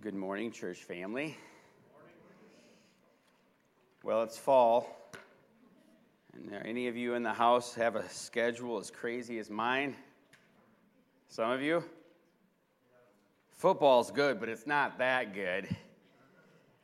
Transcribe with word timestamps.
Good 0.00 0.14
morning, 0.14 0.52
church 0.52 0.84
family. 0.84 1.36
Well, 4.04 4.22
it's 4.22 4.38
fall. 4.38 5.10
And 6.32 6.54
any 6.64 6.86
of 6.86 6.96
you 6.96 7.14
in 7.14 7.24
the 7.24 7.32
house 7.32 7.74
have 7.74 7.96
a 7.96 8.08
schedule 8.08 8.78
as 8.78 8.92
crazy 8.92 9.40
as 9.40 9.50
mine? 9.50 9.96
Some 11.26 11.50
of 11.50 11.62
you? 11.62 11.82
Football's 13.50 14.12
good, 14.12 14.38
but 14.38 14.48
it's 14.48 14.68
not 14.68 14.98
that 14.98 15.34
good. 15.34 15.66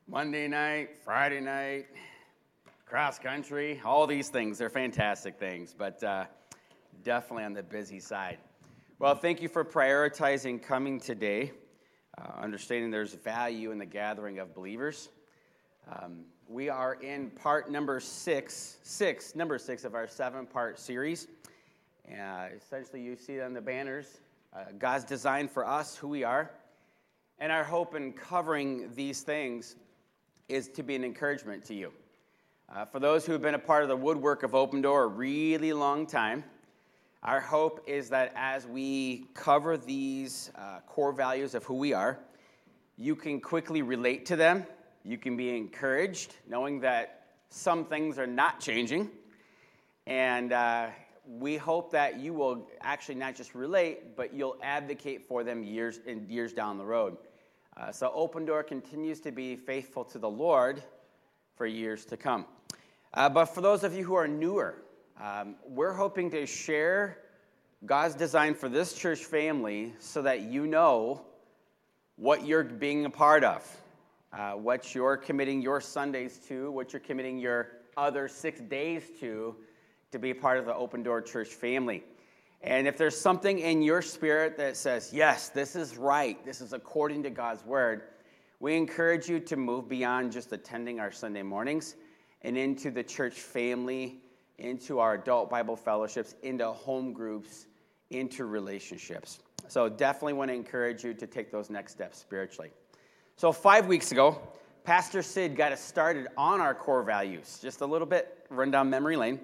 Monday 0.08 0.48
night, 0.48 0.96
Friday 1.04 1.40
night, 1.40 1.86
cross 2.84 3.20
country, 3.20 3.80
all 3.84 4.08
these 4.08 4.28
things, 4.28 4.58
they're 4.58 4.68
fantastic 4.68 5.38
things, 5.38 5.72
but 5.78 6.02
uh, 6.02 6.24
definitely 7.04 7.44
on 7.44 7.52
the 7.52 7.62
busy 7.62 8.00
side. 8.00 8.38
Well, 8.98 9.14
thank 9.14 9.40
you 9.40 9.48
for 9.48 9.64
prioritizing 9.64 10.60
coming 10.60 10.98
today, 10.98 11.52
uh, 12.18 12.40
understanding 12.40 12.90
there's 12.90 13.14
value 13.14 13.70
in 13.70 13.78
the 13.78 13.86
gathering 13.86 14.38
of 14.38 14.54
believers. 14.54 15.08
Um, 15.90 16.24
we 16.48 16.68
are 16.68 16.94
in 16.94 17.30
part 17.30 17.70
number 17.70 18.00
six, 18.00 18.78
six, 18.82 19.34
number 19.34 19.58
six 19.58 19.84
of 19.84 19.94
our 19.94 20.06
seven 20.06 20.46
part 20.46 20.78
series. 20.78 21.28
Uh, 22.08 22.46
essentially, 22.54 23.00
you 23.00 23.16
see 23.16 23.40
on 23.40 23.54
the 23.54 23.60
banners 23.60 24.18
uh, 24.54 24.64
God's 24.78 25.04
design 25.04 25.48
for 25.48 25.66
us, 25.66 25.96
who 25.96 26.08
we 26.08 26.22
are. 26.22 26.50
And 27.38 27.50
our 27.50 27.64
hope 27.64 27.94
in 27.94 28.12
covering 28.12 28.90
these 28.94 29.22
things 29.22 29.76
is 30.48 30.68
to 30.68 30.82
be 30.82 30.94
an 30.94 31.04
encouragement 31.04 31.64
to 31.64 31.74
you. 31.74 31.92
Uh, 32.74 32.84
for 32.84 33.00
those 33.00 33.26
who 33.26 33.32
have 33.32 33.42
been 33.42 33.54
a 33.54 33.58
part 33.58 33.82
of 33.82 33.88
the 33.88 33.96
woodwork 33.96 34.42
of 34.42 34.54
Open 34.54 34.80
Door 34.80 35.04
a 35.04 35.06
really 35.08 35.72
long 35.72 36.06
time, 36.06 36.44
our 37.24 37.40
hope 37.40 37.82
is 37.86 38.10
that 38.10 38.32
as 38.36 38.66
we 38.66 39.24
cover 39.32 39.78
these 39.78 40.50
uh, 40.56 40.80
core 40.86 41.12
values 41.12 41.54
of 41.54 41.64
who 41.64 41.74
we 41.74 41.94
are, 41.94 42.18
you 42.98 43.16
can 43.16 43.40
quickly 43.40 43.80
relate 43.80 44.26
to 44.26 44.36
them. 44.36 44.66
You 45.04 45.16
can 45.16 45.34
be 45.34 45.56
encouraged, 45.56 46.34
knowing 46.46 46.80
that 46.80 47.28
some 47.48 47.86
things 47.86 48.18
are 48.18 48.26
not 48.26 48.60
changing. 48.60 49.10
And 50.06 50.52
uh, 50.52 50.88
we 51.26 51.56
hope 51.56 51.90
that 51.92 52.20
you 52.20 52.34
will 52.34 52.68
actually 52.82 53.14
not 53.14 53.34
just 53.34 53.54
relate, 53.54 54.16
but 54.16 54.34
you'll 54.34 54.58
advocate 54.62 55.26
for 55.26 55.42
them 55.42 55.62
years 55.64 56.00
and 56.06 56.28
years 56.28 56.52
down 56.52 56.76
the 56.76 56.84
road. 56.84 57.16
Uh, 57.74 57.90
so 57.90 58.12
Open 58.14 58.44
Door 58.44 58.64
continues 58.64 59.18
to 59.20 59.32
be 59.32 59.56
faithful 59.56 60.04
to 60.04 60.18
the 60.18 60.28
Lord 60.28 60.82
for 61.56 61.64
years 61.64 62.04
to 62.04 62.18
come. 62.18 62.44
Uh, 63.14 63.30
but 63.30 63.46
for 63.46 63.62
those 63.62 63.82
of 63.82 63.94
you 63.94 64.04
who 64.04 64.14
are 64.14 64.28
newer, 64.28 64.83
um, 65.20 65.54
we're 65.68 65.92
hoping 65.92 66.30
to 66.32 66.44
share 66.44 67.18
God's 67.86 68.14
design 68.14 68.54
for 68.54 68.68
this 68.68 68.94
church 68.94 69.20
family 69.20 69.92
so 70.00 70.22
that 70.22 70.40
you 70.42 70.66
know 70.66 71.22
what 72.16 72.46
you're 72.46 72.64
being 72.64 73.04
a 73.04 73.10
part 73.10 73.44
of, 73.44 73.80
uh, 74.32 74.52
what 74.52 74.94
you're 74.94 75.16
committing 75.16 75.62
your 75.62 75.80
Sundays 75.80 76.38
to, 76.48 76.70
what 76.70 76.92
you're 76.92 77.00
committing 77.00 77.38
your 77.38 77.68
other 77.96 78.26
six 78.26 78.60
days 78.60 79.04
to, 79.20 79.54
to 80.10 80.18
be 80.18 80.34
part 80.34 80.58
of 80.58 80.66
the 80.66 80.74
Open 80.74 81.02
Door 81.02 81.22
Church 81.22 81.48
family. 81.48 82.02
And 82.62 82.88
if 82.88 82.96
there's 82.96 83.20
something 83.20 83.58
in 83.58 83.82
your 83.82 84.02
spirit 84.02 84.56
that 84.56 84.76
says, 84.76 85.12
yes, 85.12 85.50
this 85.50 85.76
is 85.76 85.96
right, 85.96 86.42
this 86.44 86.60
is 86.60 86.72
according 86.72 87.22
to 87.24 87.30
God's 87.30 87.64
word, 87.64 88.02
we 88.58 88.76
encourage 88.76 89.28
you 89.28 89.38
to 89.40 89.56
move 89.56 89.88
beyond 89.88 90.32
just 90.32 90.52
attending 90.52 90.98
our 90.98 91.12
Sunday 91.12 91.42
mornings 91.42 91.94
and 92.42 92.56
into 92.56 92.90
the 92.90 93.02
church 93.02 93.34
family, 93.34 94.22
into 94.58 94.98
our 94.98 95.14
adult 95.14 95.50
Bible 95.50 95.76
fellowships, 95.76 96.34
into 96.42 96.66
home 96.66 97.12
groups, 97.12 97.66
into 98.10 98.44
relationships. 98.44 99.40
So 99.68 99.88
definitely 99.88 100.34
want 100.34 100.50
to 100.50 100.54
encourage 100.54 101.04
you 101.04 101.14
to 101.14 101.26
take 101.26 101.50
those 101.50 101.70
next 101.70 101.92
steps 101.92 102.18
spiritually. 102.18 102.70
So, 103.36 103.50
five 103.50 103.86
weeks 103.86 104.12
ago, 104.12 104.40
Pastor 104.84 105.22
Sid 105.22 105.56
got 105.56 105.72
us 105.72 105.80
started 105.80 106.28
on 106.36 106.60
our 106.60 106.74
core 106.74 107.02
values. 107.02 107.58
Just 107.60 107.80
a 107.80 107.86
little 107.86 108.06
bit, 108.06 108.46
run 108.48 108.70
down 108.70 108.90
memory 108.90 109.16
lane. 109.16 109.40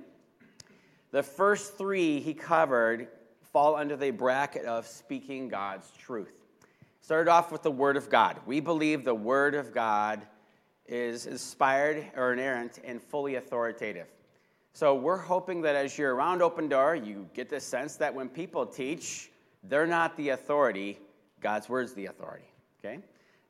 The 1.11 1.23
first 1.23 1.77
three 1.77 2.21
he 2.21 2.35
covered 2.35 3.09
fall 3.53 3.75
under 3.75 3.97
the 3.97 4.13
bracket 4.13 4.65
of 4.65 4.87
speaking 4.87 5.49
God's 5.49 5.91
truth. 5.99 6.45
Started 7.01 7.29
off 7.29 7.51
with 7.51 7.63
the 7.63 7.71
Word 7.71 7.97
of 7.97 8.09
God. 8.09 8.39
We 8.47 8.61
believe 8.61 9.03
the 9.03 9.15
Word 9.15 9.57
of 9.57 9.73
God 9.73 10.25
is 10.87 11.27
inspired 11.27 12.07
or 12.15 12.33
inerrant 12.33 12.79
and 12.85 13.03
fully 13.03 13.35
authoritative. 13.35 14.07
So 14.73 14.95
we're 14.95 15.19
hoping 15.19 15.63
that 15.63 15.77
as 15.77 15.99
you're 15.99 16.15
around 16.15 16.43
Open 16.43 16.69
Door, 16.69 16.97
you 16.97 17.29
get 17.35 17.49
the 17.49 17.61
sense 17.61 17.97
that 17.97 18.15
when 18.15 18.29
people 18.29 18.65
teach, 18.65 19.31
they're 19.65 19.87
not 19.87 20.17
the 20.17 20.31
authority, 20.31 20.99
God's 21.41 21.69
Word's 21.69 21.93
the 21.95 22.07
authority. 22.07 22.47
Okay? 22.79 23.01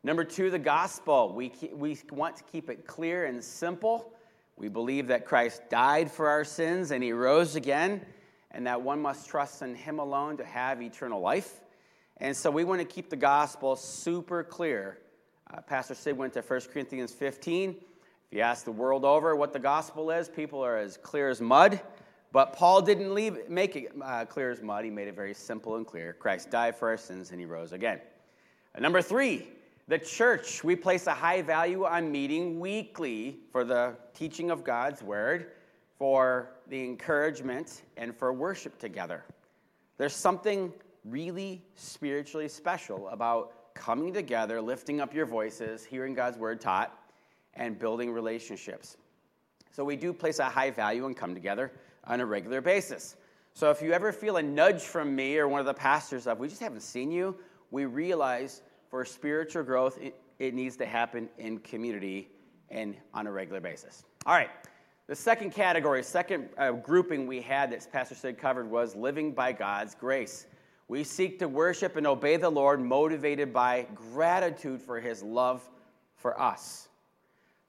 Number 0.02 0.24
two, 0.24 0.50
the 0.50 0.58
gospel. 0.58 1.32
We, 1.34 1.52
we 1.72 1.98
want 2.10 2.36
to 2.36 2.44
keep 2.44 2.70
it 2.70 2.86
clear 2.86 3.26
and 3.26 3.42
simple. 3.44 4.12
We 4.56 4.68
believe 4.68 5.06
that 5.08 5.26
Christ 5.26 5.62
died 5.70 6.10
for 6.10 6.28
our 6.28 6.44
sins 6.44 6.90
and 6.90 7.02
he 7.02 7.12
rose 7.12 7.54
again, 7.54 8.04
and 8.50 8.66
that 8.66 8.80
one 8.80 9.00
must 9.00 9.28
trust 9.28 9.62
in 9.62 9.74
him 9.74 9.98
alone 9.98 10.36
to 10.38 10.44
have 10.44 10.82
eternal 10.82 11.20
life. 11.20 11.60
And 12.16 12.36
so 12.36 12.50
we 12.50 12.64
want 12.64 12.80
to 12.80 12.86
keep 12.86 13.10
the 13.10 13.16
gospel 13.16 13.76
super 13.76 14.42
clear 14.42 14.98
uh, 15.52 15.60
Pastor 15.62 15.94
Sid 15.94 16.16
went 16.16 16.32
to 16.34 16.42
1 16.42 16.60
Corinthians 16.72 17.12
15. 17.12 17.76
If 18.30 18.36
you 18.36 18.42
ask 18.42 18.64
the 18.64 18.70
world 18.70 19.04
over 19.04 19.34
what 19.34 19.52
the 19.52 19.58
gospel 19.58 20.12
is, 20.12 20.28
people 20.28 20.64
are 20.64 20.78
as 20.78 20.96
clear 20.96 21.30
as 21.30 21.40
mud. 21.40 21.80
But 22.30 22.52
Paul 22.52 22.80
didn't 22.80 23.12
leave, 23.12 23.48
make 23.48 23.74
it 23.74 23.90
uh, 24.00 24.24
clear 24.24 24.52
as 24.52 24.62
mud. 24.62 24.84
He 24.84 24.90
made 24.90 25.08
it 25.08 25.16
very 25.16 25.34
simple 25.34 25.74
and 25.74 25.84
clear. 25.84 26.12
Christ 26.12 26.48
died 26.48 26.76
for 26.76 26.90
our 26.90 26.96
sins 26.96 27.32
and 27.32 27.40
he 27.40 27.44
rose 27.44 27.72
again. 27.72 27.98
Uh, 28.76 28.80
number 28.80 29.02
three, 29.02 29.48
the 29.88 29.98
church. 29.98 30.62
We 30.62 30.76
place 30.76 31.08
a 31.08 31.12
high 31.12 31.42
value 31.42 31.84
on 31.84 32.12
meeting 32.12 32.60
weekly 32.60 33.40
for 33.50 33.64
the 33.64 33.96
teaching 34.14 34.52
of 34.52 34.62
God's 34.62 35.02
word, 35.02 35.50
for 35.98 36.50
the 36.68 36.84
encouragement, 36.84 37.82
and 37.96 38.16
for 38.16 38.32
worship 38.32 38.78
together. 38.78 39.24
There's 39.98 40.14
something 40.14 40.72
really 41.04 41.64
spiritually 41.74 42.46
special 42.46 43.08
about 43.08 43.74
coming 43.74 44.12
together, 44.12 44.60
lifting 44.60 45.00
up 45.00 45.12
your 45.12 45.26
voices, 45.26 45.84
hearing 45.84 46.14
God's 46.14 46.38
word 46.38 46.60
taught, 46.60 46.96
and 47.60 47.78
building 47.78 48.10
relationships. 48.10 48.96
So 49.70 49.84
we 49.84 49.94
do 49.94 50.12
place 50.12 50.40
a 50.40 50.44
high 50.46 50.70
value 50.70 51.06
and 51.06 51.16
come 51.16 51.34
together 51.34 51.70
on 52.04 52.20
a 52.20 52.26
regular 52.26 52.60
basis. 52.60 53.16
So 53.52 53.70
if 53.70 53.82
you 53.82 53.92
ever 53.92 54.12
feel 54.12 54.38
a 54.38 54.42
nudge 54.42 54.82
from 54.82 55.14
me 55.14 55.38
or 55.38 55.46
one 55.46 55.60
of 55.60 55.66
the 55.66 55.74
pastors 55.74 56.26
of, 56.26 56.38
we 56.38 56.48
just 56.48 56.60
haven't 56.60 56.80
seen 56.80 57.12
you, 57.12 57.36
we 57.70 57.84
realize 57.84 58.62
for 58.88 59.04
spiritual 59.04 59.62
growth, 59.62 59.98
it, 60.38 60.54
needs 60.54 60.74
to 60.76 60.86
happen 60.86 61.28
in 61.38 61.58
community 61.58 62.28
and 62.70 62.96
on 63.12 63.26
a 63.26 63.30
regular 63.30 63.60
basis. 63.60 64.04
All 64.24 64.34
right. 64.34 64.50
The 65.06 65.14
second 65.14 65.50
category, 65.50 66.02
second 66.02 66.48
uh, 66.56 66.72
grouping 66.72 67.26
we 67.26 67.42
had 67.42 67.70
that 67.72 67.86
Pastor 67.92 68.14
Sid 68.14 68.38
covered 68.38 68.70
was 68.70 68.96
living 68.96 69.32
by 69.32 69.52
God's 69.52 69.94
grace. 69.94 70.46
We 70.88 71.04
seek 71.04 71.38
to 71.40 71.48
worship 71.48 71.96
and 71.96 72.06
obey 72.06 72.36
the 72.36 72.48
Lord 72.48 72.80
motivated 72.80 73.52
by 73.52 73.86
gratitude 73.94 74.80
for 74.80 74.98
his 74.98 75.22
love 75.22 75.68
for 76.14 76.40
us. 76.40 76.88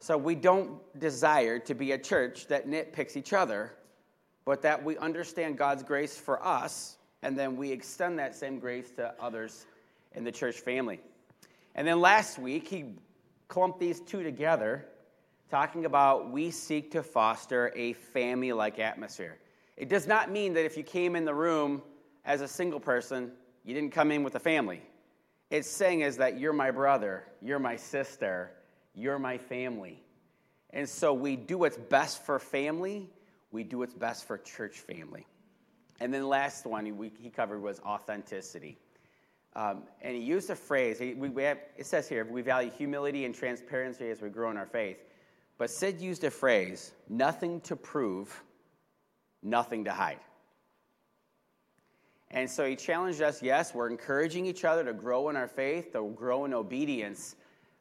So 0.01 0.17
we 0.17 0.33
don't 0.33 0.79
desire 0.99 1.59
to 1.59 1.75
be 1.75 1.91
a 1.91 1.97
church 1.97 2.47
that 2.47 2.67
nitpicks 2.67 3.15
each 3.15 3.33
other, 3.33 3.71
but 4.45 4.63
that 4.63 4.83
we 4.83 4.97
understand 4.97 5.59
God's 5.59 5.83
grace 5.83 6.17
for 6.17 6.43
us, 6.43 6.97
and 7.21 7.37
then 7.37 7.55
we 7.55 7.71
extend 7.71 8.17
that 8.17 8.35
same 8.35 8.57
grace 8.57 8.89
to 8.95 9.13
others 9.21 9.67
in 10.13 10.23
the 10.23 10.31
church 10.31 10.61
family. 10.61 10.99
And 11.75 11.87
then 11.87 12.01
last 12.01 12.39
week, 12.39 12.67
he 12.67 12.95
clumped 13.47 13.79
these 13.79 13.99
two 13.99 14.23
together, 14.23 14.87
talking 15.51 15.85
about 15.85 16.31
we 16.31 16.49
seek 16.49 16.89
to 16.93 17.03
foster 17.03 17.71
a 17.75 17.93
family 17.93 18.53
like 18.53 18.79
atmosphere. 18.79 19.37
It 19.77 19.87
does 19.87 20.07
not 20.07 20.31
mean 20.31 20.53
that 20.53 20.65
if 20.65 20.75
you 20.75 20.83
came 20.83 21.15
in 21.15 21.25
the 21.25 21.35
room 21.35 21.83
as 22.25 22.41
a 22.41 22.47
single 22.47 22.79
person, 22.79 23.31
you 23.63 23.75
didn't 23.75 23.91
come 23.91 24.11
in 24.11 24.23
with 24.23 24.33
a 24.33 24.39
family. 24.39 24.81
It's 25.51 25.69
saying 25.69 26.01
is 26.01 26.17
that 26.17 26.39
you're 26.39 26.53
my 26.53 26.71
brother, 26.71 27.27
you're 27.39 27.59
my 27.59 27.75
sister, 27.75 28.53
you're 28.93 29.19
my 29.19 29.37
family. 29.37 30.01
And 30.71 30.87
so 30.87 31.13
we 31.13 31.35
do 31.35 31.57
what's 31.57 31.77
best 31.77 32.25
for 32.25 32.39
family, 32.39 33.09
we 33.51 33.63
do 33.63 33.79
what's 33.79 33.93
best 33.93 34.25
for 34.25 34.37
church 34.37 34.79
family. 34.79 35.27
And 35.99 36.13
then 36.13 36.21
the 36.21 36.27
last 36.27 36.65
one 36.65 36.85
he, 36.85 37.11
he 37.19 37.29
covered 37.29 37.61
was 37.61 37.79
authenticity. 37.81 38.77
Um, 39.55 39.83
and 40.01 40.15
he 40.15 40.21
used 40.21 40.49
a 40.49 40.55
phrase, 40.55 40.99
we, 40.99 41.13
we 41.13 41.43
have, 41.43 41.59
it 41.77 41.85
says 41.85 42.07
here, 42.07 42.25
we 42.25 42.41
value 42.41 42.71
humility 42.71 43.25
and 43.25 43.35
transparency 43.35 44.09
as 44.09 44.21
we 44.21 44.29
grow 44.29 44.49
in 44.49 44.57
our 44.57 44.65
faith. 44.65 44.97
But 45.57 45.69
Sid 45.69 45.99
used 45.99 46.23
a 46.23 46.31
phrase, 46.31 46.93
nothing 47.09 47.59
to 47.61 47.75
prove, 47.75 48.43
nothing 49.43 49.83
to 49.85 49.91
hide. 49.91 50.19
And 52.31 52.49
so 52.49 52.65
he 52.65 52.77
challenged 52.77 53.21
us 53.21 53.43
yes, 53.43 53.75
we're 53.75 53.89
encouraging 53.89 54.45
each 54.45 54.63
other 54.63 54.85
to 54.85 54.93
grow 54.93 55.29
in 55.29 55.35
our 55.35 55.49
faith, 55.49 55.91
to 55.93 56.13
grow 56.15 56.45
in 56.45 56.53
obedience. 56.53 57.35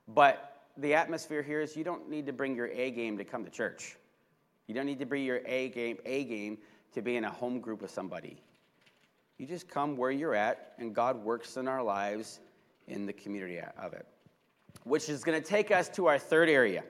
But 0.08 0.49
the 0.80 0.94
atmosphere 0.94 1.42
here 1.42 1.60
is 1.60 1.76
you 1.76 1.84
don't 1.84 2.08
need 2.08 2.26
to 2.26 2.32
bring 2.32 2.56
your 2.56 2.68
A 2.68 2.90
game 2.90 3.18
to 3.18 3.24
come 3.24 3.44
to 3.44 3.50
church. 3.50 3.96
You 4.66 4.74
don't 4.74 4.86
need 4.86 4.98
to 5.00 5.06
bring 5.06 5.24
your 5.24 5.40
A 5.46 5.68
game, 5.70 5.98
A 6.04 6.24
game 6.24 6.58
to 6.94 7.02
be 7.02 7.16
in 7.16 7.24
a 7.24 7.30
home 7.30 7.60
group 7.60 7.82
with 7.82 7.90
somebody. 7.90 8.42
You 9.38 9.46
just 9.46 9.68
come 9.68 9.96
where 9.96 10.10
you're 10.10 10.34
at, 10.34 10.72
and 10.78 10.94
God 10.94 11.22
works 11.24 11.56
in 11.56 11.66
our 11.68 11.82
lives 11.82 12.40
in 12.88 13.06
the 13.06 13.12
community 13.12 13.60
of 13.78 13.92
it. 13.92 14.06
which 14.84 15.08
is 15.08 15.24
going 15.24 15.40
to 15.40 15.46
take 15.46 15.70
us 15.70 15.88
to 15.90 16.06
our 16.06 16.18
third 16.18 16.48
area. 16.48 16.82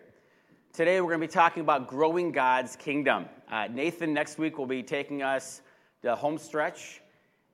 Today, 0.72 1.00
we're 1.00 1.08
going 1.08 1.20
to 1.20 1.26
be 1.26 1.32
talking 1.32 1.62
about 1.62 1.88
growing 1.88 2.31
God's 2.31 2.76
kingdom. 2.76 3.26
Uh, 3.50 3.66
Nathan 3.70 4.14
next 4.14 4.38
week 4.38 4.58
will 4.58 4.66
be 4.66 4.82
taking 4.82 5.22
us 5.22 5.62
the 6.02 6.14
home 6.14 6.38
stretch, 6.38 7.02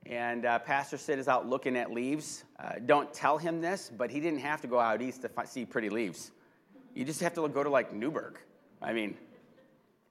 and 0.09 0.45
uh, 0.45 0.59
Pastor 0.59 0.97
Sid 0.97 1.19
is 1.19 1.27
out 1.27 1.47
looking 1.47 1.75
at 1.75 1.91
leaves. 1.91 2.45
Uh, 2.59 2.73
don't 2.85 3.13
tell 3.13 3.37
him 3.37 3.59
this, 3.59 3.91
but 3.95 4.09
he 4.09 4.19
didn't 4.19 4.39
have 4.39 4.61
to 4.61 4.67
go 4.67 4.79
out 4.79 5.01
east 5.01 5.21
to 5.23 5.29
fi- 5.29 5.45
see 5.45 5.65
pretty 5.65 5.89
leaves. 5.89 6.31
You 6.95 7.03
just 7.03 7.19
have 7.21 7.33
to 7.33 7.47
go 7.47 7.63
to 7.63 7.69
like 7.69 7.93
Newburg. 7.93 8.39
I 8.81 8.93
mean, 8.93 9.17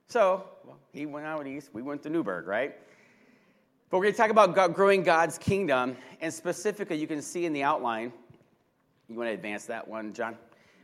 so 0.08 0.44
well, 0.64 0.78
he 0.92 1.06
went 1.06 1.26
out 1.26 1.46
east, 1.46 1.70
we 1.72 1.82
went 1.82 2.02
to 2.02 2.10
Newburg, 2.10 2.46
right? 2.46 2.76
But 3.88 3.98
we're 3.98 4.04
going 4.04 4.14
to 4.14 4.18
talk 4.18 4.30
about 4.30 4.54
God, 4.54 4.74
growing 4.74 5.02
God's 5.02 5.38
kingdom, 5.38 5.96
and 6.20 6.32
specifically, 6.32 6.98
you 6.98 7.06
can 7.06 7.22
see 7.22 7.46
in 7.46 7.52
the 7.52 7.62
outline. 7.62 8.12
You 9.08 9.16
want 9.16 9.28
to 9.30 9.34
advance 9.34 9.66
that 9.66 9.86
one, 9.86 10.12
John? 10.12 10.36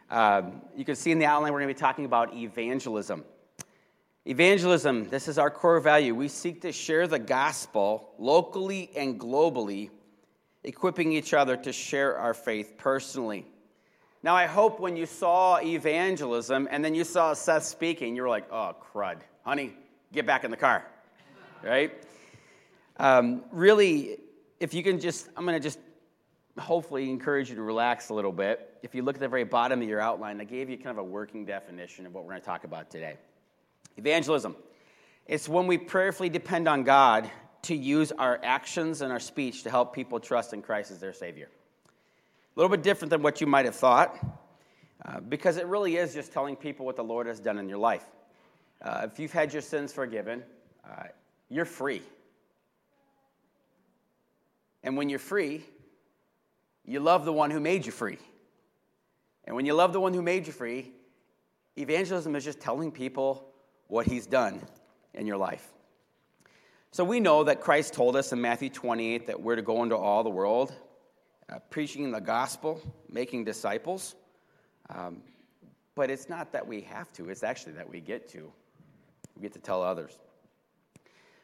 Um, 0.09 0.63
you 0.77 0.85
can 0.85 0.95
see 0.95 1.11
in 1.11 1.19
the 1.19 1.25
outline 1.25 1.53
we're 1.53 1.61
going 1.61 1.75
to 1.75 1.75
be 1.75 1.81
talking 1.81 2.05
about 2.05 2.35
evangelism. 2.35 3.25
Evangelism, 4.25 5.09
this 5.09 5.27
is 5.27 5.37
our 5.37 5.51
core 5.51 5.81
value. 5.81 6.15
We 6.15 6.29
seek 6.29 6.61
to 6.63 6.71
share 6.71 7.09
the 7.09 7.19
gospel 7.19 8.15
locally 8.19 8.91
and 8.95 9.19
globally, 9.19 9.91
equipping 10.63 11.13
each 11.13 11.35
other 11.35 11.57
to 11.57 11.73
share 11.73 12.17
our 12.17 12.33
faith 12.33 12.75
personally. 12.79 13.45
Now, 14.23 14.37
I 14.37 14.47
hope 14.47 14.79
when 14.79 14.97
you 14.97 15.07
saw 15.07 15.59
evangelism 15.59 16.69
and 16.71 16.85
then 16.85 16.95
you 16.95 17.03
saw 17.03 17.35
Seth 17.35 17.65
speaking, 17.65 18.15
you 18.15 18.23
were 18.23 18.29
like, 18.29 18.47
oh, 18.53 18.77
crud. 18.81 19.19
Honey, 19.45 19.75
get 20.13 20.25
back 20.25 20.45
in 20.45 20.53
the 20.53 20.57
car, 20.57 20.87
right? 21.65 21.93
Um, 22.99 23.43
really, 23.51 24.19
if 24.61 24.73
you 24.73 24.85
can 24.85 25.01
just, 25.01 25.31
I'm 25.37 25.45
going 25.45 25.61
to 25.61 25.63
just 25.63 25.81
hopefully 26.61 27.11
encourage 27.11 27.51
you 27.51 27.57
to 27.57 27.63
relax 27.63 28.11
a 28.11 28.15
little 28.15 28.31
bit. 28.31 28.73
If 28.85 28.95
you 28.95 29.03
look 29.03 29.17
at 29.17 29.21
the 29.21 29.29
very 29.29 29.43
bottom 29.43 29.83
of 29.83 29.89
your 29.89 30.01
outline, 30.01 30.41
I 30.41 30.45
gave 30.45 30.71
you 30.71 30.77
kind 30.77 30.91
of 30.91 30.99
a 30.99 31.03
working 31.03 31.45
definition 31.45 32.07
of 32.07 32.15
what 32.15 32.23
we're 32.23 32.31
going 32.31 32.43
to 32.43 32.47
talk 32.47 32.63
about 32.63 32.89
today. 32.89 33.17
Evangelism. 33.97 34.57
It's 35.27 35.49
when 35.49 35.67
we 35.67 35.79
prayerfully 35.79 36.29
depend 36.29 36.69
on 36.69 36.83
God 36.83 37.31
to 37.63 37.77
use 37.77 38.13
our 38.13 38.41
actions 38.43 39.03
and 39.03 39.13
our 39.13 39.21
speech 39.21 39.63
to 39.63 39.71
help 39.71 39.95
people 39.95 40.19
trust 40.19 40.53
in 40.53 40.63
Christ 40.63 40.91
as 40.91 40.99
their 40.99 41.13
Savior. 41.13 41.49
A 41.87 42.61
little 42.61 42.71
bit 42.71 42.83
different 42.83 43.11
than 43.11 43.23
what 43.23 43.41
you 43.41 43.47
might 43.47 43.65
have 43.65 43.77
thought, 43.77 44.19
uh, 45.05 45.21
because 45.21 45.57
it 45.57 45.67
really 45.67 45.97
is 45.97 46.13
just 46.13 46.33
telling 46.33 46.57
people 46.57 46.85
what 46.85 46.97
the 46.97 47.05
Lord 47.05 47.27
has 47.27 47.41
done 47.41 47.59
in 47.59 47.69
your 47.69 47.79
life. 47.79 48.05
Uh, 48.83 49.07
if 49.11 49.19
you've 49.19 49.33
had 49.33 49.53
your 49.53 49.63
sins 49.63 49.93
forgiven, 49.93 50.43
uh, 50.85 51.05
you're 51.49 51.65
free. 51.65 52.03
And 54.83 54.97
when 54.97 55.09
you're 55.09 55.21
free, 55.21 55.65
you 56.85 56.99
love 56.99 57.25
the 57.25 57.33
one 57.33 57.51
who 57.51 57.61
made 57.61 57.87
you 57.87 57.93
free. 57.93 58.19
And 59.45 59.55
when 59.55 59.67
you 59.67 59.75
love 59.75 59.93
the 59.93 60.01
one 60.01 60.13
who 60.13 60.23
made 60.23 60.47
you 60.47 60.53
free, 60.53 60.93
evangelism 61.79 62.35
is 62.35 62.45
just 62.45 62.61
telling 62.61 62.91
people 62.91 63.52
what 63.93 64.07
he's 64.07 64.27
done 64.27 64.59
in 65.13 65.27
your 65.27 65.37
life. 65.37 65.69
So 66.93 67.05
we 67.05 67.21
know 67.21 67.45
that 67.45 67.61
Christ 67.61 67.93
told 67.93 68.17
us 68.17 68.33
in 68.33 68.41
Matthew 68.41 68.71
28 68.71 69.27
that 69.27 69.43
we're 69.43 69.57
to 69.57 69.61
go 69.61 69.83
into 69.83 69.99
all 69.99 70.25
the 70.25 70.31
world, 70.31 70.75
uh, 71.51 71.59
preaching 71.69 72.11
the 72.11 72.21
gospel, 72.21 72.81
making 73.11 73.45
disciples. 73.45 74.15
Um, 74.89 75.19
but 75.95 76.11
it's 76.11 76.31
not 76.31 76.53
that 76.53 76.67
we 76.67 76.81
have 76.81 77.13
to, 77.13 77.29
it's 77.29 77.43
actually 77.43 77.75
that 77.75 77.87
we 77.87 78.01
get 78.01 78.31
to. 78.31 78.51
We 79.37 79.43
get 79.43 79.53
to 79.53 79.59
tell 79.59 79.83
others. 79.83 80.19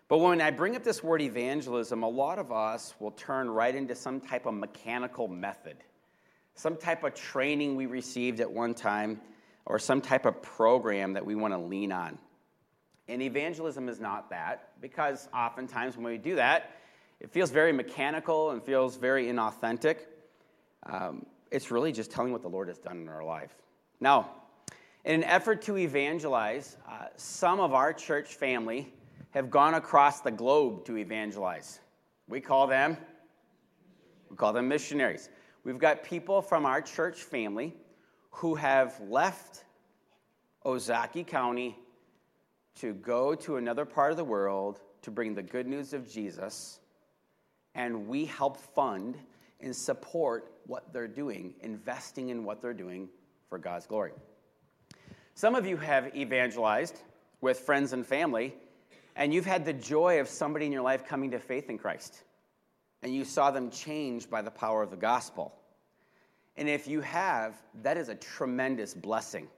But 0.08 0.20
when 0.20 0.40
I 0.40 0.50
bring 0.50 0.74
up 0.74 0.82
this 0.82 1.02
word 1.02 1.20
evangelism, 1.20 2.02
a 2.02 2.08
lot 2.08 2.38
of 2.38 2.50
us 2.50 2.94
will 2.98 3.10
turn 3.10 3.50
right 3.50 3.74
into 3.74 3.94
some 3.94 4.22
type 4.22 4.46
of 4.46 4.54
mechanical 4.54 5.28
method, 5.28 5.76
some 6.54 6.78
type 6.78 7.04
of 7.04 7.12
training 7.12 7.76
we 7.76 7.84
received 7.84 8.40
at 8.40 8.50
one 8.50 8.72
time, 8.72 9.20
or 9.66 9.78
some 9.78 10.00
type 10.00 10.24
of 10.24 10.40
program 10.40 11.12
that 11.12 11.26
we 11.26 11.34
want 11.34 11.52
to 11.52 11.58
lean 11.58 11.92
on. 11.92 12.18
And 13.08 13.22
evangelism 13.22 13.88
is 13.88 14.00
not 14.00 14.28
that, 14.30 14.72
because 14.80 15.28
oftentimes 15.34 15.96
when 15.96 16.04
we 16.04 16.18
do 16.18 16.36
that, 16.36 16.72
it 17.20 17.30
feels 17.30 17.50
very 17.50 17.72
mechanical 17.72 18.50
and 18.50 18.62
feels 18.62 18.96
very 18.96 19.26
inauthentic. 19.26 20.00
Um, 20.84 21.26
it's 21.50 21.70
really 21.70 21.90
just 21.90 22.10
telling 22.10 22.32
what 22.32 22.42
the 22.42 22.48
Lord 22.48 22.68
has 22.68 22.78
done 22.78 22.98
in 22.98 23.08
our 23.08 23.24
life. 23.24 23.54
Now, 24.00 24.30
in 25.04 25.14
an 25.14 25.24
effort 25.24 25.62
to 25.62 25.78
evangelize, 25.78 26.76
uh, 26.88 27.06
some 27.16 27.60
of 27.60 27.72
our 27.72 27.92
church 27.92 28.34
family 28.34 28.92
have 29.30 29.50
gone 29.50 29.74
across 29.74 30.20
the 30.20 30.30
globe 30.30 30.84
to 30.84 30.96
evangelize. 30.96 31.80
We 32.28 32.40
call 32.40 32.66
them 32.66 32.96
we 34.30 34.36
call 34.36 34.52
them 34.52 34.68
missionaries. 34.68 35.30
We've 35.64 35.78
got 35.78 36.04
people 36.04 36.42
from 36.42 36.66
our 36.66 36.82
church 36.82 37.22
family 37.22 37.74
who 38.30 38.54
have 38.54 39.00
left 39.08 39.64
Ozaukee 40.64 41.26
County 41.26 41.78
to 42.80 42.94
go 42.94 43.34
to 43.34 43.56
another 43.56 43.84
part 43.84 44.10
of 44.10 44.16
the 44.16 44.24
world 44.24 44.80
to 45.02 45.10
bring 45.10 45.34
the 45.34 45.42
good 45.42 45.66
news 45.66 45.92
of 45.92 46.10
Jesus, 46.10 46.80
and 47.74 48.08
we 48.08 48.24
help 48.24 48.56
fund 48.56 49.16
and 49.60 49.74
support 49.74 50.52
what 50.66 50.92
they're 50.92 51.08
doing, 51.08 51.54
investing 51.60 52.28
in 52.28 52.44
what 52.44 52.60
they're 52.60 52.74
doing 52.74 53.08
for 53.48 53.58
God's 53.58 53.86
glory. 53.86 54.12
Some 55.34 55.54
of 55.54 55.66
you 55.66 55.76
have 55.76 56.14
evangelized 56.16 56.96
with 57.40 57.60
friends 57.60 57.92
and 57.92 58.06
family 58.06 58.54
and 59.18 59.34
you've 59.34 59.44
had 59.44 59.64
the 59.64 59.72
joy 59.72 60.20
of 60.20 60.28
somebody 60.28 60.64
in 60.64 60.72
your 60.72 60.82
life 60.82 61.04
coming 61.04 61.32
to 61.32 61.40
faith 61.40 61.68
in 61.68 61.76
Christ, 61.76 62.22
and 63.02 63.12
you 63.12 63.24
saw 63.24 63.50
them 63.50 63.68
changed 63.68 64.30
by 64.30 64.42
the 64.42 64.50
power 64.50 64.80
of 64.80 64.90
the 64.90 64.96
gospel. 64.96 65.52
And 66.56 66.68
if 66.68 66.86
you 66.86 67.00
have, 67.00 67.60
that 67.82 67.96
is 67.96 68.08
a 68.08 68.14
tremendous 68.14 68.94
blessing. 68.94 69.48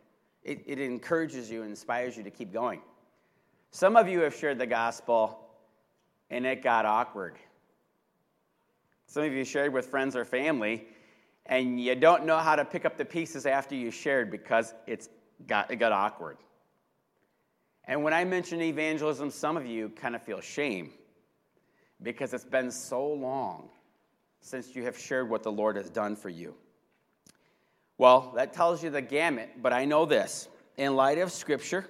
It, 0.43 0.62
it 0.66 0.81
encourages 0.81 1.50
you 1.50 1.61
and 1.61 1.70
inspires 1.70 2.16
you 2.16 2.23
to 2.23 2.31
keep 2.31 2.55
going. 2.55 2.81
Some 3.70 3.96
of 3.96 4.08
you 4.08 4.20
have 4.20 4.34
shared 4.34 4.58
the 4.58 4.67
gospel 4.67 5.38
and 6.28 6.44
it 6.44 6.62
got 6.62 6.84
awkward. 6.84 7.37
Some 9.06 9.25
of 9.25 9.32
you 9.32 9.44
shared 9.44 9.72
with 9.72 9.87
friends 9.87 10.17
or 10.17 10.25
family 10.25 10.87
and 11.46 11.81
you 11.81 11.94
don't 11.94 12.25
know 12.26 12.38
how 12.38 12.56
to 12.56 12.64
pick 12.64 12.84
up 12.84 12.96
the 12.96 13.05
pieces 13.05 13.46
after 13.46 13.75
you 13.75 13.90
shared 13.90 14.31
because 14.31 14.75
it's 14.87 15.08
got, 15.46 15.70
it 15.70 15.76
got 15.76 15.93
awkward. 15.93 16.37
And 17.84 18.05
when 18.05 18.12
I 18.12 18.25
mention 18.25 18.61
evangelism, 18.61 19.31
some 19.31 19.56
of 19.56 19.67
you 19.67 19.88
kind 19.88 20.14
of 20.14 20.23
feel 20.23 20.40
shame 20.40 20.93
because 22.02 22.32
it's 22.34 22.44
been 22.44 22.70
so 22.70 23.06
long 23.06 23.69
since 24.40 24.75
you 24.75 24.84
have 24.84 24.99
shared 24.99 25.28
what 25.28 25.43
the 25.43 25.52
Lord 25.52 25.76
has 25.76 25.90
done 25.90 26.16
for 26.16 26.28
you. 26.28 26.55
Well, 27.99 28.33
that 28.37 28.52
tells 28.52 28.83
you 28.83 28.90
the 28.90 29.02
gamut, 29.02 29.50
but 29.61 29.73
I 29.73 29.85
know 29.85 30.06
this. 30.06 30.49
In 30.76 30.97
light 30.97 31.18
of 31.18 31.30
Scripture, 31.30 31.87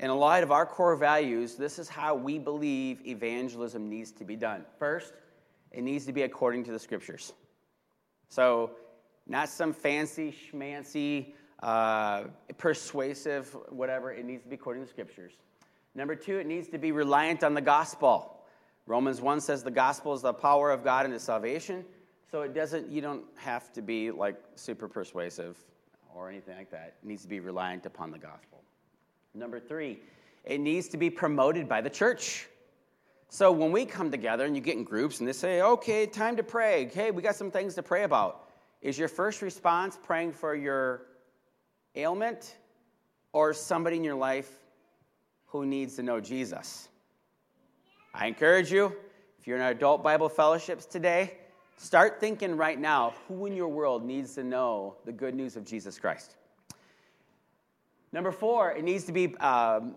in 0.00 0.10
light 0.10 0.42
of 0.42 0.52
our 0.52 0.66
core 0.66 0.96
values, 0.96 1.54
this 1.56 1.78
is 1.78 1.88
how 1.88 2.14
we 2.14 2.38
believe 2.38 3.06
evangelism 3.06 3.88
needs 3.88 4.12
to 4.12 4.24
be 4.24 4.36
done. 4.36 4.64
First, 4.78 5.12
it 5.72 5.82
needs 5.82 6.06
to 6.06 6.12
be 6.12 6.22
according 6.22 6.64
to 6.64 6.72
the 6.72 6.78
Scriptures. 6.78 7.32
So, 8.28 8.72
not 9.26 9.48
some 9.48 9.72
fancy 9.72 10.32
schmancy 10.32 11.34
uh, 11.62 12.24
persuasive, 12.56 13.56
whatever. 13.68 14.12
It 14.12 14.24
needs 14.24 14.42
to 14.42 14.48
be 14.48 14.54
according 14.54 14.82
to 14.82 14.86
the 14.86 14.90
scriptures. 14.90 15.32
Number 15.94 16.14
two, 16.14 16.38
it 16.38 16.46
needs 16.46 16.68
to 16.68 16.78
be 16.78 16.92
reliant 16.92 17.42
on 17.42 17.54
the 17.54 17.60
gospel. 17.60 18.36
Romans 18.86 19.20
1 19.20 19.40
says 19.40 19.62
the 19.62 19.70
gospel 19.70 20.14
is 20.14 20.22
the 20.22 20.32
power 20.32 20.70
of 20.70 20.84
God 20.84 21.04
into 21.04 21.18
salvation. 21.18 21.84
So 22.30 22.42
it 22.42 22.54
doesn't, 22.54 22.90
you 22.90 23.00
don't 23.00 23.24
have 23.36 23.72
to 23.72 23.82
be 23.82 24.10
like 24.10 24.36
super 24.54 24.88
persuasive 24.88 25.56
or 26.14 26.28
anything 26.28 26.56
like 26.56 26.70
that. 26.70 26.94
It 27.02 27.06
needs 27.06 27.22
to 27.22 27.28
be 27.28 27.40
reliant 27.40 27.86
upon 27.86 28.10
the 28.10 28.18
gospel. 28.18 28.62
Number 29.38 29.60
three, 29.60 30.00
it 30.44 30.58
needs 30.60 30.88
to 30.88 30.96
be 30.96 31.10
promoted 31.10 31.68
by 31.68 31.80
the 31.80 31.90
church. 31.90 32.46
So 33.28 33.52
when 33.52 33.72
we 33.72 33.84
come 33.84 34.10
together 34.10 34.44
and 34.44 34.56
you 34.56 34.62
get 34.62 34.76
in 34.76 34.84
groups 34.84 35.20
and 35.20 35.28
they 35.28 35.32
say, 35.32 35.60
okay, 35.60 36.06
time 36.06 36.36
to 36.36 36.42
pray. 36.42 36.86
Okay, 36.86 37.10
we 37.10 37.22
got 37.22 37.36
some 37.36 37.50
things 37.50 37.74
to 37.74 37.82
pray 37.82 38.04
about. 38.04 38.48
Is 38.80 38.98
your 38.98 39.08
first 39.08 39.42
response 39.42 39.98
praying 40.02 40.32
for 40.32 40.54
your 40.54 41.02
ailment 41.94 42.56
or 43.32 43.52
somebody 43.52 43.96
in 43.96 44.04
your 44.04 44.14
life 44.14 44.50
who 45.46 45.66
needs 45.66 45.96
to 45.96 46.02
know 46.02 46.20
Jesus. 46.20 46.88
I 48.14 48.26
encourage 48.26 48.72
you, 48.72 48.94
if 49.38 49.46
you're 49.46 49.56
in 49.56 49.62
our 49.62 49.70
adult 49.70 50.02
Bible 50.02 50.28
fellowships 50.28 50.86
today, 50.86 51.34
start 51.76 52.20
thinking 52.20 52.56
right 52.56 52.78
now 52.78 53.14
who 53.26 53.46
in 53.46 53.54
your 53.54 53.68
world 53.68 54.04
needs 54.04 54.34
to 54.34 54.44
know 54.44 54.96
the 55.04 55.12
good 55.12 55.34
news 55.34 55.56
of 55.56 55.64
Jesus 55.64 55.98
Christ. 55.98 56.36
Number 58.12 58.32
four, 58.32 58.72
it 58.72 58.84
needs 58.84 59.04
to 59.04 59.12
be 59.12 59.36
um, 59.36 59.96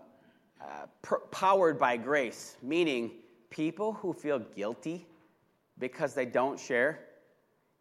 uh, 0.60 1.16
powered 1.30 1.78
by 1.78 1.96
grace, 1.96 2.56
meaning 2.62 3.12
people 3.50 3.94
who 3.94 4.12
feel 4.12 4.38
guilty 4.38 5.06
because 5.78 6.14
they 6.14 6.26
don't 6.26 6.58
share 6.58 7.00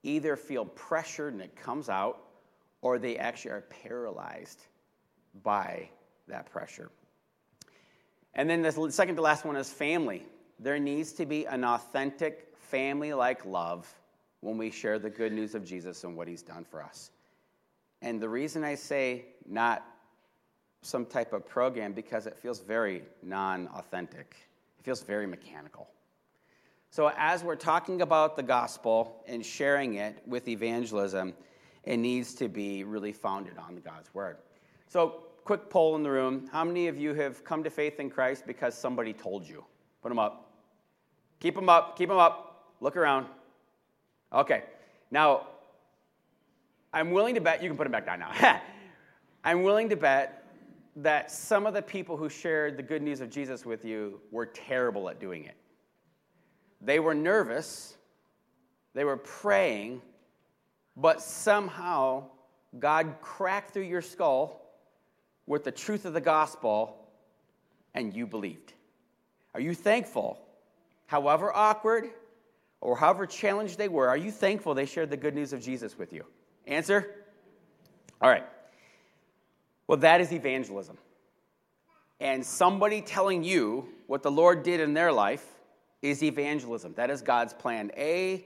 either 0.03 0.35
feel 0.35 0.65
pressured 0.65 1.33
and 1.33 1.41
it 1.41 1.55
comes 1.55 1.89
out 1.89 2.23
or 2.81 2.97
they 2.97 3.17
actually 3.17 3.51
are 3.51 3.61
paralyzed 3.83 4.65
by 5.43 5.87
that 6.27 6.49
pressure. 6.51 6.89
And 8.33 8.49
then 8.49 8.61
the 8.61 8.91
second 8.91 9.15
to 9.17 9.21
last 9.21 9.45
one 9.45 9.55
is 9.55 9.71
family. 9.71 10.25
There 10.59 10.79
needs 10.79 11.13
to 11.13 11.25
be 11.25 11.45
an 11.45 11.63
authentic 11.63 12.55
family 12.55 13.13
like 13.13 13.45
love 13.45 13.93
when 14.39 14.57
we 14.57 14.71
share 14.71 14.97
the 14.97 15.09
good 15.09 15.33
news 15.33 15.53
of 15.53 15.63
Jesus 15.63 16.03
and 16.03 16.15
what 16.15 16.27
he's 16.27 16.41
done 16.41 16.63
for 16.63 16.81
us. 16.81 17.11
And 18.01 18.19
the 18.19 18.29
reason 18.29 18.63
I 18.63 18.75
say 18.75 19.25
not 19.47 19.85
some 20.81 21.05
type 21.05 21.33
of 21.33 21.47
program 21.47 21.93
because 21.93 22.25
it 22.27 22.37
feels 22.37 22.59
very 22.59 23.03
non 23.23 23.67
authentic, 23.67 24.35
it 24.79 24.83
feels 24.83 25.01
very 25.01 25.27
mechanical. 25.27 25.87
So, 26.89 27.11
as 27.15 27.43
we're 27.43 27.55
talking 27.55 28.01
about 28.01 28.35
the 28.35 28.43
gospel 28.43 29.23
and 29.27 29.45
sharing 29.45 29.95
it 29.95 30.21
with 30.27 30.47
evangelism, 30.47 31.33
it 31.83 31.97
needs 31.97 32.33
to 32.35 32.49
be 32.49 32.83
really 32.83 33.13
founded 33.13 33.57
on 33.57 33.77
God's 33.77 34.13
word. 34.13 34.37
So, 34.87 35.23
quick 35.45 35.69
poll 35.69 35.95
in 35.95 36.03
the 36.03 36.11
room 36.11 36.47
how 36.51 36.63
many 36.63 36.87
of 36.87 36.97
you 36.97 37.13
have 37.13 37.43
come 37.43 37.63
to 37.63 37.69
faith 37.69 37.99
in 37.99 38.09
Christ 38.09 38.45
because 38.45 38.77
somebody 38.77 39.13
told 39.13 39.47
you? 39.47 39.63
Put 40.01 40.09
them 40.09 40.19
up. 40.19 40.51
Keep 41.39 41.55
them 41.55 41.69
up. 41.69 41.97
Keep 41.97 42.09
them 42.09 42.17
up. 42.17 42.73
Look 42.81 42.97
around. 42.97 43.27
Okay. 44.33 44.63
Now, 45.11 45.47
I'm 46.93 47.11
willing 47.11 47.35
to 47.35 47.41
bet, 47.41 47.61
you 47.61 47.69
can 47.69 47.77
put 47.77 47.83
them 47.83 47.91
back 47.91 48.05
down 48.05 48.19
now. 48.19 48.61
I'm 49.43 49.63
willing 49.63 49.89
to 49.89 49.95
bet 49.95 50.40
that 50.97 51.31
some 51.31 51.65
of 51.65 51.73
the 51.73 51.81
people 51.81 52.17
who 52.17 52.29
shared 52.29 52.77
the 52.77 52.83
good 52.83 53.01
news 53.01 53.21
of 53.21 53.29
Jesus 53.29 53.65
with 53.65 53.85
you 53.85 54.19
were 54.31 54.45
terrible 54.45 55.09
at 55.09 55.19
doing 55.19 55.45
it. 55.45 55.55
They 56.81 56.99
were 56.99 57.13
nervous, 57.13 57.95
they 58.93 59.03
were 59.03 59.17
praying, 59.17 60.01
but 60.97 61.21
somehow 61.21 62.25
God 62.77 63.15
cracked 63.21 63.71
through 63.71 63.83
your 63.83 64.01
skull 64.01 64.61
with 65.45 65.63
the 65.63 65.71
truth 65.71 66.05
of 66.05 66.13
the 66.13 66.21
gospel 66.21 66.97
and 67.93 68.13
you 68.13 68.25
believed. 68.25 68.73
Are 69.53 69.59
you 69.59 69.73
thankful? 69.73 70.39
However 71.07 71.55
awkward 71.55 72.09
or 72.79 72.95
however 72.95 73.25
challenged 73.25 73.77
they 73.77 73.89
were, 73.89 74.07
are 74.07 74.17
you 74.17 74.31
thankful 74.31 74.73
they 74.73 74.85
shared 74.85 75.09
the 75.09 75.17
good 75.17 75.35
news 75.35 75.53
of 75.53 75.61
Jesus 75.61 75.97
with 75.97 76.13
you? 76.13 76.25
Answer? 76.67 77.25
All 78.21 78.29
right. 78.29 78.45
Well, 79.91 79.99
that 79.99 80.21
is 80.21 80.31
evangelism. 80.31 80.97
And 82.21 82.45
somebody 82.45 83.01
telling 83.01 83.43
you 83.43 83.89
what 84.07 84.23
the 84.23 84.31
Lord 84.31 84.63
did 84.63 84.79
in 84.79 84.93
their 84.93 85.11
life 85.11 85.45
is 86.01 86.23
evangelism. 86.23 86.93
That 86.93 87.09
is 87.09 87.21
God's 87.21 87.51
plan. 87.51 87.91
A, 87.97 88.45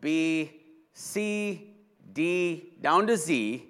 B, 0.00 0.52
C, 0.92 1.74
D, 2.12 2.74
down 2.80 3.08
to 3.08 3.16
Z 3.16 3.66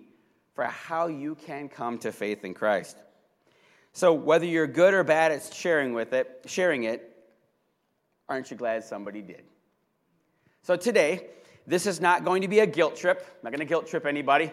for 0.53 0.65
how 0.65 1.07
you 1.07 1.37
can 1.37 1.71
come 1.71 1.97
to 2.01 2.13
faith 2.13 2.45
in 2.45 2.53
Christ. 2.53 2.99
So 3.95 4.13
whether 4.13 4.45
you're 4.45 4.67
good 4.67 4.93
or 4.93 5.03
bad 5.03 5.33
at 5.33 5.55
sharing 5.55 5.95
with 5.95 6.13
it, 6.13 6.43
sharing 6.45 6.85
it, 6.85 7.17
aren't 8.29 8.51
you 8.51 8.59
glad 8.59 8.85
somebody 8.85 9.23
did? 9.23 9.45
So 10.61 10.77
today, 10.77 11.29
this 11.67 11.87
is 11.87 11.99
not 11.99 12.27
going 12.27 12.43
to 12.43 12.49
be 12.49 12.59
a 12.59 12.67
guilt 12.67 12.95
trip. 12.95 13.25
I'm 13.27 13.39
not 13.43 13.53
going 13.53 13.61
to 13.61 13.65
guilt 13.65 13.87
trip 13.87 14.05
anybody. 14.05 14.53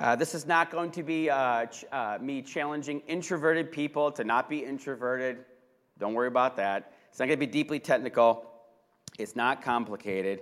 Uh, 0.00 0.16
this 0.16 0.34
is 0.34 0.46
not 0.46 0.70
going 0.70 0.90
to 0.90 1.02
be 1.02 1.28
uh, 1.28 1.66
ch- 1.66 1.84
uh, 1.92 2.16
me 2.22 2.40
challenging 2.40 3.00
introverted 3.00 3.70
people 3.70 4.10
to 4.10 4.24
not 4.24 4.48
be 4.48 4.64
introverted. 4.64 5.44
Don't 5.98 6.14
worry 6.14 6.28
about 6.28 6.56
that. 6.56 6.94
It's 7.10 7.18
not 7.18 7.26
going 7.26 7.38
to 7.38 7.46
be 7.46 7.52
deeply 7.52 7.78
technical. 7.78 8.50
It's 9.18 9.36
not 9.36 9.60
complicated. 9.60 10.40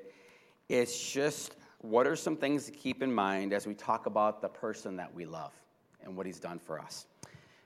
It's 0.69 1.11
just 1.11 1.57
what 1.79 2.07
are 2.07 2.15
some 2.15 2.37
things 2.37 2.67
to 2.67 2.71
keep 2.71 3.03
in 3.03 3.13
mind 3.13 3.53
as 3.53 3.67
we 3.67 3.75
talk 3.75 4.07
about 4.07 4.41
the 4.41 4.49
person 4.49 4.95
that 4.95 5.13
we 5.13 5.25
love 5.25 5.53
and 6.05 6.17
what 6.17 6.25
he's 6.25 6.39
done 6.39 6.61
for 6.61 6.79
us. 6.79 7.07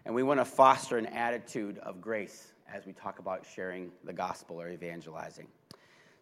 And 0.07 0.15
we 0.15 0.23
want 0.23 0.41
to 0.41 0.47
foster 0.47 0.97
an 0.97 1.07
attitude 1.07 1.77
of 1.79 2.01
grace 2.01 2.55
as 2.73 2.87
we 2.87 2.95
talk 2.95 3.19
about 3.19 3.45
sharing 3.55 3.91
the 4.05 4.15
gospel 4.15 4.59
or 4.59 4.71
evangelizing. 4.71 5.47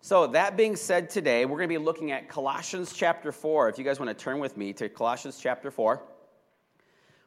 So, 0.03 0.27
that 0.29 0.57
being 0.57 0.77
said, 0.77 1.11
today 1.11 1.45
we're 1.45 1.59
going 1.59 1.69
to 1.69 1.79
be 1.79 1.85
looking 1.85 2.11
at 2.11 2.27
Colossians 2.27 2.95
chapter 2.95 3.33
4. 3.33 3.69
If 3.69 3.77
you 3.77 3.85
guys 3.85 4.01
want 4.01 4.09
to 4.09 4.15
turn 4.15 4.39
with 4.39 4.57
me 4.57 4.73
to 4.73 4.89
Colossians 4.89 5.39
chapter 5.39 5.71
4, 5.71 6.03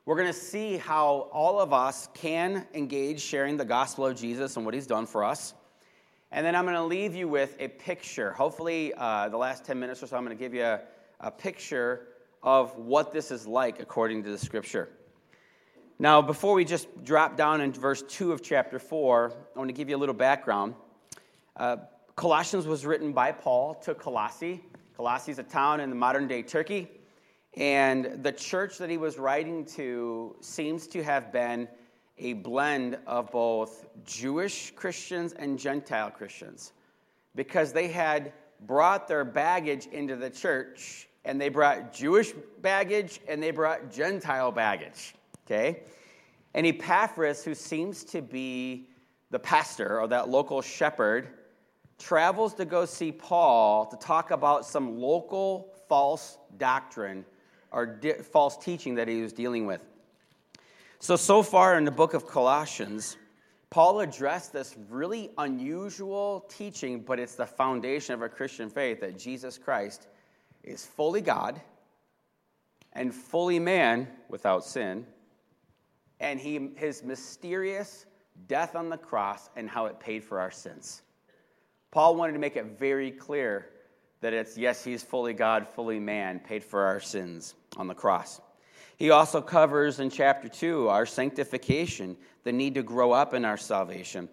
we're 0.07 0.15
going 0.15 0.27
to 0.27 0.33
see 0.33 0.77
how 0.77 1.29
all 1.31 1.59
of 1.59 1.71
us 1.71 2.09
can 2.15 2.65
engage 2.73 3.21
sharing 3.21 3.57
the 3.57 3.63
gospel 3.63 4.07
of 4.07 4.19
Jesus 4.19 4.57
and 4.57 4.65
what 4.65 4.73
he's 4.73 4.87
done 4.87 5.05
for 5.05 5.23
us. 5.23 5.53
And 6.31 6.43
then 6.43 6.55
I'm 6.55 6.63
going 6.63 6.75
to 6.75 6.83
leave 6.83 7.13
you 7.13 7.27
with 7.27 7.55
a 7.59 7.67
picture. 7.67 8.31
Hopefully, 8.31 8.91
uh, 8.97 9.29
the 9.29 9.37
last 9.37 9.63
10 9.65 9.79
minutes 9.79 10.01
or 10.01 10.07
so, 10.07 10.17
I'm 10.17 10.25
going 10.25 10.35
to 10.35 10.43
give 10.43 10.55
you 10.55 10.63
a, 10.63 10.81
a 11.19 11.29
picture 11.29 12.07
of 12.41 12.75
what 12.75 13.13
this 13.13 13.29
is 13.29 13.45
like 13.45 13.81
according 13.81 14.23
to 14.23 14.31
the 14.31 14.37
scripture. 14.39 14.89
Now, 15.99 16.23
before 16.23 16.55
we 16.55 16.65
just 16.65 16.87
drop 17.03 17.37
down 17.37 17.61
into 17.61 17.79
verse 17.79 18.01
2 18.01 18.31
of 18.31 18.41
chapter 18.41 18.79
4, 18.79 19.31
I 19.55 19.59
want 19.59 19.69
to 19.69 19.75
give 19.75 19.89
you 19.89 19.95
a 19.95 19.99
little 19.99 20.15
background. 20.15 20.73
Uh, 21.55 21.77
Colossians 22.15 22.67
was 22.67 22.85
written 22.85 23.11
by 23.11 23.31
Paul 23.31 23.73
to 23.75 23.95
Colossae. 23.95 24.63
Colossae 24.95 25.31
is 25.31 25.39
a 25.39 25.43
town 25.43 25.79
in 25.79 25.89
the 25.89 25.95
modern 25.95 26.27
day 26.27 26.43
Turkey. 26.43 26.87
And 27.55 28.23
the 28.23 28.31
church 28.31 28.77
that 28.77 28.89
he 28.89 28.97
was 28.97 29.17
writing 29.17 29.65
to 29.65 30.35
seems 30.39 30.85
to 30.87 31.03
have 31.03 31.31
been 31.31 31.67
a 32.19 32.33
blend 32.33 32.99
of 33.07 33.31
both 33.31 33.87
Jewish 34.05 34.71
Christians 34.75 35.33
and 35.33 35.57
Gentile 35.57 36.11
Christians 36.11 36.73
because 37.35 37.73
they 37.73 37.87
had 37.87 38.31
brought 38.61 39.07
their 39.07 39.25
baggage 39.25 39.87
into 39.87 40.15
the 40.15 40.29
church 40.29 41.07
and 41.25 41.41
they 41.41 41.49
brought 41.49 41.93
Jewish 41.93 42.33
baggage 42.61 43.21
and 43.27 43.41
they 43.41 43.51
brought 43.51 43.91
Gentile 43.91 44.51
baggage. 44.51 45.15
Okay? 45.45 45.81
And 46.53 46.67
Epaphras, 46.67 47.43
who 47.43 47.55
seems 47.55 48.03
to 48.05 48.21
be 48.21 48.87
the 49.31 49.39
pastor 49.39 49.99
or 49.99 50.07
that 50.07 50.29
local 50.29 50.61
shepherd, 50.61 51.29
travels 51.99 52.53
to 52.55 52.65
go 52.65 52.85
see 52.85 53.11
Paul 53.11 53.85
to 53.85 53.97
talk 53.97 54.31
about 54.31 54.65
some 54.65 54.99
local 54.99 55.73
false 55.87 56.37
doctrine 56.57 57.25
or 57.71 57.85
di- 57.85 58.13
false 58.13 58.57
teaching 58.57 58.95
that 58.95 59.07
he 59.07 59.21
was 59.21 59.33
dealing 59.33 59.65
with. 59.65 59.81
So, 60.99 61.15
so 61.15 61.43
far 61.43 61.77
in 61.77 61.83
the 61.83 61.91
book 61.91 62.13
of 62.13 62.27
Colossians, 62.27 63.17
Paul 63.69 64.01
addressed 64.01 64.53
this 64.53 64.75
really 64.89 65.31
unusual 65.37 66.45
teaching, 66.47 67.01
but 67.01 67.19
it's 67.19 67.35
the 67.35 67.45
foundation 67.45 68.13
of 68.13 68.21
our 68.21 68.29
Christian 68.29 68.69
faith 68.69 69.01
that 69.01 69.17
Jesus 69.17 69.57
Christ 69.57 70.07
is 70.63 70.85
fully 70.85 71.21
God 71.21 71.59
and 72.93 73.13
fully 73.13 73.59
man 73.59 74.07
without 74.29 74.63
sin, 74.63 75.05
and 76.19 76.39
he, 76.39 76.69
his 76.75 77.03
mysterious 77.03 78.05
death 78.47 78.75
on 78.75 78.89
the 78.89 78.97
cross 78.97 79.49
and 79.55 79.69
how 79.69 79.87
it 79.87 79.99
paid 79.99 80.23
for 80.23 80.39
our 80.39 80.51
sins. 80.51 81.01
Paul 81.93 82.15
wanted 82.15 82.33
to 82.33 82.39
make 82.39 82.55
it 82.55 82.79
very 82.79 83.11
clear 83.11 83.69
that 84.21 84.33
it's 84.33 84.57
yes, 84.57 84.83
he's 84.83 85.03
fully 85.03 85.33
God, 85.33 85.67
fully 85.67 85.99
man, 85.99 86.39
paid 86.39 86.63
for 86.63 86.85
our 86.85 86.99
sins 86.99 87.53
on 87.77 87.85
the 87.85 87.93
cross. 87.93 88.41
He 88.97 89.11
also 89.11 89.41
covers 89.41 89.99
in 89.99 90.09
chapter 90.09 90.49
2 90.49 90.87
our 90.87 91.05
sanctification, 91.05 92.17
the 92.45 92.51
need 92.51 92.73
to 92.73 92.81
grow 92.81 93.11
up 93.11 93.35
in 93.35 93.45
our 93.45 93.57
salvation, 93.57 94.27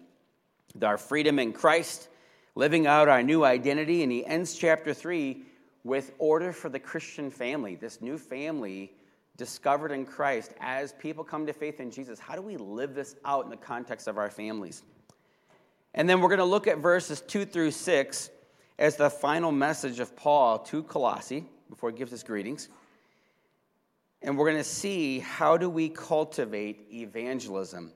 our 0.81 0.97
freedom 0.97 1.37
in 1.37 1.53
Christ, 1.53 2.07
living 2.55 2.87
out 2.87 3.07
our 3.07 3.21
new 3.21 3.45
identity. 3.45 4.01
And 4.01 4.11
he 4.11 4.25
ends 4.25 4.55
chapter 4.55 4.91
3 4.91 5.43
with 5.83 6.13
order 6.17 6.53
for 6.53 6.69
the 6.69 6.79
Christian 6.79 7.29
family, 7.29 7.75
this 7.75 8.01
new 8.01 8.17
family 8.17 8.91
discovered 9.37 9.91
in 9.91 10.07
Christ 10.07 10.55
as 10.61 10.93
people 10.93 11.23
come 11.23 11.45
to 11.45 11.53
faith 11.53 11.79
in 11.79 11.91
Jesus. 11.91 12.17
How 12.17 12.33
do 12.33 12.41
we 12.41 12.57
live 12.57 12.95
this 12.95 13.17
out 13.23 13.43
in 13.43 13.51
the 13.51 13.57
context 13.57 14.07
of 14.07 14.17
our 14.17 14.31
families? 14.31 14.81
And 15.93 16.09
then 16.09 16.21
we're 16.21 16.29
going 16.29 16.39
to 16.39 16.45
look 16.45 16.67
at 16.67 16.77
verses 16.77 17.21
2 17.21 17.45
through 17.45 17.71
6 17.71 18.29
as 18.79 18.95
the 18.95 19.09
final 19.09 19.51
message 19.51 19.99
of 19.99 20.15
Paul 20.15 20.59
to 20.59 20.83
Colossae 20.83 21.45
before 21.69 21.91
he 21.91 21.97
gives 21.97 22.11
his 22.11 22.23
greetings. 22.23 22.69
And 24.21 24.37
we're 24.37 24.49
going 24.49 24.57
to 24.57 24.63
see 24.63 25.19
how 25.19 25.57
do 25.57 25.69
we 25.69 25.89
cultivate 25.89 26.87
evangelism 26.91 27.91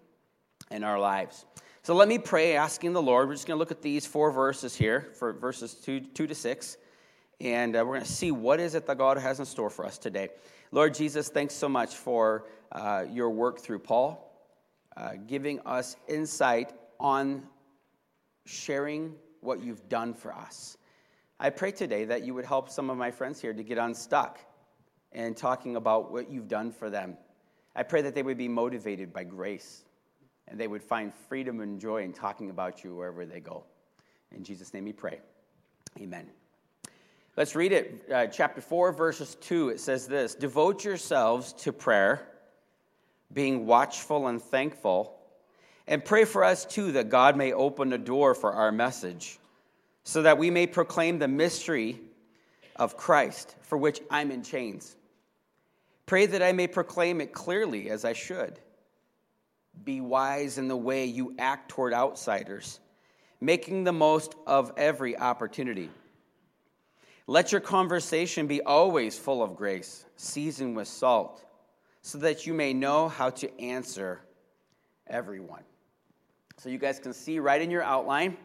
in 0.71 0.83
our 0.83 0.99
lives. 0.99 1.45
So 1.83 1.93
let 1.93 2.07
me 2.07 2.17
pray 2.17 2.55
asking 2.55 2.93
the 2.93 3.01
Lord. 3.01 3.27
We're 3.27 3.35
just 3.35 3.47
going 3.47 3.57
to 3.57 3.59
look 3.59 3.71
at 3.71 3.81
these 3.81 4.05
four 4.05 4.31
verses 4.31 4.75
here 4.75 5.11
for 5.19 5.33
verses 5.33 5.75
2, 5.75 5.99
two 5.99 6.27
to 6.27 6.35
6. 6.35 6.77
And 7.39 7.75
uh, 7.75 7.79
we're 7.79 7.93
going 7.93 8.05
to 8.05 8.11
see 8.11 8.31
what 8.31 8.59
is 8.59 8.75
it 8.75 8.87
that 8.87 8.97
God 8.97 9.17
has 9.17 9.39
in 9.39 9.45
store 9.45 9.69
for 9.69 9.85
us 9.85 9.97
today. 9.97 10.29
Lord 10.71 10.93
Jesus, 10.93 11.29
thanks 11.29 11.53
so 11.53 11.69
much 11.69 11.95
for 11.95 12.47
uh, 12.71 13.05
your 13.11 13.29
work 13.29 13.59
through 13.59 13.79
Paul, 13.79 14.33
uh, 14.97 15.11
giving 15.27 15.59
us 15.61 15.95
insight 16.07 16.73
on 16.99 17.43
sharing 18.45 19.15
what 19.41 19.61
you've 19.61 19.87
done 19.89 20.13
for 20.13 20.33
us. 20.33 20.77
I 21.39 21.49
pray 21.49 21.71
today 21.71 22.05
that 22.05 22.23
you 22.23 22.33
would 22.33 22.45
help 22.45 22.69
some 22.69 22.89
of 22.89 22.97
my 22.97 23.11
friends 23.11 23.41
here 23.41 23.53
to 23.53 23.63
get 23.63 23.77
unstuck 23.77 24.39
and 25.11 25.35
talking 25.35 25.75
about 25.75 26.11
what 26.11 26.29
you've 26.29 26.47
done 26.47 26.71
for 26.71 26.89
them. 26.89 27.17
I 27.75 27.83
pray 27.83 28.01
that 28.03 28.15
they 28.15 28.23
would 28.23 28.37
be 28.37 28.47
motivated 28.47 29.11
by 29.11 29.25
grace 29.25 29.83
and 30.47 30.59
they 30.59 30.67
would 30.67 30.83
find 30.83 31.13
freedom 31.27 31.59
and 31.59 31.79
joy 31.79 32.03
in 32.03 32.13
talking 32.13 32.49
about 32.49 32.83
you 32.83 32.95
wherever 32.95 33.25
they 33.25 33.39
go. 33.39 33.63
In 34.31 34.43
Jesus' 34.43 34.73
name 34.73 34.85
we 34.85 34.93
pray. 34.93 35.19
Amen. 35.99 36.27
Let's 37.35 37.55
read 37.55 37.73
it. 37.73 38.05
Uh, 38.11 38.27
chapter 38.27 38.61
4, 38.61 38.93
verses 38.93 39.35
2. 39.41 39.69
It 39.69 39.79
says 39.79 40.07
this 40.07 40.35
Devote 40.35 40.85
yourselves 40.85 41.51
to 41.53 41.73
prayer, 41.73 42.27
being 43.33 43.65
watchful 43.65 44.27
and 44.27 44.41
thankful 44.41 45.19
and 45.87 46.03
pray 46.03 46.25
for 46.25 46.43
us 46.43 46.65
too 46.65 46.93
that 46.93 47.09
God 47.09 47.37
may 47.37 47.53
open 47.53 47.93
a 47.93 47.97
door 47.97 48.33
for 48.33 48.53
our 48.53 48.71
message, 48.71 49.39
so 50.03 50.21
that 50.23 50.37
we 50.37 50.49
may 50.49 50.67
proclaim 50.67 51.19
the 51.19 51.27
mystery 51.27 51.99
of 52.75 52.97
Christ, 52.97 53.55
for 53.61 53.77
which 53.77 54.01
I'm 54.09 54.31
in 54.31 54.43
chains. 54.43 54.95
Pray 56.05 56.25
that 56.27 56.43
I 56.43 56.51
may 56.51 56.67
proclaim 56.67 57.21
it 57.21 57.33
clearly 57.33 57.89
as 57.89 58.05
I 58.05 58.13
should. 58.13 58.59
Be 59.83 60.01
wise 60.01 60.57
in 60.57 60.67
the 60.67 60.77
way 60.77 61.05
you 61.05 61.35
act 61.39 61.69
toward 61.69 61.93
outsiders, 61.93 62.79
making 63.41 63.83
the 63.83 63.93
most 63.93 64.35
of 64.45 64.71
every 64.77 65.17
opportunity. 65.17 65.89
Let 67.27 67.51
your 67.51 67.61
conversation 67.61 68.45
be 68.45 68.61
always 68.61 69.17
full 69.17 69.41
of 69.41 69.55
grace, 69.55 70.05
seasoned 70.15 70.75
with 70.75 70.87
salt, 70.87 71.43
so 72.03 72.19
that 72.19 72.45
you 72.45 72.53
may 72.53 72.71
know 72.71 73.09
how 73.09 73.31
to 73.31 73.59
answer 73.59 74.21
everyone. 75.07 75.63
So 76.57 76.69
you 76.69 76.77
guys 76.77 76.99
can 76.99 77.13
see 77.13 77.39
right 77.39 77.61
in 77.61 77.69
your 77.69 77.83
outline, 77.83 78.37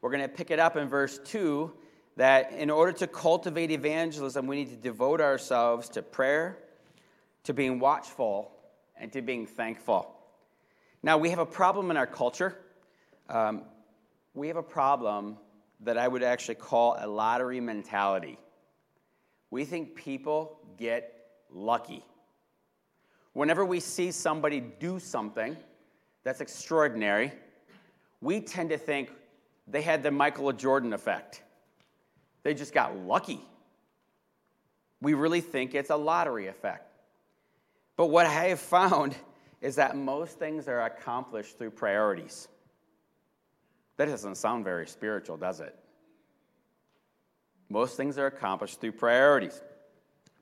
we're 0.00 0.10
going 0.10 0.22
to 0.22 0.28
pick 0.28 0.50
it 0.50 0.58
up 0.58 0.76
in 0.76 0.88
verse 0.88 1.18
2 1.24 1.72
that 2.16 2.52
in 2.52 2.70
order 2.70 2.92
to 2.92 3.06
cultivate 3.06 3.70
evangelism, 3.70 4.46
we 4.46 4.56
need 4.56 4.70
to 4.70 4.76
devote 4.76 5.20
ourselves 5.20 5.88
to 5.90 6.02
prayer, 6.02 6.58
to 7.44 7.54
being 7.54 7.80
watchful, 7.80 8.52
and 8.96 9.12
to 9.12 9.22
being 9.22 9.46
thankful. 9.46 10.14
Now, 11.02 11.18
we 11.18 11.30
have 11.30 11.38
a 11.38 11.46
problem 11.46 11.90
in 11.90 11.96
our 11.96 12.06
culture. 12.06 12.56
Um, 13.28 13.62
we 14.34 14.48
have 14.48 14.56
a 14.56 14.62
problem 14.62 15.38
that 15.80 15.98
I 15.98 16.06
would 16.06 16.22
actually 16.22 16.54
call 16.56 16.96
a 16.98 17.06
lottery 17.06 17.60
mentality. 17.60 18.38
We 19.50 19.64
think 19.64 19.94
people 19.94 20.58
get 20.78 21.12
lucky. 21.50 22.04
Whenever 23.32 23.64
we 23.64 23.80
see 23.80 24.10
somebody 24.10 24.60
do 24.60 24.98
something 24.98 25.56
that's 26.22 26.40
extraordinary, 26.40 27.32
we 28.24 28.40
tend 28.40 28.70
to 28.70 28.78
think 28.78 29.10
they 29.68 29.82
had 29.82 30.02
the 30.02 30.10
Michael 30.10 30.50
Jordan 30.52 30.94
effect. 30.94 31.42
They 32.42 32.54
just 32.54 32.72
got 32.72 32.96
lucky. 32.96 33.40
We 35.02 35.12
really 35.12 35.42
think 35.42 35.74
it's 35.74 35.90
a 35.90 35.96
lottery 35.96 36.46
effect. 36.46 36.90
But 37.96 38.06
what 38.06 38.24
I 38.24 38.46
have 38.46 38.60
found 38.60 39.14
is 39.60 39.76
that 39.76 39.94
most 39.94 40.38
things 40.38 40.68
are 40.68 40.80
accomplished 40.80 41.58
through 41.58 41.72
priorities. 41.72 42.48
That 43.98 44.06
doesn't 44.06 44.36
sound 44.36 44.64
very 44.64 44.86
spiritual, 44.86 45.36
does 45.36 45.60
it? 45.60 45.76
Most 47.68 47.96
things 47.96 48.16
are 48.16 48.26
accomplished 48.26 48.80
through 48.80 48.92
priorities. 48.92 49.60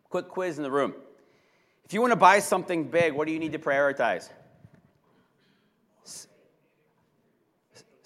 Quick 0.09 0.29
quiz 0.29 0.57
in 0.57 0.63
the 0.63 0.71
room. 0.71 0.95
If 1.85 1.93
you 1.93 2.01
want 2.01 2.13
to 2.13 2.17
buy 2.17 2.39
something 2.39 2.85
big, 2.85 3.13
what 3.13 3.27
do 3.27 3.33
you 3.33 3.41
need 3.41 3.53
to 3.53 3.59
prioritize? 3.59 4.29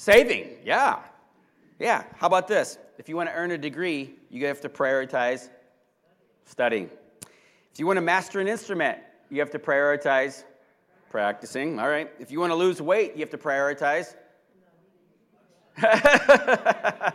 Saving, 0.06 0.50
yeah. 0.64 1.00
Yeah. 1.80 2.04
How 2.14 2.28
about 2.28 2.46
this? 2.46 2.78
If 2.96 3.08
you 3.08 3.16
want 3.16 3.28
to 3.28 3.34
earn 3.34 3.50
a 3.50 3.58
degree, 3.58 4.14
you 4.30 4.46
have 4.46 4.60
to 4.60 4.68
prioritize 4.68 5.48
studying. 6.44 6.88
If 7.72 7.80
you 7.80 7.88
want 7.88 7.96
to 7.96 8.02
master 8.02 8.38
an 8.38 8.46
instrument, 8.46 8.98
you 9.30 9.40
have 9.40 9.50
to 9.50 9.58
prioritize 9.58 10.44
practicing. 11.10 11.80
All 11.80 11.88
right. 11.88 12.08
If 12.20 12.30
you 12.30 12.38
want 12.38 12.52
to 12.52 12.54
lose 12.54 12.80
weight, 12.80 13.14
you 13.14 13.20
have 13.20 13.30
to 13.30 13.36
prioritize. 13.36 14.14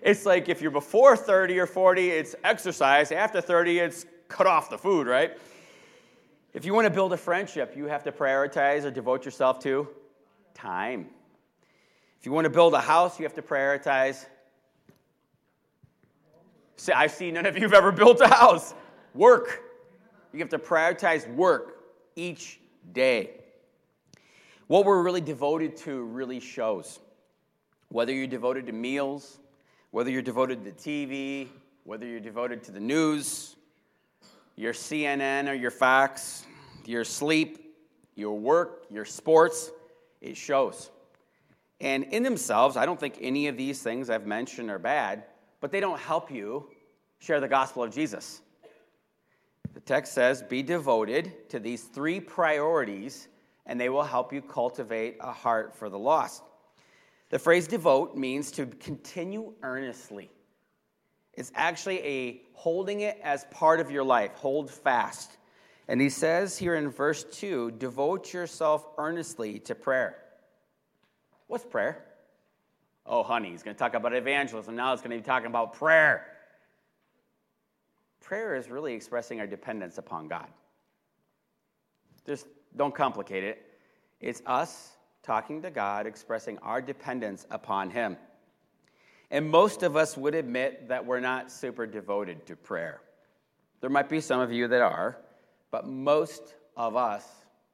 it's 0.00 0.24
like 0.24 0.48
if 0.48 0.62
you're 0.62 0.70
before 0.70 1.18
30 1.18 1.58
or 1.58 1.66
40, 1.66 2.08
it's 2.08 2.34
exercise. 2.42 3.12
After 3.12 3.42
30, 3.42 3.80
it's 3.80 4.06
cut 4.28 4.46
off 4.46 4.70
the 4.70 4.78
food, 4.78 5.06
right? 5.06 5.36
If 6.54 6.64
you 6.64 6.72
want 6.72 6.86
to 6.86 6.90
build 6.90 7.12
a 7.12 7.18
friendship, 7.18 7.76
you 7.76 7.84
have 7.84 8.02
to 8.04 8.12
prioritize 8.12 8.84
or 8.86 8.90
devote 8.90 9.26
yourself 9.26 9.60
to 9.60 9.88
time. 10.54 11.10
If 12.20 12.26
you 12.26 12.32
want 12.32 12.44
to 12.44 12.50
build 12.50 12.74
a 12.74 12.80
house, 12.80 13.18
you 13.18 13.24
have 13.24 13.34
to 13.34 13.42
prioritize. 13.42 14.26
See, 16.76 16.92
I 16.92 17.06
see 17.06 17.30
none 17.30 17.46
of 17.46 17.56
you 17.56 17.62
have 17.62 17.72
ever 17.72 17.90
built 17.90 18.20
a 18.20 18.28
house. 18.28 18.74
Work. 19.14 19.62
You 20.34 20.40
have 20.40 20.50
to 20.50 20.58
prioritize 20.58 21.26
work 21.34 21.78
each 22.16 22.60
day. 22.92 23.40
What 24.66 24.84
we're 24.84 25.02
really 25.02 25.22
devoted 25.22 25.78
to 25.78 26.02
really 26.02 26.40
shows. 26.40 27.00
Whether 27.88 28.12
you're 28.12 28.26
devoted 28.26 28.66
to 28.66 28.72
meals, 28.72 29.40
whether 29.90 30.10
you're 30.10 30.20
devoted 30.20 30.62
to 30.64 30.72
TV, 30.72 31.48
whether 31.84 32.04
you're 32.06 32.20
devoted 32.20 32.62
to 32.64 32.70
the 32.70 32.80
news, 32.80 33.56
your 34.56 34.74
CNN 34.74 35.48
or 35.48 35.54
your 35.54 35.70
Fox, 35.70 36.44
your 36.84 37.02
sleep, 37.02 37.74
your 38.14 38.38
work, 38.38 38.84
your 38.90 39.06
sports, 39.06 39.70
it 40.20 40.36
shows. 40.36 40.90
And 41.80 42.04
in 42.04 42.22
themselves, 42.22 42.76
I 42.76 42.84
don't 42.84 43.00
think 43.00 43.16
any 43.20 43.48
of 43.48 43.56
these 43.56 43.82
things 43.82 44.10
I've 44.10 44.26
mentioned 44.26 44.70
are 44.70 44.78
bad, 44.78 45.24
but 45.60 45.72
they 45.72 45.80
don't 45.80 45.98
help 45.98 46.30
you 46.30 46.68
share 47.18 47.40
the 47.40 47.48
gospel 47.48 47.82
of 47.82 47.94
Jesus. 47.94 48.42
The 49.72 49.80
text 49.80 50.12
says, 50.12 50.42
Be 50.42 50.62
devoted 50.62 51.48
to 51.50 51.58
these 51.58 51.84
three 51.84 52.20
priorities, 52.20 53.28
and 53.66 53.80
they 53.80 53.88
will 53.88 54.02
help 54.02 54.32
you 54.32 54.42
cultivate 54.42 55.16
a 55.20 55.32
heart 55.32 55.74
for 55.74 55.88
the 55.88 55.98
lost. 55.98 56.42
The 57.30 57.38
phrase 57.38 57.68
devote 57.68 58.16
means 58.16 58.50
to 58.52 58.66
continue 58.66 59.54
earnestly. 59.62 60.30
It's 61.34 61.52
actually 61.54 62.00
a 62.00 62.42
holding 62.52 63.00
it 63.00 63.18
as 63.22 63.44
part 63.52 63.80
of 63.80 63.90
your 63.90 64.02
life, 64.02 64.32
hold 64.34 64.70
fast. 64.70 65.38
And 65.88 66.00
he 66.00 66.10
says 66.10 66.58
here 66.58 66.74
in 66.74 66.90
verse 66.90 67.24
2 67.24 67.72
devote 67.72 68.32
yourself 68.32 68.86
earnestly 68.98 69.60
to 69.60 69.74
prayer. 69.74 70.19
What's 71.50 71.64
prayer? 71.64 72.04
Oh, 73.04 73.24
honey, 73.24 73.50
he's 73.50 73.64
going 73.64 73.74
to 73.74 73.78
talk 73.78 73.94
about 73.94 74.14
evangelism. 74.14 74.76
Now 74.76 74.92
he's 74.92 75.00
going 75.00 75.10
to 75.10 75.16
be 75.16 75.26
talking 75.26 75.48
about 75.48 75.72
prayer. 75.72 76.24
Prayer 78.20 78.54
is 78.54 78.70
really 78.70 78.94
expressing 78.94 79.40
our 79.40 79.48
dependence 79.48 79.98
upon 79.98 80.28
God. 80.28 80.46
Just 82.24 82.46
don't 82.76 82.94
complicate 82.94 83.42
it. 83.42 83.66
It's 84.20 84.40
us 84.46 84.92
talking 85.24 85.60
to 85.62 85.72
God, 85.72 86.06
expressing 86.06 86.56
our 86.58 86.80
dependence 86.80 87.48
upon 87.50 87.90
Him. 87.90 88.16
And 89.32 89.50
most 89.50 89.82
of 89.82 89.96
us 89.96 90.16
would 90.16 90.36
admit 90.36 90.86
that 90.86 91.04
we're 91.04 91.18
not 91.18 91.50
super 91.50 91.84
devoted 91.84 92.46
to 92.46 92.54
prayer. 92.54 93.00
There 93.80 93.90
might 93.90 94.08
be 94.08 94.20
some 94.20 94.38
of 94.38 94.52
you 94.52 94.68
that 94.68 94.82
are, 94.82 95.16
but 95.72 95.84
most 95.84 96.54
of 96.76 96.94
us 96.94 97.26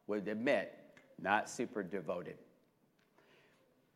would 0.07 0.29
admit 0.29 0.73
not 1.21 1.51
super 1.51 1.83
devoted. 1.83 2.37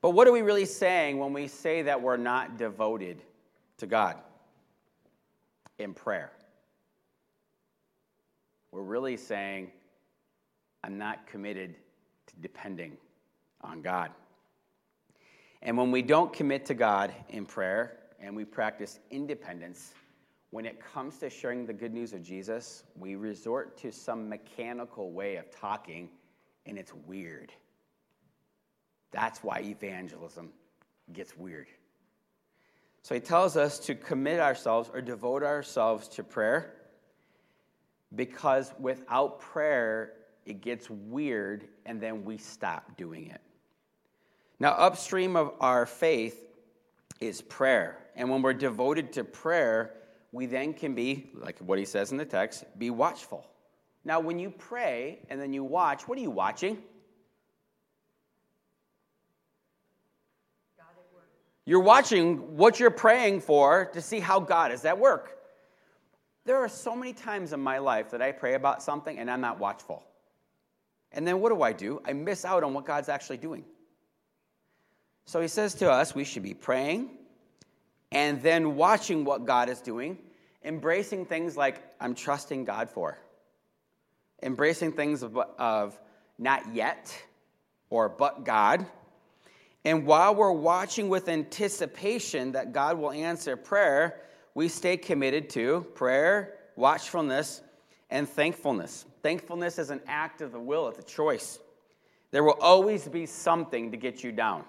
But 0.01 0.11
what 0.11 0.27
are 0.27 0.33
we 0.33 0.43
really 0.43 0.65
saying 0.65 1.19
when 1.19 1.33
we 1.33 1.47
say 1.47 1.83
that 1.83 2.01
we're 2.01 2.17
not 2.17 2.57
devoted 2.57 3.23
to 3.79 3.87
God 3.87 4.17
in 5.79 5.93
prayer? 5.93 6.33
We're 8.73 8.83
really 8.83 9.17
saying, 9.17 9.71
I'm 10.83 10.97
not 10.97 11.27
committed 11.27 11.75
to 12.29 12.37
depending 12.37 12.97
on 13.61 13.83
God. 13.83 14.11
And 15.63 15.77
when 15.77 15.91
we 15.91 16.01
don't 16.01 16.33
commit 16.33 16.65
to 16.67 16.75
God 16.75 17.13
in 17.29 17.45
prayer 17.45 17.99
and 18.19 18.35
we 18.35 18.45
practice 18.45 18.99
independence, 19.11 19.93
when 20.51 20.65
it 20.65 20.81
comes 20.81 21.19
to 21.19 21.29
sharing 21.29 21.67
the 21.67 21.73
good 21.73 21.93
news 21.93 22.13
of 22.13 22.23
Jesus, 22.23 22.85
we 22.99 23.15
resort 23.17 23.77
to 23.79 23.93
some 23.93 24.29
mechanical 24.29 25.13
way 25.13 25.37
of 25.37 25.51
talking, 25.51 26.09
and 26.67 26.79
it's 26.79 26.95
weird. 27.07 27.53
That's 29.11 29.43
why 29.43 29.61
evangelism 29.61 30.51
gets 31.13 31.37
weird. 31.37 31.67
So 33.03 33.15
he 33.15 33.21
tells 33.21 33.57
us 33.57 33.79
to 33.81 33.95
commit 33.95 34.41
ourselves 34.41 34.91
or 34.93 35.01
devote 35.01 35.43
ourselves 35.43 36.09
to 36.09 36.23
prayer 36.23 36.75
because 38.15 38.73
without 38.79 39.41
prayer, 39.41 40.13
it 40.45 40.61
gets 40.61 40.91
weird 40.91 41.69
and 41.87 42.01
then 42.01 42.25
we 42.25 42.37
stop 42.37 42.97
doing 42.97 43.29
it. 43.29 43.41
Now, 44.59 44.73
upstream 44.73 45.37
of 45.37 45.53
our 45.61 45.87
faith 45.87 46.47
is 47.21 47.41
prayer. 47.41 47.99
And 48.17 48.29
when 48.29 48.43
we're 48.43 48.53
devoted 48.53 49.13
to 49.15 49.25
prayer, 49.25 49.95
we 50.33 50.47
then 50.47 50.75
can 50.75 50.95
be, 50.95 51.31
like 51.35 51.59
what 51.59 51.79
he 51.79 51.85
says 51.85 52.13
in 52.13 52.19
the 52.19 52.25
text, 52.25 52.65
be 52.79 52.91
watchful. 52.91 53.47
Now, 54.05 54.21
when 54.21 54.39
you 54.39 54.51
pray 54.51 55.21
and 55.31 55.41
then 55.41 55.53
you 55.53 55.65
watch, 55.65 56.07
what 56.07 56.19
are 56.19 56.21
you 56.21 56.31
watching? 56.31 56.79
You're 61.67 61.81
watching 61.81 62.57
what 62.57 62.81
you're 62.81 62.91
praying 62.91 63.41
for 63.41 63.87
to 63.93 64.01
see 64.01 64.21
how 64.21 64.41
God 64.41 64.73
is 64.73 64.85
at 64.85 64.99
work. 64.99 65.39
There 66.45 66.57
are 66.57 66.69
so 66.69 66.97
many 66.97 67.13
times 67.13 67.53
in 67.53 67.61
my 67.61 67.79
life 67.79 68.11
that 68.11 68.23
I 68.23 68.33
pray 68.33 68.55
about 68.55 68.83
something 68.83 69.19
and 69.19 69.31
I'm 69.31 69.41
not 69.41 69.59
watchful. 69.59 70.03
And 71.13 71.27
then 71.27 71.41
what 71.41 71.51
do 71.51 71.63
I 71.63 71.73
do? 71.73 72.01
I 72.05 72.13
miss 72.13 72.45
out 72.45 72.65
on 72.65 72.73
what 72.73 72.87
God's 72.87 73.09
actually 73.09 73.37
doing. 73.37 73.65
So 75.27 75.41
he 75.41 75.49
says 75.49 75.75
to 75.77 75.91
us, 75.91 76.15
we 76.15 76.25
should 76.25 76.43
be 76.43 76.55
praying 76.55 77.11
and 78.13 78.43
then 78.43 78.75
watching 78.77 79.25
what 79.25 79.45
God 79.45 79.69
is 79.69 79.81
doing, 79.81 80.19
embracing 80.65 81.27
things 81.27 81.57
like 81.57 81.83
I'm 82.01 82.15
trusting 82.15 82.65
God 82.65 82.91
for, 82.91 83.19
embracing 84.43 84.93
things 84.93 85.23
of, 85.23 85.37
of 85.37 85.99
not 86.39 86.75
yet 86.75 87.17
or 87.91 88.09
but 88.09 88.45
God. 88.45 88.87
And 89.85 90.07
while 90.07 90.35
we're 90.35 90.53
watching 90.53 91.09
with 91.09 91.29
anticipation 91.29 92.53
that 92.53 92.73
God 92.73 92.99
will 92.99 93.13
answer 93.13 93.57
prayer, 93.57 94.23
we 94.55 94.69
stay 94.69 94.97
committed 94.97 95.49
to 95.51 95.87
prayer, 95.95 96.59
watchfulness, 96.77 97.63
and 98.11 98.29
thankfulness. 98.29 99.07
Thankfulness 99.23 99.79
is 99.79 99.91
an 99.91 100.01
act 100.07 100.41
of 100.43 100.53
the 100.53 100.61
will, 100.61 100.89
it's 100.89 100.99
a 100.99 101.03
choice. 101.03 101.59
There 102.31 102.45
will 102.45 102.59
always 102.61 103.09
be 103.09 103.27
something 103.27 103.91
to 103.91 103.97
get 103.97 104.23
you 104.23 104.33
down. 104.33 104.65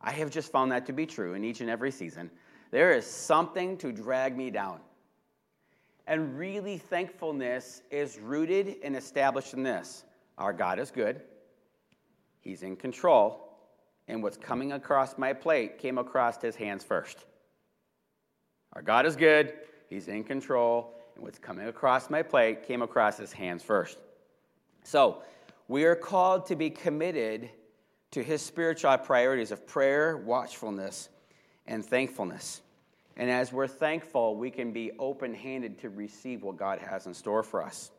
I 0.00 0.12
have 0.12 0.30
just 0.30 0.52
found 0.52 0.72
that 0.72 0.86
to 0.86 0.92
be 0.92 1.06
true 1.06 1.34
in 1.34 1.44
each 1.44 1.60
and 1.60 1.70
every 1.70 1.90
season. 1.90 2.30
There 2.70 2.92
is 2.92 3.06
something 3.06 3.76
to 3.78 3.92
drag 3.92 4.36
me 4.36 4.50
down. 4.50 4.80
And 6.06 6.36
really, 6.36 6.78
thankfulness 6.78 7.82
is 7.90 8.18
rooted 8.18 8.76
and 8.82 8.96
established 8.96 9.54
in 9.54 9.62
this 9.62 10.04
our 10.38 10.52
God 10.52 10.78
is 10.78 10.90
good, 10.90 11.20
He's 12.40 12.62
in 12.62 12.76
control, 12.76 13.51
and 14.08 14.22
what's 14.22 14.36
coming 14.36 14.72
across 14.72 15.18
my 15.18 15.32
plate 15.32 15.78
came 15.78 15.98
across 15.98 16.40
His 16.40 16.56
hands 16.56 16.84
first. 16.84 17.24
Our 18.74 18.82
God 18.82 19.06
is 19.06 19.16
good, 19.16 19.52
He's 19.88 20.08
in 20.08 20.24
control, 20.24 20.94
and 21.14 21.24
what's 21.24 21.38
coming 21.38 21.66
across 21.66 22.10
my 22.10 22.22
plate 22.22 22.66
came 22.66 22.82
across 22.82 23.18
His 23.18 23.32
hands 23.32 23.62
first. 23.62 23.98
So, 24.84 25.22
we 25.68 25.84
are 25.84 25.94
called 25.94 26.46
to 26.46 26.56
be 26.56 26.70
committed 26.70 27.50
to 28.10 28.22
His 28.22 28.42
spiritual 28.42 28.96
priorities 28.98 29.52
of 29.52 29.66
prayer, 29.66 30.16
watchfulness, 30.16 31.08
and 31.66 31.84
thankfulness. 31.84 32.62
And 33.16 33.30
as 33.30 33.52
we're 33.52 33.68
thankful, 33.68 34.36
we 34.36 34.50
can 34.50 34.72
be 34.72 34.92
open 34.98 35.34
handed 35.34 35.78
to 35.80 35.90
receive 35.90 36.42
what 36.42 36.56
God 36.56 36.78
has 36.78 37.06
in 37.06 37.14
store 37.14 37.42
for 37.42 37.62
us. 37.62 37.90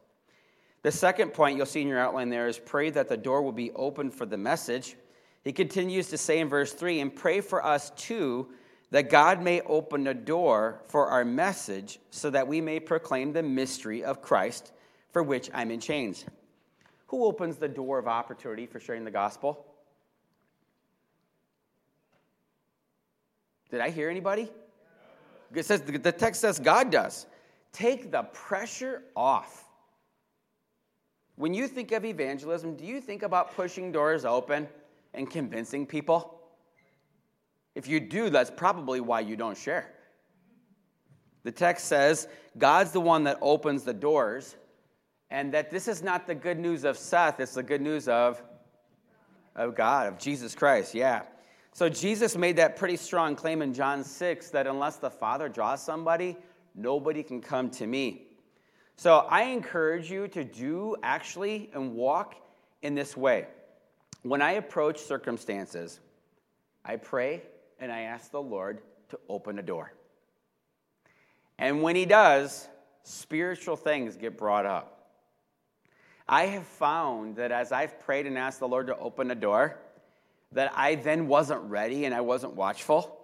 The 0.82 0.92
second 0.92 1.34
point 1.34 1.56
you'll 1.56 1.66
see 1.66 1.82
in 1.82 1.88
your 1.88 2.00
outline 2.00 2.30
there 2.30 2.48
is 2.48 2.60
pray 2.60 2.90
that 2.90 3.08
the 3.08 3.18
door 3.18 3.42
will 3.42 3.54
be 3.54 3.72
open 3.72 4.12
for 4.12 4.26
the 4.26 4.38
message. 4.38 4.96
He 5.44 5.52
continues 5.52 6.10
to 6.10 6.18
say 6.18 6.40
in 6.40 6.48
verse 6.48 6.74
3 6.74 7.02
and 7.02 7.14
pray 7.14 7.42
for 7.42 7.66
us 7.66 7.90
too 7.92 8.50
that 8.92 9.10
God 9.10 9.42
may 9.42 9.62
open 9.62 10.08
a 10.08 10.14
door 10.14 10.82
for 10.88 11.08
our 11.08 11.26
message 11.26 12.00
so 12.12 12.30
that 12.30 12.48
we 12.48 12.62
may 12.62 12.80
proclaim 12.80 13.34
the 13.34 13.44
mystery 13.44 14.04
of 14.04 14.22
Christ 14.22 14.72
for 15.12 15.22
which 15.22 15.50
I'm 15.54 15.72
in 15.72 15.80
chains. 15.80 16.26
Who 17.08 17.26
opens 17.26 17.58
the 17.58 17.68
door 17.68 18.00
of 18.00 18.08
opportunity 18.08 18.66
for 18.66 18.80
sharing 18.80 19.04
the 19.04 19.12
gospel? 19.12 19.66
Did 23.70 23.82
I 23.82 23.90
hear 23.90 24.10
anybody? 24.10 24.50
It 25.54 25.66
says 25.66 25.82
the 25.82 26.12
text 26.12 26.42
says 26.42 26.60
God 26.60 26.92
does. 26.92 27.26
Take 27.72 28.12
the 28.12 28.24
pressure 28.24 29.04
off. 29.16 29.66
When 31.36 31.54
you 31.54 31.68
think 31.68 31.92
of 31.92 32.06
evangelism, 32.06 32.76
do 32.76 32.86
you 32.86 33.02
think 33.02 33.24
about 33.24 33.56
pushing 33.56 33.92
doors 33.92 34.24
open 34.24 34.68
and 35.14 35.30
convincing 35.30 35.86
people? 35.86 36.40
If 37.76 37.88
you 37.88 38.00
do, 38.00 38.30
that's 38.30 38.52
probably 38.52 39.02
why 39.02 39.22
you 39.22 39.36
don't 39.36 39.58
share. 39.58 39.92
The 41.44 41.52
text 41.52 41.86
says 41.86 42.28
God's 42.58 42.92
the 42.92 43.02
one 43.02 43.24
that 43.26 43.38
opens 43.42 43.84
the 43.84 43.94
doors, 43.94 44.56
and 45.30 45.54
that 45.54 45.72
this 45.72 45.88
is 45.88 46.04
not 46.04 46.28
the 46.28 46.36
good 46.36 46.60
news 46.60 46.84
of 46.84 46.98
Seth, 46.98 47.40
it's 47.40 47.56
the 47.56 47.64
good 47.64 47.82
news 47.82 48.08
of, 48.08 48.42
of 49.56 49.76
God, 49.76 50.08
of 50.08 50.20
Jesus 50.20 50.56
Christ. 50.56 50.94
Yeah. 50.94 51.24
So 51.74 51.90
Jesus 51.90 52.38
made 52.38 52.58
that 52.58 52.76
pretty 52.76 52.98
strong 52.98 53.36
claim 53.36 53.64
in 53.64 53.74
John 53.74 54.04
6 54.04 54.50
that 54.52 54.68
unless 54.68 54.98
the 54.98 55.10
Father 55.10 55.50
draws 55.50 55.84
somebody, 55.84 56.38
nobody 56.76 57.24
can 57.24 57.42
come 57.42 57.72
to 57.72 57.88
me. 57.88 58.28
So 58.96 59.26
I 59.30 59.44
encourage 59.46 60.12
you 60.12 60.28
to 60.30 60.44
do 60.44 60.96
actually 61.02 61.72
and 61.74 61.96
walk 61.96 62.36
in 62.84 62.94
this 62.94 63.18
way. 63.18 63.48
When 64.24 64.42
I 64.42 64.54
approach 64.54 65.00
circumstances, 65.00 66.00
I 66.84 66.96
pray 66.96 67.44
and 67.80 67.92
I 67.92 68.02
ask 68.02 68.32
the 68.32 68.42
Lord 68.42 68.82
to 69.10 69.20
open 69.30 69.60
a 69.60 69.62
door. 69.62 69.94
And 71.58 71.82
when 71.82 71.96
He 71.96 72.06
does, 72.06 72.68
spiritual 73.04 73.76
things 73.76 74.16
get 74.16 74.38
brought 74.38 74.66
up. 74.66 75.12
I 76.28 76.46
have 76.46 76.66
found 76.66 77.36
that 77.36 77.52
as 77.52 77.74
I've 77.74 78.00
prayed 78.00 78.26
and 78.26 78.38
asked 78.38 78.62
the 78.62 78.68
Lord 78.68 78.88
to 78.88 78.98
open 78.98 79.30
a 79.30 79.36
door, 79.36 79.78
that 80.54 80.72
I 80.76 80.96
then 80.96 81.28
wasn't 81.28 81.62
ready 81.64 82.06
and 82.06 82.16
I 82.16 82.22
wasn't 82.22 82.56
watchful. 82.56 83.20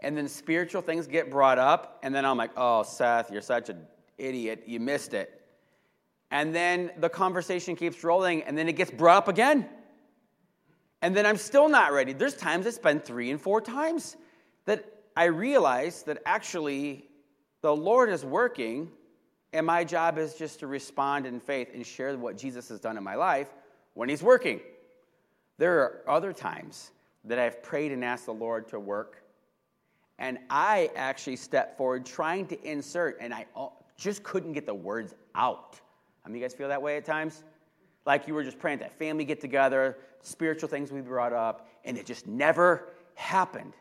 And 0.00 0.16
then 0.16 0.28
spiritual 0.28 0.82
things 0.82 1.06
get 1.06 1.30
brought 1.30 1.58
up, 1.58 1.98
and 2.02 2.14
then 2.14 2.24
I'm 2.24 2.36
like, 2.36 2.52
oh, 2.56 2.82
Seth, 2.82 3.32
you're 3.32 3.40
such 3.40 3.70
an 3.70 3.86
idiot. 4.18 4.64
You 4.66 4.78
missed 4.78 5.14
it. 5.14 5.42
And 6.30 6.54
then 6.54 6.92
the 6.98 7.08
conversation 7.08 7.74
keeps 7.76 8.04
rolling, 8.04 8.42
and 8.42 8.56
then 8.56 8.68
it 8.68 8.74
gets 8.74 8.90
brought 8.90 9.16
up 9.16 9.28
again. 9.28 9.68
And 11.06 11.16
then 11.16 11.24
I'm 11.24 11.36
still 11.36 11.68
not 11.68 11.92
ready. 11.92 12.12
There's 12.12 12.34
times 12.34 12.66
I 12.66 12.70
spend 12.70 13.04
three 13.04 13.30
and 13.30 13.40
four 13.40 13.60
times 13.60 14.16
that 14.64 14.84
I 15.16 15.26
realize 15.26 16.02
that 16.02 16.18
actually 16.26 17.04
the 17.60 17.72
Lord 17.72 18.10
is 18.10 18.24
working, 18.24 18.90
and 19.52 19.64
my 19.64 19.84
job 19.84 20.18
is 20.18 20.34
just 20.34 20.58
to 20.58 20.66
respond 20.66 21.24
in 21.24 21.38
faith 21.38 21.68
and 21.72 21.86
share 21.86 22.18
what 22.18 22.36
Jesus 22.36 22.68
has 22.70 22.80
done 22.80 22.96
in 22.96 23.04
my 23.04 23.14
life 23.14 23.54
when 23.94 24.08
He's 24.08 24.20
working. 24.20 24.58
There 25.58 25.78
are 25.78 26.02
other 26.08 26.32
times 26.32 26.90
that 27.24 27.38
I've 27.38 27.62
prayed 27.62 27.92
and 27.92 28.04
asked 28.04 28.26
the 28.26 28.34
Lord 28.34 28.66
to 28.70 28.80
work, 28.80 29.22
and 30.18 30.38
I 30.50 30.90
actually 30.96 31.36
stepped 31.36 31.78
forward 31.78 32.04
trying 32.04 32.48
to 32.48 32.60
insert, 32.68 33.18
and 33.20 33.32
I 33.32 33.46
just 33.96 34.24
couldn't 34.24 34.54
get 34.54 34.66
the 34.66 34.74
words 34.74 35.14
out. 35.36 35.78
I 36.24 36.28
mean, 36.28 36.40
you 36.40 36.42
guys 36.42 36.52
feel 36.52 36.66
that 36.66 36.82
way 36.82 36.96
at 36.96 37.04
times? 37.04 37.44
Like 38.06 38.28
you 38.28 38.34
were 38.34 38.44
just 38.44 38.58
praying 38.58 38.78
that 38.78 38.96
family 38.98 39.24
get 39.24 39.40
together, 39.40 39.98
spiritual 40.22 40.68
things 40.68 40.92
we 40.92 41.00
brought 41.00 41.32
up, 41.32 41.68
and 41.84 41.98
it 41.98 42.06
just 42.06 42.26
never 42.26 42.88
happened. 43.14 43.74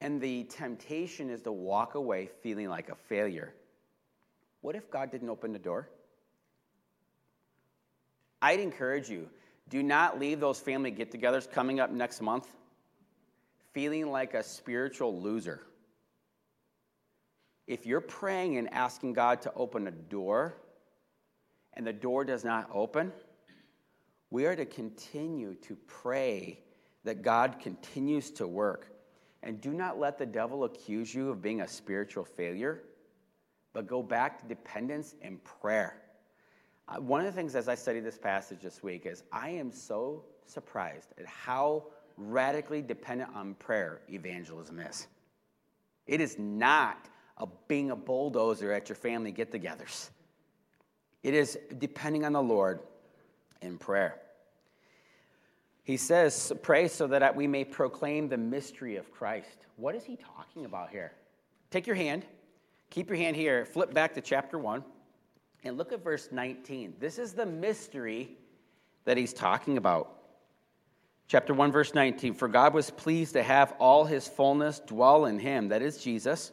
And 0.00 0.20
the 0.20 0.44
temptation 0.44 1.30
is 1.30 1.40
to 1.42 1.52
walk 1.52 1.94
away 1.94 2.28
feeling 2.42 2.68
like 2.68 2.90
a 2.90 2.94
failure. 2.94 3.54
What 4.60 4.76
if 4.76 4.90
God 4.90 5.10
didn't 5.10 5.30
open 5.30 5.52
the 5.52 5.58
door? 5.58 5.88
I'd 8.42 8.60
encourage 8.60 9.08
you 9.08 9.28
do 9.70 9.82
not 9.82 10.20
leave 10.20 10.40
those 10.40 10.60
family 10.60 10.90
get 10.90 11.10
togethers 11.10 11.50
coming 11.50 11.80
up 11.80 11.90
next 11.90 12.20
month 12.20 12.46
feeling 13.72 14.10
like 14.10 14.34
a 14.34 14.42
spiritual 14.42 15.20
loser. 15.20 15.60
If 17.66 17.86
you're 17.86 18.02
praying 18.02 18.58
and 18.58 18.72
asking 18.72 19.14
God 19.14 19.40
to 19.42 19.52
open 19.54 19.86
a 19.86 19.90
door 19.90 20.54
and 21.74 21.86
the 21.86 21.92
door 21.92 22.24
does 22.24 22.44
not 22.44 22.68
open, 22.72 23.12
we 24.30 24.46
are 24.46 24.56
to 24.56 24.64
continue 24.64 25.54
to 25.54 25.76
pray 25.86 26.60
that 27.04 27.22
God 27.22 27.58
continues 27.60 28.30
to 28.32 28.46
work. 28.46 28.88
And 29.42 29.60
do 29.60 29.72
not 29.72 29.98
let 29.98 30.18
the 30.18 30.26
devil 30.26 30.64
accuse 30.64 31.14
you 31.14 31.28
of 31.30 31.42
being 31.42 31.60
a 31.60 31.68
spiritual 31.68 32.24
failure, 32.24 32.82
but 33.72 33.86
go 33.86 34.02
back 34.02 34.40
to 34.40 34.46
dependence 34.46 35.14
and 35.20 35.42
prayer. 35.44 36.00
Uh, 36.88 36.96
one 36.96 37.20
of 37.20 37.26
the 37.26 37.32
things 37.32 37.54
as 37.54 37.68
I 37.68 37.74
study 37.74 38.00
this 38.00 38.18
passage 38.18 38.60
this 38.62 38.82
week 38.82 39.06
is 39.06 39.22
I 39.32 39.50
am 39.50 39.70
so 39.70 40.24
surprised 40.46 41.12
at 41.18 41.26
how 41.26 41.84
radically 42.16 42.82
dependent 42.82 43.30
on 43.34 43.54
prayer 43.54 44.00
evangelism 44.08 44.80
is. 44.80 45.06
It 46.06 46.20
is 46.20 46.38
not 46.38 47.08
a, 47.38 47.46
being 47.68 47.90
a 47.90 47.96
bulldozer 47.96 48.72
at 48.72 48.88
your 48.88 48.96
family 48.96 49.32
get 49.32 49.50
togethers, 49.50 50.10
it 51.24 51.34
is 51.34 51.58
depending 51.78 52.24
on 52.24 52.34
the 52.34 52.42
Lord 52.42 52.80
in 53.62 53.78
prayer. 53.78 54.20
He 55.82 55.96
says, 55.96 56.52
Pray 56.62 56.86
so 56.86 57.06
that 57.08 57.34
we 57.34 57.46
may 57.46 57.64
proclaim 57.64 58.28
the 58.28 58.36
mystery 58.36 58.96
of 58.96 59.10
Christ. 59.10 59.66
What 59.76 59.94
is 59.94 60.04
he 60.04 60.16
talking 60.16 60.66
about 60.66 60.90
here? 60.90 61.12
Take 61.70 61.86
your 61.86 61.96
hand, 61.96 62.24
keep 62.90 63.08
your 63.08 63.16
hand 63.16 63.36
here, 63.36 63.64
flip 63.64 63.92
back 63.92 64.14
to 64.14 64.20
chapter 64.20 64.58
1. 64.58 64.84
And 65.64 65.78
look 65.78 65.92
at 65.92 66.04
verse 66.04 66.28
19. 66.30 66.94
This 67.00 67.18
is 67.18 67.32
the 67.32 67.46
mystery 67.46 68.36
that 69.06 69.16
he's 69.16 69.32
talking 69.32 69.78
about. 69.78 70.12
Chapter 71.26 71.54
1, 71.54 71.72
verse 71.72 71.94
19 71.94 72.34
For 72.34 72.48
God 72.48 72.74
was 72.74 72.90
pleased 72.90 73.32
to 73.32 73.42
have 73.42 73.74
all 73.78 74.04
his 74.04 74.28
fullness 74.28 74.80
dwell 74.80 75.24
in 75.24 75.38
him, 75.38 75.68
that 75.68 75.80
is 75.80 75.96
Jesus, 76.02 76.52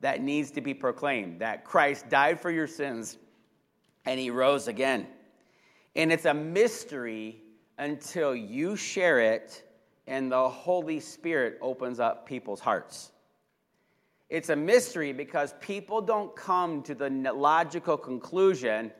that 0.00 0.20
needs 0.22 0.50
to 0.52 0.60
be 0.60 0.74
proclaimed 0.74 1.40
that 1.40 1.64
Christ 1.64 2.08
died 2.08 2.40
for 2.40 2.50
your 2.50 2.66
sins 2.66 3.16
and 4.04 4.20
he 4.20 4.30
rose 4.30 4.68
again. 4.68 5.06
And 5.94 6.12
it's 6.12 6.26
a 6.26 6.34
mystery 6.34 7.40
until 7.78 8.34
you 8.34 8.76
share 8.76 9.18
it 9.20 9.64
and 10.06 10.30
the 10.30 10.48
Holy 10.48 11.00
Spirit 11.00 11.58
opens 11.60 11.98
up 11.98 12.26
people's 12.26 12.60
hearts. 12.60 13.10
It's 14.28 14.48
a 14.48 14.56
mystery 14.56 15.12
because 15.12 15.54
people 15.60 16.00
don't 16.00 16.34
come 16.34 16.82
to 16.82 16.94
the 16.94 17.10
logical 17.32 17.96
conclusion 17.96 18.92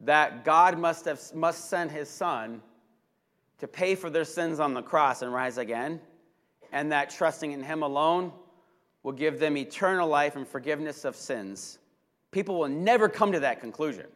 that 0.00 0.44
God 0.44 0.78
must, 0.78 1.04
have, 1.04 1.20
must 1.34 1.68
send 1.68 1.90
his 1.90 2.08
son 2.08 2.62
to 3.58 3.68
pay 3.68 3.94
for 3.94 4.08
their 4.08 4.24
sins 4.24 4.60
on 4.60 4.72
the 4.72 4.82
cross 4.82 5.22
and 5.22 5.32
rise 5.32 5.58
again, 5.58 6.00
and 6.72 6.92
that 6.92 7.10
trusting 7.10 7.52
in 7.52 7.62
him 7.62 7.82
alone 7.82 8.32
will 9.02 9.12
give 9.12 9.38
them 9.38 9.56
eternal 9.56 10.08
life 10.08 10.36
and 10.36 10.46
forgiveness 10.46 11.04
of 11.04 11.16
sins. 11.16 11.78
People 12.30 12.58
will 12.58 12.68
never 12.68 13.08
come 13.08 13.32
to 13.32 13.40
that 13.40 13.60
conclusion. 13.60 14.06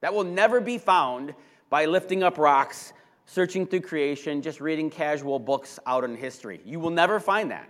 That 0.00 0.14
will 0.14 0.24
never 0.24 0.60
be 0.60 0.78
found 0.78 1.34
by 1.70 1.84
lifting 1.84 2.22
up 2.22 2.38
rocks, 2.38 2.92
searching 3.26 3.66
through 3.66 3.80
creation, 3.80 4.40
just 4.40 4.60
reading 4.60 4.88
casual 4.88 5.38
books 5.38 5.78
out 5.86 6.04
in 6.04 6.16
history. 6.16 6.60
You 6.64 6.80
will 6.80 6.90
never 6.90 7.20
find 7.20 7.50
that. 7.50 7.68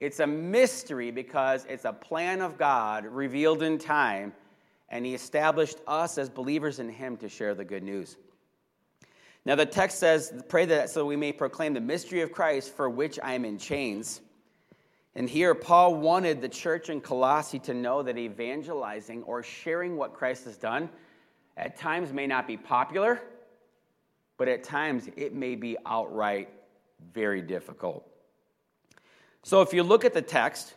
It's 0.00 0.20
a 0.20 0.26
mystery 0.26 1.10
because 1.10 1.66
it's 1.68 1.84
a 1.84 1.92
plan 1.92 2.40
of 2.40 2.56
God 2.56 3.04
revealed 3.04 3.62
in 3.62 3.78
time, 3.78 4.32
and 4.88 5.04
He 5.04 5.14
established 5.14 5.78
us 5.86 6.18
as 6.18 6.28
believers 6.30 6.78
in 6.78 6.88
Him 6.88 7.16
to 7.18 7.28
share 7.28 7.54
the 7.54 7.64
good 7.64 7.82
news. 7.82 8.16
Now, 9.44 9.54
the 9.54 9.66
text 9.66 9.98
says, 9.98 10.32
Pray 10.48 10.66
that 10.66 10.90
so 10.90 11.04
we 11.04 11.16
may 11.16 11.32
proclaim 11.32 11.74
the 11.74 11.80
mystery 11.80 12.20
of 12.20 12.32
Christ 12.32 12.74
for 12.74 12.88
which 12.88 13.18
I 13.22 13.34
am 13.34 13.44
in 13.44 13.58
chains. 13.58 14.20
And 15.18 15.28
here, 15.28 15.52
Paul 15.52 15.96
wanted 15.96 16.40
the 16.40 16.48
church 16.48 16.90
in 16.90 17.00
Colossae 17.00 17.58
to 17.58 17.74
know 17.74 18.04
that 18.04 18.16
evangelizing 18.16 19.24
or 19.24 19.42
sharing 19.42 19.96
what 19.96 20.14
Christ 20.14 20.44
has 20.44 20.56
done 20.56 20.88
at 21.56 21.76
times 21.76 22.12
may 22.12 22.28
not 22.28 22.46
be 22.46 22.56
popular, 22.56 23.20
but 24.36 24.46
at 24.46 24.62
times 24.62 25.08
it 25.16 25.34
may 25.34 25.56
be 25.56 25.76
outright 25.84 26.50
very 27.12 27.42
difficult. 27.42 28.06
So 29.42 29.60
if 29.60 29.72
you 29.72 29.82
look 29.82 30.04
at 30.04 30.14
the 30.14 30.22
text, 30.22 30.72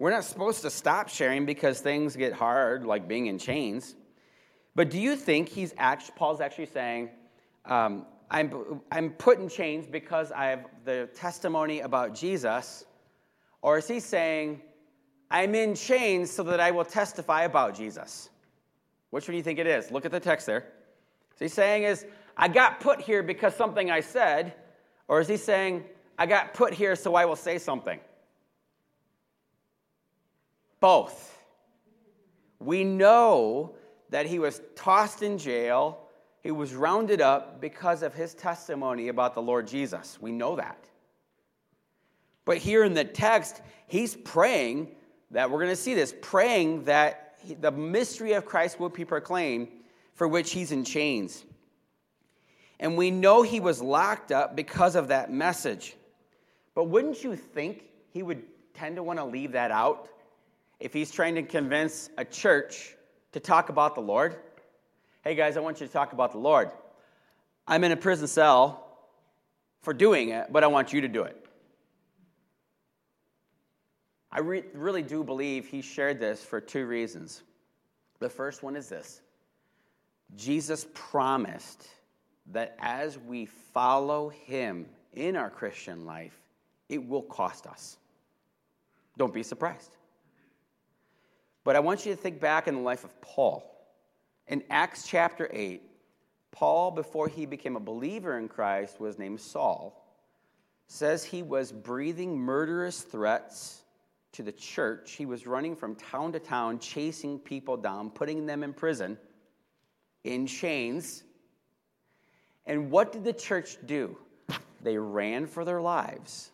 we're 0.00 0.10
not 0.10 0.24
supposed 0.24 0.62
to 0.62 0.70
stop 0.70 1.08
sharing 1.08 1.46
because 1.46 1.80
things 1.80 2.16
get 2.16 2.32
hard, 2.32 2.84
like 2.84 3.06
being 3.06 3.26
in 3.26 3.38
chains. 3.38 3.94
But 4.74 4.90
do 4.90 4.98
you 4.98 5.14
think 5.14 5.48
he's 5.48 5.72
actually, 5.78 6.14
Paul's 6.16 6.40
actually 6.40 6.66
saying, 6.66 7.08
um, 7.66 8.04
I'm, 8.32 8.80
I'm 8.90 9.10
put 9.10 9.38
in 9.38 9.48
chains 9.48 9.86
because 9.86 10.32
I 10.32 10.46
have 10.46 10.66
the 10.84 11.08
testimony 11.14 11.82
about 11.82 12.16
Jesus? 12.16 12.84
Or 13.64 13.78
is 13.78 13.88
he 13.88 13.98
saying, 13.98 14.60
I'm 15.30 15.54
in 15.54 15.74
chains 15.74 16.30
so 16.30 16.42
that 16.42 16.60
I 16.60 16.70
will 16.70 16.84
testify 16.84 17.44
about 17.44 17.74
Jesus? 17.74 18.28
Which 19.08 19.26
one 19.26 19.32
do 19.32 19.38
you 19.38 19.42
think 19.42 19.58
it 19.58 19.66
is? 19.66 19.90
Look 19.90 20.04
at 20.04 20.12
the 20.12 20.20
text 20.20 20.44
there. 20.44 20.66
Is 21.32 21.38
he 21.40 21.48
saying 21.48 21.84
is, 21.84 22.04
I 22.36 22.48
got 22.48 22.80
put 22.80 23.00
here 23.00 23.22
because 23.22 23.56
something 23.56 23.90
I 23.90 24.00
said? 24.00 24.52
Or 25.08 25.18
is 25.18 25.28
he 25.28 25.38
saying, 25.38 25.82
I 26.18 26.26
got 26.26 26.52
put 26.52 26.74
here 26.74 26.94
so 26.94 27.14
I 27.14 27.24
will 27.24 27.36
say 27.36 27.56
something? 27.56 28.00
Both. 30.78 31.34
We 32.58 32.84
know 32.84 33.76
that 34.10 34.26
he 34.26 34.38
was 34.38 34.60
tossed 34.76 35.22
in 35.22 35.38
jail, 35.38 36.00
he 36.42 36.50
was 36.50 36.74
rounded 36.74 37.22
up 37.22 37.62
because 37.62 38.02
of 38.02 38.12
his 38.12 38.34
testimony 38.34 39.08
about 39.08 39.32
the 39.32 39.40
Lord 39.40 39.66
Jesus. 39.66 40.18
We 40.20 40.32
know 40.32 40.54
that. 40.56 40.86
But 42.44 42.58
here 42.58 42.84
in 42.84 42.94
the 42.94 43.04
text, 43.04 43.62
he's 43.86 44.16
praying 44.16 44.94
that 45.30 45.50
we're 45.50 45.58
going 45.58 45.70
to 45.70 45.76
see 45.76 45.94
this, 45.94 46.14
praying 46.20 46.84
that 46.84 47.38
the 47.60 47.70
mystery 47.70 48.32
of 48.32 48.44
Christ 48.44 48.78
will 48.78 48.88
be 48.88 49.04
proclaimed, 49.04 49.68
for 50.14 50.28
which 50.28 50.52
he's 50.52 50.72
in 50.72 50.84
chains. 50.84 51.44
And 52.78 52.96
we 52.96 53.10
know 53.10 53.42
he 53.42 53.60
was 53.60 53.80
locked 53.80 54.32
up 54.32 54.56
because 54.56 54.94
of 54.94 55.08
that 55.08 55.30
message. 55.30 55.96
But 56.74 56.84
wouldn't 56.84 57.22
you 57.22 57.36
think 57.36 57.84
he 58.10 58.22
would 58.22 58.42
tend 58.74 58.96
to 58.96 59.02
want 59.02 59.18
to 59.18 59.24
leave 59.24 59.52
that 59.52 59.70
out 59.70 60.08
if 60.80 60.92
he's 60.92 61.10
trying 61.10 61.34
to 61.36 61.42
convince 61.42 62.10
a 62.18 62.24
church 62.24 62.94
to 63.32 63.40
talk 63.40 63.68
about 63.68 63.94
the 63.94 64.00
Lord? 64.00 64.36
Hey 65.22 65.34
guys, 65.34 65.56
I 65.56 65.60
want 65.60 65.80
you 65.80 65.86
to 65.86 65.92
talk 65.92 66.12
about 66.12 66.32
the 66.32 66.38
Lord. 66.38 66.70
I'm 67.66 67.82
in 67.84 67.92
a 67.92 67.96
prison 67.96 68.26
cell 68.26 68.98
for 69.80 69.94
doing 69.94 70.30
it, 70.30 70.48
but 70.52 70.62
I 70.62 70.66
want 70.66 70.92
you 70.92 71.00
to 71.00 71.08
do 71.08 71.22
it. 71.22 71.43
I 74.34 74.40
re- 74.40 74.64
really 74.74 75.02
do 75.02 75.22
believe 75.22 75.66
he 75.66 75.80
shared 75.80 76.18
this 76.18 76.44
for 76.44 76.60
two 76.60 76.86
reasons. 76.86 77.42
The 78.18 78.28
first 78.28 78.64
one 78.64 78.74
is 78.74 78.88
this 78.88 79.22
Jesus 80.34 80.86
promised 80.92 81.86
that 82.46 82.76
as 82.80 83.16
we 83.16 83.46
follow 83.46 84.30
him 84.30 84.86
in 85.12 85.36
our 85.36 85.50
Christian 85.50 86.04
life, 86.04 86.36
it 86.88 87.06
will 87.08 87.22
cost 87.22 87.66
us. 87.66 87.96
Don't 89.16 89.32
be 89.32 89.44
surprised. 89.44 89.96
But 91.62 91.76
I 91.76 91.80
want 91.80 92.04
you 92.04 92.14
to 92.14 92.20
think 92.20 92.40
back 92.40 92.66
in 92.66 92.74
the 92.74 92.80
life 92.80 93.04
of 93.04 93.18
Paul. 93.20 93.70
In 94.48 94.62
Acts 94.68 95.06
chapter 95.06 95.48
8, 95.50 95.80
Paul, 96.50 96.90
before 96.90 97.28
he 97.28 97.46
became 97.46 97.76
a 97.76 97.80
believer 97.80 98.36
in 98.36 98.48
Christ, 98.48 99.00
was 99.00 99.18
named 99.18 99.40
Saul, 99.40 100.04
says 100.88 101.24
he 101.24 101.42
was 101.42 101.72
breathing 101.72 102.36
murderous 102.36 103.00
threats 103.00 103.83
to 104.34 104.42
the 104.42 104.52
church. 104.52 105.12
He 105.12 105.26
was 105.26 105.46
running 105.46 105.74
from 105.74 105.94
town 105.96 106.32
to 106.32 106.38
town, 106.38 106.78
chasing 106.78 107.38
people 107.38 107.76
down, 107.76 108.10
putting 108.10 108.46
them 108.46 108.62
in 108.62 108.72
prison, 108.72 109.18
in 110.24 110.46
chains. 110.46 111.24
And 112.66 112.90
what 112.90 113.12
did 113.12 113.24
the 113.24 113.32
church 113.32 113.76
do? 113.86 114.16
They 114.82 114.98
ran 114.98 115.46
for 115.46 115.64
their 115.64 115.80
lives. 115.80 116.50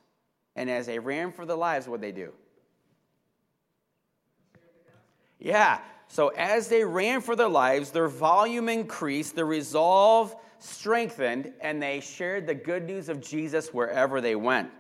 And 0.57 0.71
as 0.71 0.87
they 0.87 0.99
ran 0.99 1.33
for 1.33 1.45
their 1.45 1.57
lives, 1.57 1.89
what 1.89 2.01
did 2.01 2.15
they 2.15 2.21
do? 2.21 2.33
Yeah. 5.39 5.81
So 6.09 6.29
as 6.29 6.69
they 6.69 6.85
ran 6.85 7.21
for 7.21 7.35
their 7.35 7.49
lives, 7.49 7.91
their 7.91 8.09
volume 8.09 8.69
increased, 8.69 9.35
their 9.35 9.47
resolve 9.47 10.37
strengthened, 10.59 11.53
and 11.61 11.83
they 11.83 12.01
shared 12.01 12.47
the 12.47 12.55
good 12.55 12.85
news 12.85 13.09
of 13.09 13.21
Jesus 13.21 13.73
wherever 13.73 14.21
they 14.21 14.37
went. 14.37 14.71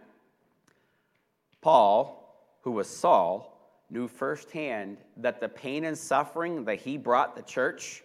Paul, 1.62 2.19
who 2.62 2.72
was 2.72 2.88
Saul, 2.88 3.56
knew 3.90 4.06
firsthand 4.06 4.98
that 5.16 5.40
the 5.40 5.48
pain 5.48 5.84
and 5.84 5.96
suffering 5.96 6.64
that 6.64 6.80
he 6.80 6.96
brought 6.96 7.34
the 7.36 7.42
church, 7.42 8.02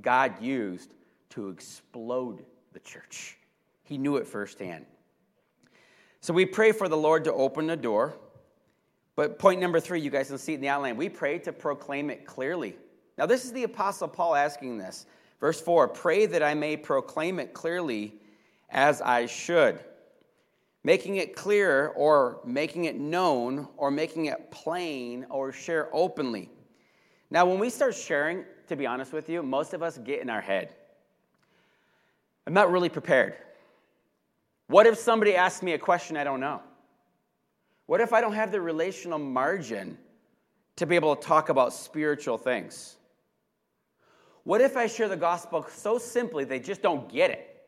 God 0.00 0.40
used 0.40 0.94
to 1.30 1.48
explode 1.48 2.44
the 2.72 2.80
church. 2.80 3.36
He 3.84 3.98
knew 3.98 4.16
it 4.16 4.26
firsthand. 4.26 4.86
So 6.20 6.32
we 6.32 6.46
pray 6.46 6.72
for 6.72 6.88
the 6.88 6.96
Lord 6.96 7.24
to 7.24 7.32
open 7.32 7.66
the 7.66 7.76
door. 7.76 8.14
But 9.16 9.38
point 9.38 9.60
number 9.60 9.80
three, 9.80 10.00
you 10.00 10.10
guys 10.10 10.28
can 10.28 10.38
see 10.38 10.52
it 10.52 10.56
in 10.56 10.60
the 10.60 10.68
outline. 10.68 10.96
We 10.96 11.08
pray 11.08 11.38
to 11.40 11.52
proclaim 11.52 12.10
it 12.10 12.24
clearly. 12.24 12.76
Now, 13.18 13.26
this 13.26 13.44
is 13.44 13.52
the 13.52 13.64
Apostle 13.64 14.08
Paul 14.08 14.34
asking 14.34 14.78
this. 14.78 15.06
Verse 15.40 15.60
4 15.60 15.88
Pray 15.88 16.26
that 16.26 16.42
I 16.42 16.54
may 16.54 16.76
proclaim 16.76 17.38
it 17.38 17.52
clearly 17.52 18.14
as 18.70 19.02
I 19.02 19.26
should 19.26 19.80
making 20.82 21.16
it 21.16 21.36
clear 21.36 21.88
or 21.88 22.40
making 22.44 22.84
it 22.84 22.98
known 22.98 23.68
or 23.76 23.90
making 23.90 24.26
it 24.26 24.50
plain 24.50 25.26
or 25.28 25.52
share 25.52 25.88
openly. 25.92 26.50
Now, 27.30 27.46
when 27.46 27.58
we 27.58 27.70
start 27.70 27.94
sharing, 27.94 28.44
to 28.68 28.76
be 28.76 28.86
honest 28.86 29.12
with 29.12 29.28
you, 29.28 29.42
most 29.42 29.74
of 29.74 29.82
us 29.82 29.98
get 29.98 30.20
in 30.20 30.30
our 30.30 30.40
head. 30.40 30.74
I'm 32.46 32.54
not 32.54 32.70
really 32.72 32.88
prepared. 32.88 33.36
What 34.68 34.86
if 34.86 34.98
somebody 34.98 35.36
asks 35.36 35.62
me 35.62 35.72
a 35.72 35.78
question 35.78 36.16
I 36.16 36.24
don't 36.24 36.40
know? 36.40 36.62
What 37.86 38.00
if 38.00 38.12
I 38.12 38.20
don't 38.20 38.32
have 38.32 38.52
the 38.52 38.60
relational 38.60 39.18
margin 39.18 39.98
to 40.76 40.86
be 40.86 40.94
able 40.94 41.14
to 41.16 41.26
talk 41.26 41.48
about 41.48 41.72
spiritual 41.72 42.38
things? 42.38 42.96
What 44.44 44.60
if 44.60 44.76
I 44.76 44.86
share 44.86 45.08
the 45.08 45.16
gospel 45.16 45.66
so 45.74 45.98
simply 45.98 46.44
they 46.44 46.60
just 46.60 46.82
don't 46.82 47.08
get 47.08 47.30
it? 47.30 47.62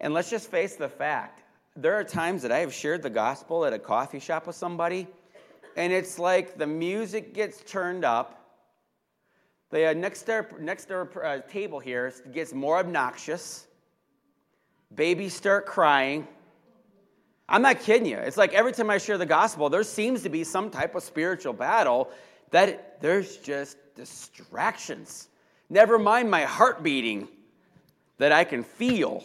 And 0.00 0.12
let's 0.12 0.28
just 0.28 0.50
face 0.50 0.74
the 0.74 0.88
fact 0.88 1.42
there 1.76 1.94
are 1.94 2.04
times 2.04 2.42
that 2.42 2.52
I 2.52 2.58
have 2.58 2.72
shared 2.72 3.02
the 3.02 3.10
gospel 3.10 3.64
at 3.64 3.72
a 3.72 3.78
coffee 3.78 4.20
shop 4.20 4.46
with 4.46 4.56
somebody, 4.56 5.06
and 5.76 5.92
it's 5.92 6.18
like 6.18 6.58
the 6.58 6.66
music 6.66 7.32
gets 7.34 7.62
turned 7.62 8.04
up. 8.04 8.38
The 9.70 9.90
uh, 9.90 9.92
next 9.94 10.22
door, 10.22 10.48
next 10.60 10.86
door 10.86 11.10
uh, 11.24 11.40
table 11.50 11.80
here 11.80 12.12
gets 12.32 12.52
more 12.52 12.78
obnoxious. 12.78 13.66
Babies 14.94 15.32
start 15.32 15.64
crying. 15.64 16.28
I'm 17.48 17.62
not 17.62 17.80
kidding 17.80 18.06
you. 18.06 18.18
It's 18.18 18.36
like 18.36 18.52
every 18.52 18.72
time 18.72 18.90
I 18.90 18.98
share 18.98 19.16
the 19.16 19.26
gospel, 19.26 19.70
there 19.70 19.82
seems 19.82 20.22
to 20.24 20.28
be 20.28 20.44
some 20.44 20.70
type 20.70 20.94
of 20.94 21.02
spiritual 21.02 21.54
battle 21.54 22.10
that 22.50 23.00
there's 23.00 23.38
just 23.38 23.78
distractions. 23.94 25.28
Never 25.70 25.98
mind 25.98 26.30
my 26.30 26.42
heart 26.42 26.82
beating 26.82 27.28
that 28.18 28.30
I 28.30 28.44
can 28.44 28.62
feel. 28.62 29.24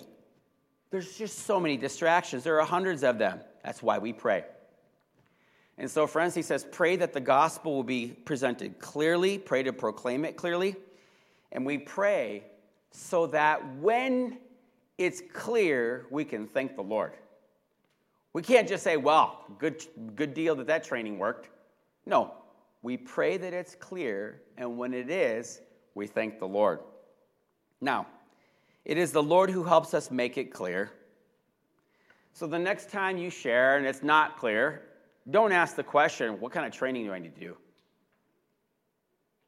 There's 0.90 1.18
just 1.18 1.40
so 1.40 1.60
many 1.60 1.78
distractions. 1.78 2.44
There 2.44 2.60
are 2.60 2.66
hundreds 2.66 3.04
of 3.04 3.18
them. 3.18 3.42
That's 3.64 3.84
why 3.84 3.98
we 3.98 4.14
pray. 4.14 4.46
And 5.78 5.90
so, 5.90 6.08
friends, 6.08 6.34
he 6.34 6.42
says, 6.42 6.66
pray 6.72 6.96
that 6.96 7.14
the 7.14 7.20
gospel 7.20 7.76
will 7.76 7.84
be 7.84 8.08
presented 8.08 8.80
clearly, 8.80 9.38
pray 9.38 9.64
to 9.64 9.74
proclaim 9.74 10.26
it 10.26 10.36
clearly. 10.36 10.76
And 11.52 11.66
we 11.66 11.78
pray 11.78 12.44
so 12.92 13.28
that 13.28 13.76
when 13.76 14.40
it's 14.98 15.22
clear, 15.34 16.08
we 16.10 16.26
can 16.26 16.48
thank 16.48 16.76
the 16.76 16.82
Lord. 16.82 17.14
We 18.34 18.42
can't 18.42 18.68
just 18.68 18.84
say, 18.84 18.98
well, 18.98 19.46
good, 19.60 19.86
good 20.16 20.34
deal 20.34 20.56
that 20.56 20.68
that 20.68 20.84
training 20.84 21.20
worked. 21.20 21.50
No, 22.06 22.34
we 22.82 22.98
pray 22.98 23.38
that 23.38 23.54
it's 23.54 23.76
clear, 23.76 24.42
and 24.58 24.78
when 24.78 24.94
it 24.94 25.10
is, 25.10 25.62
we 25.94 26.08
thank 26.08 26.40
the 26.40 26.48
Lord. 26.48 26.80
Now, 27.82 28.08
it 28.88 28.98
is 28.98 29.12
the 29.12 29.22
Lord 29.22 29.50
who 29.50 29.66
helps 29.66 29.94
us 29.94 30.10
make 30.10 30.38
it 30.38 30.46
clear. 30.46 30.90
So 32.32 32.48
the 32.48 32.58
next 32.58 32.90
time 32.90 33.18
you 33.18 33.30
share 33.30 33.76
and 33.76 33.86
it's 33.86 34.02
not 34.02 34.38
clear, 34.38 34.82
don't 35.30 35.52
ask 35.52 35.76
the 35.76 35.84
question, 35.84 36.40
What 36.40 36.54
kind 36.54 36.66
of 36.66 36.72
training 36.72 37.04
do 37.04 37.12
I 37.12 37.20
need 37.20 37.36
to 37.36 37.42
do? 37.42 37.58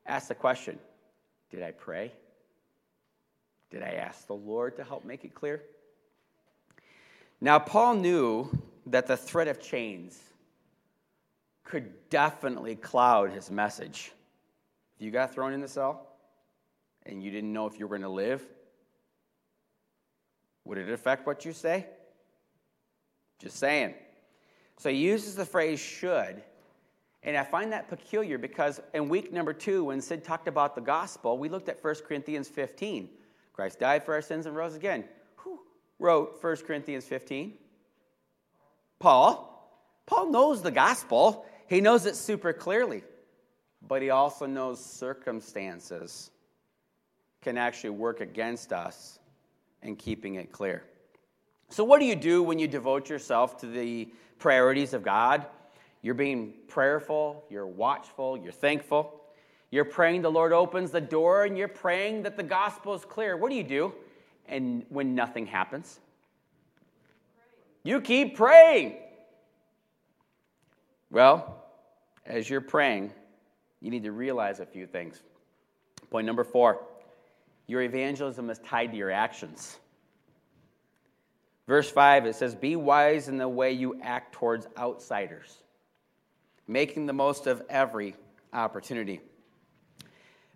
Ask 0.06 0.28
the 0.28 0.36
question, 0.36 0.78
Did 1.52 1.64
I 1.64 1.72
pray? 1.72 2.12
Did 3.72 3.82
I 3.82 3.92
ask 3.92 4.28
the 4.28 4.34
Lord 4.34 4.76
to 4.76 4.84
help 4.84 5.06
make 5.06 5.24
it 5.24 5.34
clear? 5.34 5.64
Now, 7.40 7.60
Paul 7.60 7.96
knew 7.96 8.50
that 8.88 9.08
the 9.08 9.16
threat 9.16 9.48
of 9.48 9.62
chains 9.62 10.20
could 11.64 12.10
definitely 12.10 12.76
cloud 12.76 13.32
his 13.32 13.50
message. 13.50 14.12
If 14.98 15.06
you 15.06 15.12
got 15.12 15.34
thrown 15.34 15.54
in 15.54 15.62
the 15.62 15.68
cell 15.70 16.08
and 17.06 17.24
you 17.24 17.32
didn't 17.32 17.54
know 17.54 17.68
if 17.68 17.80
you 17.80 17.88
were 17.88 17.98
going 17.98 18.02
to 18.02 18.10
live, 18.10 18.44
would 20.70 20.78
it 20.78 20.90
affect 20.90 21.26
what 21.26 21.46
you 21.46 21.52
say? 21.52 21.88
Just 23.40 23.58
saying. 23.58 23.96
So 24.78 24.90
he 24.90 24.98
uses 24.98 25.36
the 25.36 25.46
phrase 25.46 25.80
should. 25.80 26.44
And 27.24 27.36
I 27.36 27.44
find 27.44 27.72
that 27.72 27.90
peculiar 27.90 28.38
because 28.38 28.80
in 28.94 29.10
week 29.10 29.34
number 29.34 29.52
two, 29.52 29.86
when 29.86 30.00
Sid 30.00 30.24
talked 30.24 30.48
about 30.48 30.76
the 30.76 30.82
gospel, 30.82 31.40
we 31.40 31.50
looked 31.50 31.70
at 31.70 31.84
1 31.84 31.96
Corinthians 32.08 32.48
15. 32.48 33.10
Christ 33.52 33.80
died 33.80 34.04
for 34.06 34.14
our 34.14 34.22
sins 34.22 34.46
and 34.46 34.56
rose 34.56 34.76
again. 34.76 35.06
Who 35.38 35.60
wrote 35.98 36.38
1 36.40 36.58
Corinthians 36.58 37.06
15? 37.06 37.56
Paul. 39.00 39.48
Paul 40.06 40.32
knows 40.32 40.62
the 40.62 40.72
gospel, 40.72 41.46
he 41.68 41.82
knows 41.82 42.06
it 42.06 42.16
super 42.16 42.54
clearly, 42.54 43.04
but 43.88 44.02
he 44.02 44.10
also 44.10 44.46
knows 44.46 44.84
circumstances 44.84 46.32
can 47.42 47.58
actually 47.58 47.92
work 47.92 48.22
against 48.22 48.74
us 48.74 49.19
in 49.84 49.96
keeping 49.96 50.36
it 50.36 50.52
clear. 50.52 50.84
So, 51.70 51.84
what 51.84 52.00
do 52.00 52.06
you 52.06 52.16
do 52.16 52.42
when 52.42 52.60
you 52.60 52.68
devote 52.68 53.10
yourself 53.10 53.58
to 53.60 53.68
the 53.68 54.12
priorities 54.40 54.94
of 54.94 55.04
God? 55.04 55.46
You're 56.02 56.16
being 56.16 56.54
prayerful, 56.68 57.44
you're 57.50 57.68
watchful, 57.68 58.38
you're 58.38 58.52
thankful. 58.52 59.16
You're 59.72 59.86
praying 59.86 60.24
the 60.24 60.32
Lord 60.32 60.52
opens 60.52 60.90
the 60.90 61.02
door, 61.02 61.46
and 61.46 61.58
you're 61.58 61.68
praying 61.68 62.24
that 62.24 62.36
the 62.36 62.44
gospel 62.44 62.96
is 62.96 63.06
clear. 63.06 63.38
What 63.38 63.52
do 63.52 63.56
you 63.56 63.64
do? 63.64 63.94
And 64.48 64.84
when 64.90 65.14
nothing 65.14 65.46
happens, 65.46 66.00
you 67.84 68.02
keep 68.02 68.36
praying. 68.36 68.96
Well, 71.12 71.64
as 72.26 72.50
you're 72.50 72.62
praying, 72.62 73.12
you 73.80 73.92
need 73.92 74.04
to 74.04 74.12
realize 74.12 74.60
a 74.60 74.66
few 74.66 74.88
things. 74.88 75.22
Point 76.10 76.26
number 76.26 76.44
four 76.44 76.82
your 77.70 77.84
evangelism 77.84 78.50
is 78.50 78.58
tied 78.60 78.92
to 78.92 78.98
your 78.98 79.12
actions. 79.12 79.78
Verse 81.68 81.90
5, 81.92 82.26
it 82.26 82.36
says, 82.36 82.56
Be 82.56 82.76
wise 82.76 83.28
in 83.28 83.38
the 83.38 83.48
way 83.48 83.72
you 83.72 84.02
act 84.02 84.34
towards 84.34 84.68
outsiders, 84.76 85.56
making 86.68 87.06
the 87.06 87.14
most 87.14 87.46
of 87.46 87.62
every 87.70 88.16
opportunity. 88.54 89.22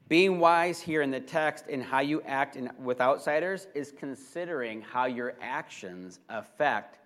Being 0.08 0.40
wise 0.40 0.82
here 0.82 1.04
in 1.04 1.12
the 1.12 1.20
text 1.20 1.68
in 1.68 1.82
how 1.82 2.00
you 2.00 2.24
act 2.24 2.56
in, 2.56 2.72
with 2.80 3.00
outsiders 3.00 3.68
is 3.76 3.94
considering 3.96 4.82
how 4.82 5.06
your 5.06 5.36
actions 5.40 6.20
affect 6.30 6.98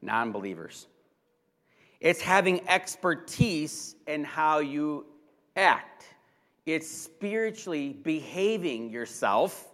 non 0.00 0.30
believers. 0.30 0.86
It's 1.98 2.20
having 2.20 2.68
expertise 2.68 3.96
in 4.06 4.22
how 4.22 4.60
you 4.60 5.06
act. 5.56 6.04
It's 6.66 6.88
spiritually 6.88 7.92
behaving 7.92 8.90
yourself 8.90 9.68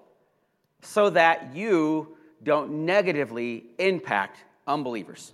so 0.82 1.10
that 1.10 1.56
you 1.56 2.16
don't 2.42 2.84
negatively 2.84 3.64
impact 3.78 4.44
unbelievers. 4.66 5.32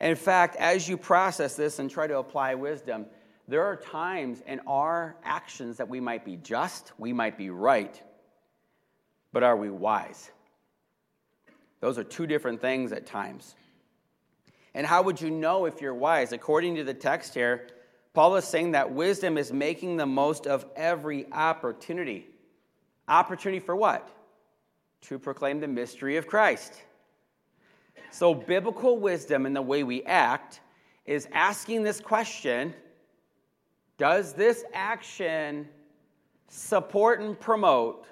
In 0.00 0.16
fact, 0.16 0.56
as 0.56 0.88
you 0.88 0.96
process 0.96 1.54
this 1.54 1.78
and 1.78 1.90
try 1.90 2.06
to 2.06 2.18
apply 2.18 2.54
wisdom, 2.56 3.06
there 3.48 3.64
are 3.64 3.76
times 3.76 4.42
in 4.46 4.60
our 4.66 5.16
actions 5.24 5.76
that 5.78 5.88
we 5.88 6.00
might 6.00 6.24
be 6.24 6.36
just, 6.36 6.92
we 6.98 7.12
might 7.12 7.38
be 7.38 7.50
right, 7.50 8.00
but 9.32 9.42
are 9.42 9.56
we 9.56 9.70
wise? 9.70 10.30
Those 11.80 11.98
are 11.98 12.04
two 12.04 12.26
different 12.26 12.60
things 12.60 12.92
at 12.92 13.06
times. 13.06 13.54
And 14.74 14.86
how 14.86 15.02
would 15.02 15.20
you 15.20 15.30
know 15.30 15.66
if 15.66 15.80
you're 15.80 15.94
wise? 15.94 16.32
According 16.32 16.76
to 16.76 16.84
the 16.84 16.94
text 16.94 17.34
here, 17.34 17.68
Paul 18.14 18.36
is 18.36 18.44
saying 18.44 18.72
that 18.72 18.92
wisdom 18.92 19.38
is 19.38 19.52
making 19.52 19.96
the 19.96 20.06
most 20.06 20.46
of 20.46 20.66
every 20.76 21.30
opportunity. 21.32 22.26
Opportunity 23.08 23.58
for 23.58 23.74
what? 23.74 24.08
To 25.02 25.18
proclaim 25.18 25.60
the 25.60 25.68
mystery 25.68 26.16
of 26.16 26.26
Christ. 26.26 26.74
So, 28.10 28.34
biblical 28.34 28.98
wisdom 28.98 29.46
in 29.46 29.54
the 29.54 29.62
way 29.62 29.82
we 29.82 30.02
act 30.04 30.60
is 31.06 31.26
asking 31.32 31.82
this 31.82 32.00
question 32.00 32.74
Does 33.96 34.34
this 34.34 34.64
action 34.74 35.68
support 36.48 37.20
and 37.20 37.38
promote 37.38 38.06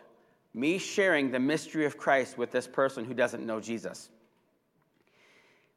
me 0.54 0.78
sharing 0.78 1.30
the 1.30 1.38
mystery 1.38 1.84
of 1.84 1.98
Christ 1.98 2.38
with 2.38 2.50
this 2.50 2.66
person 2.66 3.04
who 3.04 3.12
doesn't 3.12 3.44
know 3.46 3.60
Jesus? 3.60 4.08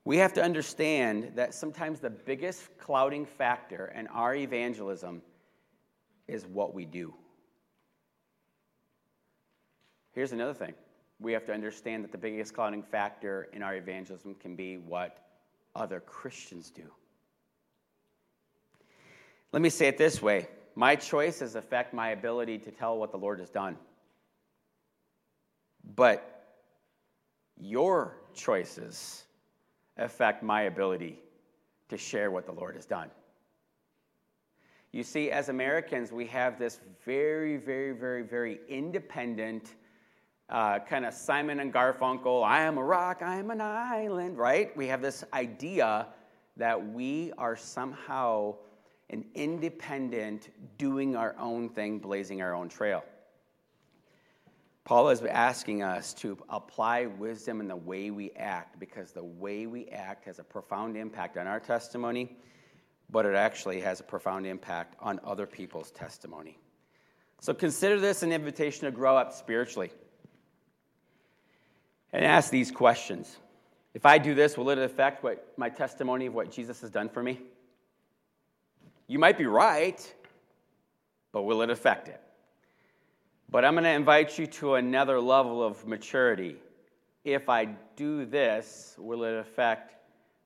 We 0.06 0.18
have 0.18 0.34
to 0.34 0.44
understand 0.44 1.32
that 1.36 1.54
sometimes 1.54 2.00
the 2.00 2.10
biggest 2.10 2.78
clouding 2.78 3.26
factor 3.26 3.94
in 3.96 4.08
our 4.08 4.36
evangelism 4.36 5.22
is 6.28 6.46
what 6.46 6.74
we 6.74 6.86
do. 6.86 7.13
Here's 10.12 10.32
another 10.32 10.54
thing 10.54 10.74
we 11.20 11.32
have 11.32 11.46
to 11.46 11.54
understand 11.54 12.04
that 12.04 12.12
the 12.12 12.18
biggest 12.18 12.54
clouding 12.54 12.84
factor 12.84 13.48
in 13.54 13.63
our 13.63 13.76
evangelism 13.76 14.36
can 14.36 14.56
be 14.56 14.78
what 14.78 15.20
other 15.76 16.02
Christians 16.02 16.70
do. 16.70 16.92
Let 19.54 19.62
me 19.62 19.70
say 19.70 19.88
it 19.88 19.98
this 19.98 20.22
way 20.22 20.48
my 20.76 20.96
choices 20.96 21.56
affect 21.56 21.94
my 21.94 22.10
ability 22.10 22.58
to 22.60 22.72
tell 22.72 22.98
what 22.98 23.12
the 23.12 23.18
Lord 23.18 23.39
has 23.39 23.50
done. 23.50 23.78
But 25.96 26.46
your 27.58 28.18
choices 28.34 29.24
affect 29.97 30.43
my 30.43 30.63
ability 30.63 31.19
to 31.89 31.97
share 31.97 32.32
what 32.32 32.45
the 32.45 32.51
Lord 32.51 32.75
has 32.75 32.86
done. 32.86 33.10
You 34.91 35.03
see, 35.03 35.32
as 35.32 35.49
Americans, 35.49 36.12
we 36.12 36.27
have 36.27 36.60
this 36.60 36.79
very, 37.03 37.58
very, 37.58 37.91
very, 37.93 38.21
very 38.21 38.60
independent 38.69 39.75
uh, 40.49 40.79
kind 40.79 41.06
of 41.06 41.13
Simon 41.13 41.60
and 41.60 41.73
Garfunkel, 41.73 42.45
I 42.45 42.62
am 42.62 42.77
a 42.77 42.84
rock, 42.84 43.21
I 43.21 43.38
am 43.38 43.49
an 43.49 43.62
island, 43.62 44.38
right? 44.38 44.75
We 44.77 44.88
have 44.88 45.01
this 45.01 45.23
idea 45.34 46.08
that 46.58 46.93
we 46.93 47.32
are 47.38 47.56
somehow 47.56 48.56
an 49.10 49.25
independent, 49.36 50.49
doing 50.77 51.15
our 51.15 51.36
own 51.39 51.69
thing, 51.69 51.99
blazing 51.99 52.41
our 52.41 52.53
own 52.53 52.69
trail. 52.69 53.03
Paul 54.86 55.10
is 55.10 55.22
asking 55.22 55.82
us 55.82 56.13
to 56.15 56.38
apply 56.50 57.06
wisdom 57.06 57.62
in 57.62 57.69
the 57.69 57.76
way 57.76 58.12
we 58.12 58.32
act 58.32 58.80
because 58.80 59.12
the 59.12 59.24
way 59.24 59.65
we 59.65 59.88
act 59.88 60.26
has 60.26 60.39
a 60.39 60.43
profound 60.43 60.98
impact 60.98 61.38
on 61.38 61.48
our 61.48 61.60
testimony, 61.60 62.36
but 63.10 63.26
it 63.26 63.36
actually 63.36 63.80
has 63.80 64.02
a 64.02 64.04
profound 64.04 64.46
impact 64.46 64.96
on 65.00 65.22
other 65.24 65.46
people's 65.46 65.91
testimony. 65.91 66.58
So 67.39 67.54
consider 67.54 68.00
this 68.00 68.24
an 68.24 68.34
invitation 68.34 68.86
to 68.86 68.91
grow 68.91 69.15
up 69.15 69.32
spiritually 69.32 69.91
and 72.12 72.26
ask 72.26 72.52
these 72.52 72.69
questions. 72.69 73.38
If 73.93 74.06
I 74.06 74.17
do 74.17 74.36
this, 74.36 74.58
will 74.58 74.69
it 74.69 74.80
affect 74.80 75.24
what 75.24 75.54
my 75.58 75.70
testimony 75.70 76.26
of 76.26 76.34
what 76.34 76.51
Jesus 76.51 76.82
has 76.82 76.89
done 76.89 77.07
for 77.07 77.24
me? 77.24 77.39
You 79.07 79.20
might 79.20 79.38
be 79.38 79.45
right, 79.45 80.14
but 81.32 81.43
will 81.43 81.62
it 81.62 81.70
affect 81.70 82.10
it? 82.10 82.20
But 83.50 83.66
I'm 83.66 83.74
going 83.74 83.84
to 83.84 83.91
invite 83.91 84.38
you 84.39 84.48
to 84.48 84.76
another 84.76 85.20
level 85.20 85.64
of 85.64 85.86
maturity. 85.86 86.56
If 87.24 87.50
I 87.50 87.66
do 87.96 88.26
this, 88.26 88.96
will 88.98 89.24
it 89.24 89.36
affect 89.36 89.96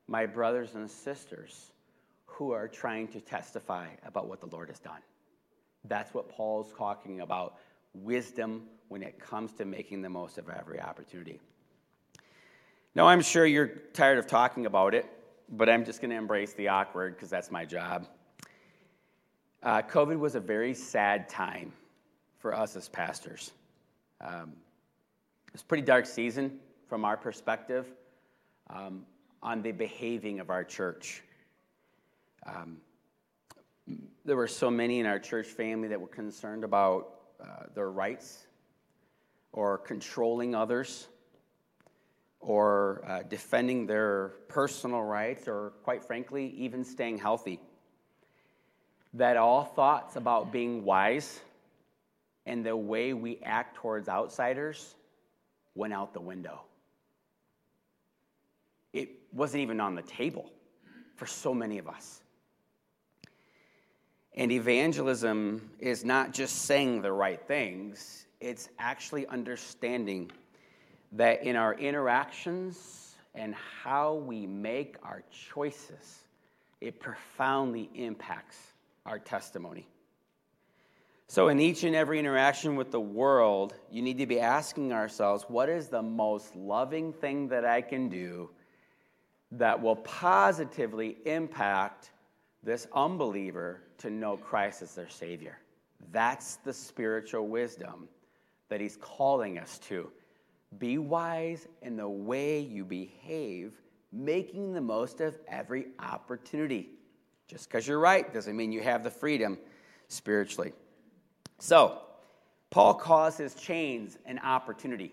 my 0.08 0.26
brothers 0.26 0.76
and 0.76 0.90
sisters 0.90 1.72
who 2.26 2.52
are 2.52 2.68
trying 2.68 3.08
to 3.10 3.22
testify 3.22 3.88
about 4.06 4.28
what 4.28 4.42
the 4.42 4.48
Lord 4.48 4.70
has 4.70 4.80
done? 4.80 5.02
That's 5.86 6.14
what 6.14 6.30
Paul's 6.30 6.74
talking 6.78 7.22
about 7.22 7.58
wisdom 7.94 8.64
when 8.90 9.02
it 9.02 9.20
comes 9.20 9.54
to 9.54 9.66
making 9.66 10.02
the 10.02 10.10
most 10.10 10.38
of 10.38 10.50
every 10.50 10.80
opportunity. 10.80 11.40
Now, 12.96 13.08
I'm 13.08 13.22
sure 13.22 13.46
you're 13.46 13.68
tired 13.94 14.18
of 14.18 14.28
talking 14.28 14.66
about 14.66 14.94
it, 14.96 15.06
but 15.50 15.70
I'm 15.70 15.86
just 15.86 16.02
going 16.02 16.12
to 16.12 16.18
embrace 16.18 16.54
the 16.54 16.68
awkward 16.68 17.16
because 17.16 17.30
that's 17.30 17.52
my 17.52 17.64
job. 17.64 18.08
Uh, 19.62 19.82
COVID 19.82 20.18
was 20.20 20.36
a 20.36 20.40
very 20.40 20.74
sad 20.74 21.30
time 21.30 21.74
for 22.40 22.56
us 22.56 22.76
as 22.76 22.88
pastors. 22.88 23.52
Um, 24.22 24.54
it's 25.54 25.64
a 25.64 25.66
pretty 25.66 25.84
dark 25.84 26.06
season 26.06 26.60
from 26.88 27.06
our 27.06 27.18
perspective 27.18 27.88
um, 28.70 29.06
on 29.42 29.62
the 29.62 29.72
behaving 29.72 30.40
of 30.40 30.50
our 30.50 30.64
church. 30.64 31.24
Um, 32.46 32.78
there 34.26 34.36
were 34.36 34.48
so 34.48 34.70
many 34.70 35.00
in 35.00 35.06
our 35.06 35.20
church 35.20 35.48
family 35.48 35.88
that 35.88 36.00
were 36.00 36.08
concerned 36.08 36.64
about 36.64 37.20
uh, 37.42 37.64
their 37.74 37.90
rights 37.90 38.46
or 39.54 39.78
controlling 39.78 40.54
others 40.54 41.08
or 42.40 43.04
uh, 43.08 43.24
defending 43.24 43.88
their 43.88 44.30
personal 44.48 45.02
rights 45.02 45.48
or, 45.48 45.74
quite 45.84 46.04
frankly, 46.04 46.54
even 46.58 46.84
staying 46.84 47.18
healthy. 47.18 47.60
That 49.14 49.38
all 49.38 49.64
thoughts 49.64 50.16
about 50.16 50.52
being 50.52 50.84
wise 50.84 51.40
and 52.48 52.66
the 52.66 52.76
way 52.76 53.14
we 53.14 53.40
act 53.44 53.76
towards 53.76 54.08
outsiders 54.08 54.96
went 55.76 55.94
out 55.94 56.14
the 56.14 56.22
window. 56.22 56.62
It 58.94 59.10
wasn't 59.34 59.62
even 59.62 59.80
on 59.80 59.94
the 59.94 60.02
table 60.02 60.50
for 61.16 61.28
so 61.28 61.54
many 61.54 61.78
of 61.78 61.88
us. 61.88 62.22
And 64.34 64.52
evangelism 64.52 65.70
is 65.80 66.06
not 66.06 66.34
just 66.34 66.64
saying 66.64 67.02
the 67.02 67.12
right 67.12 67.42
things, 67.48 68.26
it's 68.40 68.70
actually 68.80 69.28
understanding 69.28 70.32
that 71.12 71.44
in 71.44 71.56
our 71.56 71.74
interactions 71.74 73.16
and 73.36 73.56
how 73.84 74.14
we 74.14 74.46
make 74.48 74.96
our 75.04 75.24
choices, 75.32 76.20
it 76.82 77.00
profoundly 77.00 77.90
impacts 77.94 78.58
our 79.06 79.20
testimony. 79.20 79.88
So, 81.30 81.50
in 81.50 81.60
each 81.60 81.84
and 81.84 81.94
every 81.94 82.20
interaction 82.20 82.78
with 82.78 82.90
the 82.90 83.02
world, 83.02 83.76
you 83.92 84.02
need 84.02 84.18
to 84.20 84.26
be 84.26 84.40
asking 84.40 84.94
ourselves 84.94 85.44
what 85.50 85.68
is 85.68 85.90
the 85.90 86.02
most 86.02 86.56
loving 86.56 87.12
thing 87.12 87.50
that 87.50 87.66
I 87.66 87.82
can 87.82 88.08
do 88.08 88.50
that 89.52 89.82
will 89.82 89.98
positively 89.98 91.18
impact 91.26 92.12
this 92.64 92.88
unbeliever 92.94 93.82
to 93.98 94.10
know 94.10 94.38
Christ 94.38 94.82
as 94.82 94.96
their 94.96 95.10
Savior? 95.10 95.60
That's 96.14 96.56
the 96.58 96.74
spiritual 96.74 97.48
wisdom 97.48 98.08
that 98.70 98.80
He's 98.80 98.96
calling 98.96 99.60
us 99.60 99.80
to. 99.80 100.10
Be 100.80 100.98
wise 100.98 101.68
in 101.82 101.98
the 101.98 102.08
way 102.08 102.60
you 102.62 102.86
behave, 102.86 103.74
making 104.14 104.72
the 104.72 104.82
most 104.82 105.20
of 105.20 105.38
every 105.50 105.88
opportunity. 106.00 106.90
Just 107.50 107.70
because 107.70 107.86
you're 107.86 108.00
right 108.00 108.34
doesn't 108.34 108.56
mean 108.56 108.72
you 108.72 108.82
have 108.82 109.04
the 109.04 109.12
freedom 109.12 109.58
spiritually. 110.08 110.72
So, 111.60 112.02
Paul 112.70 112.94
calls 112.94 113.38
his 113.38 113.56
chains 113.56 114.18
an 114.26 114.40
opportunity. 114.40 115.12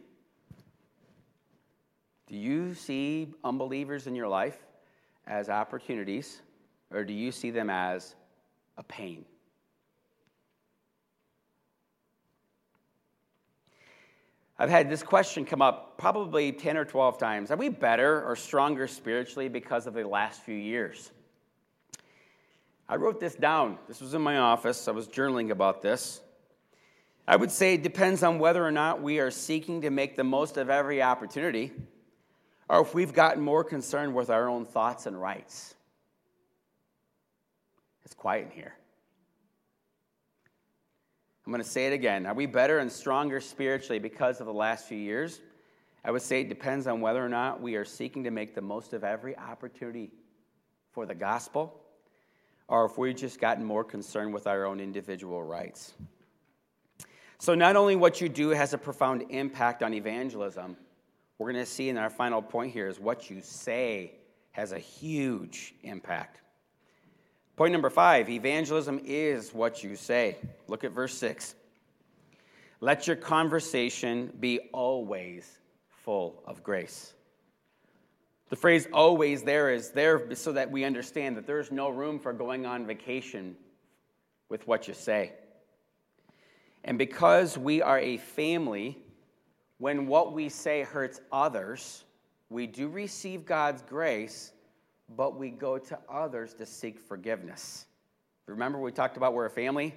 Do 2.26 2.36
you 2.36 2.74
see 2.74 3.32
unbelievers 3.42 4.06
in 4.06 4.14
your 4.14 4.28
life 4.28 4.58
as 5.26 5.48
opportunities, 5.48 6.40
or 6.90 7.04
do 7.04 7.12
you 7.12 7.32
see 7.32 7.50
them 7.50 7.70
as 7.70 8.14
a 8.76 8.82
pain? 8.82 9.24
I've 14.58 14.70
had 14.70 14.88
this 14.88 15.02
question 15.02 15.44
come 15.44 15.60
up 15.60 15.98
probably 15.98 16.52
10 16.52 16.76
or 16.76 16.84
12 16.84 17.18
times. 17.18 17.50
Are 17.50 17.56
we 17.56 17.68
better 17.68 18.24
or 18.24 18.36
stronger 18.36 18.86
spiritually 18.86 19.48
because 19.48 19.86
of 19.86 19.94
the 19.94 20.06
last 20.06 20.42
few 20.42 20.54
years? 20.54 21.10
I 22.88 22.96
wrote 22.96 23.18
this 23.18 23.34
down. 23.34 23.78
This 23.88 24.00
was 24.00 24.14
in 24.14 24.22
my 24.22 24.38
office. 24.38 24.86
I 24.86 24.92
was 24.92 25.08
journaling 25.08 25.50
about 25.50 25.82
this. 25.82 26.20
I 27.26 27.36
would 27.36 27.50
say 27.50 27.74
it 27.74 27.82
depends 27.82 28.22
on 28.22 28.38
whether 28.38 28.64
or 28.64 28.70
not 28.70 29.02
we 29.02 29.18
are 29.18 29.30
seeking 29.30 29.80
to 29.82 29.90
make 29.90 30.16
the 30.16 30.24
most 30.24 30.56
of 30.56 30.68
every 30.68 31.02
opportunity 31.02 31.72
or 32.68 32.82
if 32.82 32.94
we've 32.94 33.12
gotten 33.12 33.42
more 33.42 33.64
concerned 33.64 34.14
with 34.14 34.30
our 34.30 34.48
own 34.48 34.64
thoughts 34.64 35.06
and 35.06 35.20
rights. 35.20 35.74
It's 38.04 38.14
quiet 38.14 38.46
in 38.46 38.50
here. 38.50 38.74
I'm 41.46 41.52
going 41.52 41.62
to 41.62 41.68
say 41.68 41.86
it 41.86 41.92
again. 41.92 42.26
Are 42.26 42.34
we 42.34 42.46
better 42.46 42.78
and 42.78 42.90
stronger 42.90 43.40
spiritually 43.40 43.98
because 43.98 44.40
of 44.40 44.46
the 44.46 44.52
last 44.52 44.86
few 44.86 44.98
years? 44.98 45.40
I 46.04 46.10
would 46.10 46.22
say 46.22 46.42
it 46.42 46.48
depends 46.48 46.86
on 46.86 47.00
whether 47.00 47.24
or 47.24 47.28
not 47.28 47.60
we 47.60 47.76
are 47.76 47.84
seeking 47.84 48.24
to 48.24 48.30
make 48.30 48.54
the 48.54 48.62
most 48.62 48.92
of 48.92 49.04
every 49.04 49.36
opportunity 49.36 50.10
for 50.92 51.06
the 51.06 51.14
gospel 51.14 51.80
or 52.68 52.86
if 52.86 52.96
we've 52.96 53.16
just 53.16 53.40
gotten 53.40 53.64
more 53.64 53.84
concerned 53.84 54.32
with 54.32 54.46
our 54.46 54.64
own 54.64 54.80
individual 54.80 55.42
rights. 55.42 55.92
So, 57.44 57.54
not 57.54 57.76
only 57.76 57.94
what 57.94 58.22
you 58.22 58.30
do 58.30 58.48
has 58.48 58.72
a 58.72 58.78
profound 58.78 59.26
impact 59.28 59.82
on 59.82 59.92
evangelism, 59.92 60.78
we're 61.36 61.52
going 61.52 61.62
to 61.62 61.70
see 61.70 61.90
in 61.90 61.98
our 61.98 62.08
final 62.08 62.40
point 62.40 62.72
here 62.72 62.88
is 62.88 62.98
what 62.98 63.28
you 63.28 63.42
say 63.42 64.12
has 64.52 64.72
a 64.72 64.78
huge 64.78 65.74
impact. 65.82 66.40
Point 67.56 67.72
number 67.72 67.90
five 67.90 68.30
evangelism 68.30 68.98
is 69.04 69.52
what 69.52 69.84
you 69.84 69.94
say. 69.94 70.38
Look 70.68 70.84
at 70.84 70.92
verse 70.92 71.12
six. 71.12 71.54
Let 72.80 73.06
your 73.06 73.16
conversation 73.16 74.32
be 74.40 74.70
always 74.72 75.58
full 75.90 76.42
of 76.46 76.62
grace. 76.62 77.12
The 78.48 78.56
phrase 78.56 78.88
always 78.90 79.42
there 79.42 79.68
is 79.68 79.90
there 79.90 80.34
so 80.34 80.52
that 80.52 80.70
we 80.70 80.82
understand 80.82 81.36
that 81.36 81.46
there's 81.46 81.70
no 81.70 81.90
room 81.90 82.20
for 82.20 82.32
going 82.32 82.64
on 82.64 82.86
vacation 82.86 83.54
with 84.48 84.66
what 84.66 84.88
you 84.88 84.94
say. 84.94 85.34
And 86.84 86.98
because 86.98 87.58
we 87.58 87.82
are 87.82 87.98
a 87.98 88.18
family, 88.18 88.98
when 89.78 90.06
what 90.06 90.32
we 90.32 90.48
say 90.48 90.82
hurts 90.82 91.20
others, 91.32 92.04
we 92.50 92.66
do 92.66 92.88
receive 92.88 93.44
God's 93.44 93.82
grace 93.82 94.52
but 95.16 95.36
we 95.38 95.50
go 95.50 95.78
to 95.78 95.98
others 96.08 96.54
to 96.54 96.66
seek 96.66 96.98
forgiveness. 96.98 97.86
Remember, 98.46 98.78
we 98.78 98.92
talked 98.92 99.16
about 99.16 99.34
we're 99.34 99.46
a 99.46 99.50
family? 99.50 99.94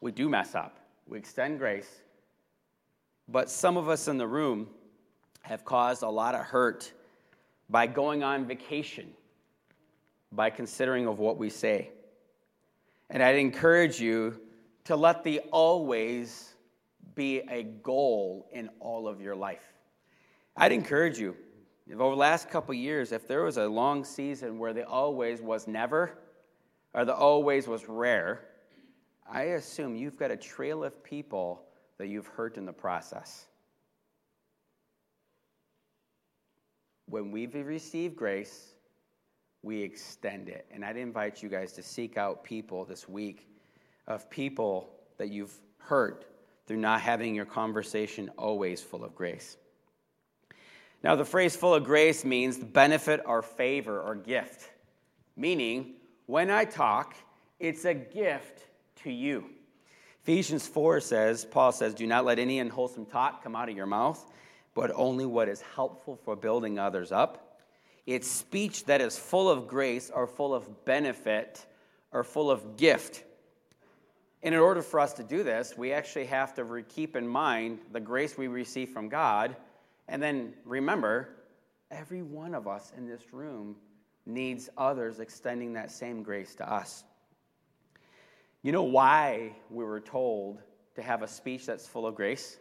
We 0.00 0.12
do 0.12 0.28
mess 0.28 0.54
up, 0.54 0.78
we 1.06 1.18
extend 1.18 1.58
grace, 1.58 2.00
but 3.28 3.50
some 3.50 3.76
of 3.76 3.88
us 3.88 4.08
in 4.08 4.18
the 4.18 4.26
room 4.26 4.68
have 5.42 5.64
caused 5.64 6.02
a 6.02 6.08
lot 6.08 6.34
of 6.34 6.42
hurt 6.42 6.92
by 7.70 7.86
going 7.86 8.22
on 8.22 8.46
vacation, 8.46 9.10
by 10.32 10.50
considering 10.50 11.06
of 11.06 11.18
what 11.18 11.38
we 11.38 11.48
say. 11.48 11.90
And 13.08 13.22
I'd 13.22 13.36
encourage 13.36 14.00
you 14.00 14.38
to 14.84 14.96
let 14.96 15.24
the 15.24 15.40
always 15.50 16.54
be 17.14 17.38
a 17.50 17.62
goal 17.62 18.48
in 18.52 18.68
all 18.80 19.08
of 19.08 19.20
your 19.20 19.34
life. 19.34 19.72
I'd 20.56 20.72
encourage 20.72 21.18
you 21.18 21.36
if 21.86 22.00
over 22.00 22.14
the 22.14 22.20
last 22.20 22.48
couple 22.48 22.74
years, 22.74 23.12
if 23.12 23.28
there 23.28 23.42
was 23.42 23.58
a 23.58 23.66
long 23.66 24.04
season 24.04 24.58
where 24.58 24.72
the 24.72 24.86
always 24.86 25.42
was 25.42 25.68
never, 25.68 26.18
or 26.94 27.04
the 27.04 27.14
always 27.14 27.68
was 27.68 27.88
rare, 27.88 28.46
I 29.30 29.42
assume 29.42 29.96
you've 29.96 30.16
got 30.16 30.30
a 30.30 30.36
trail 30.36 30.82
of 30.82 31.02
people 31.04 31.62
that 31.98 32.08
you've 32.08 32.26
hurt 32.26 32.56
in 32.56 32.64
the 32.64 32.72
process. 32.72 33.46
When 37.06 37.30
we've 37.30 37.54
received 37.54 38.16
grace, 38.16 38.74
we 39.62 39.82
extend 39.82 40.48
it. 40.48 40.66
And 40.70 40.84
I'd 40.84 40.96
invite 40.96 41.42
you 41.42 41.48
guys 41.50 41.72
to 41.72 41.82
seek 41.82 42.16
out 42.16 42.44
people 42.44 42.84
this 42.84 43.08
week 43.08 43.46
of 44.06 44.28
people 44.30 44.90
that 45.18 45.28
you've 45.28 45.54
hurt 45.78 46.26
through 46.66 46.78
not 46.78 47.00
having 47.00 47.34
your 47.34 47.44
conversation 47.44 48.30
always 48.36 48.80
full 48.80 49.04
of 49.04 49.14
grace. 49.14 49.56
Now, 51.02 51.16
the 51.16 51.24
phrase 51.24 51.54
full 51.54 51.74
of 51.74 51.84
grace 51.84 52.24
means 52.24 52.56
benefit 52.56 53.20
or 53.26 53.42
favor 53.42 54.00
or 54.00 54.14
gift, 54.14 54.70
meaning 55.36 55.94
when 56.26 56.50
I 56.50 56.64
talk, 56.64 57.14
it's 57.60 57.84
a 57.84 57.92
gift 57.92 58.64
to 59.02 59.10
you. 59.10 59.44
Ephesians 60.22 60.66
4 60.66 61.00
says, 61.00 61.44
Paul 61.44 61.72
says, 61.72 61.92
Do 61.94 62.06
not 62.06 62.24
let 62.24 62.38
any 62.38 62.58
unwholesome 62.58 63.04
talk 63.04 63.42
come 63.42 63.54
out 63.54 63.68
of 63.68 63.76
your 63.76 63.84
mouth, 63.84 64.24
but 64.74 64.90
only 64.94 65.26
what 65.26 65.48
is 65.48 65.60
helpful 65.60 66.16
for 66.16 66.34
building 66.34 66.78
others 66.78 67.12
up. 67.12 67.60
It's 68.06 68.30
speech 68.30 68.86
that 68.86 69.02
is 69.02 69.18
full 69.18 69.50
of 69.50 69.68
grace 69.68 70.10
or 70.14 70.26
full 70.26 70.54
of 70.54 70.86
benefit 70.86 71.66
or 72.12 72.24
full 72.24 72.50
of 72.50 72.78
gift. 72.78 73.24
And 74.44 74.54
in 74.54 74.60
order 74.60 74.82
for 74.82 75.00
us 75.00 75.14
to 75.14 75.24
do 75.24 75.42
this, 75.42 75.76
we 75.76 75.92
actually 75.92 76.26
have 76.26 76.54
to 76.54 76.84
keep 76.88 77.16
in 77.16 77.26
mind 77.26 77.80
the 77.90 78.00
grace 78.00 78.38
we 78.38 78.46
receive 78.46 78.90
from 78.90 79.08
God 79.08 79.56
and 80.08 80.22
then 80.22 80.54
remember, 80.64 81.30
every 81.90 82.22
one 82.22 82.54
of 82.54 82.68
us 82.68 82.92
in 82.96 83.06
this 83.06 83.32
room 83.32 83.76
needs 84.26 84.68
others 84.76 85.20
extending 85.20 85.72
that 85.74 85.90
same 85.90 86.22
grace 86.22 86.54
to 86.56 86.70
us. 86.70 87.04
You 88.62 88.72
know 88.72 88.82
why 88.82 89.54
we 89.70 89.84
were 89.84 90.00
told 90.00 90.60
to 90.94 91.02
have 91.02 91.22
a 91.22 91.28
speech 91.28 91.66
that's 91.66 91.86
full 91.86 92.06
of 92.06 92.14
grace? 92.14 92.58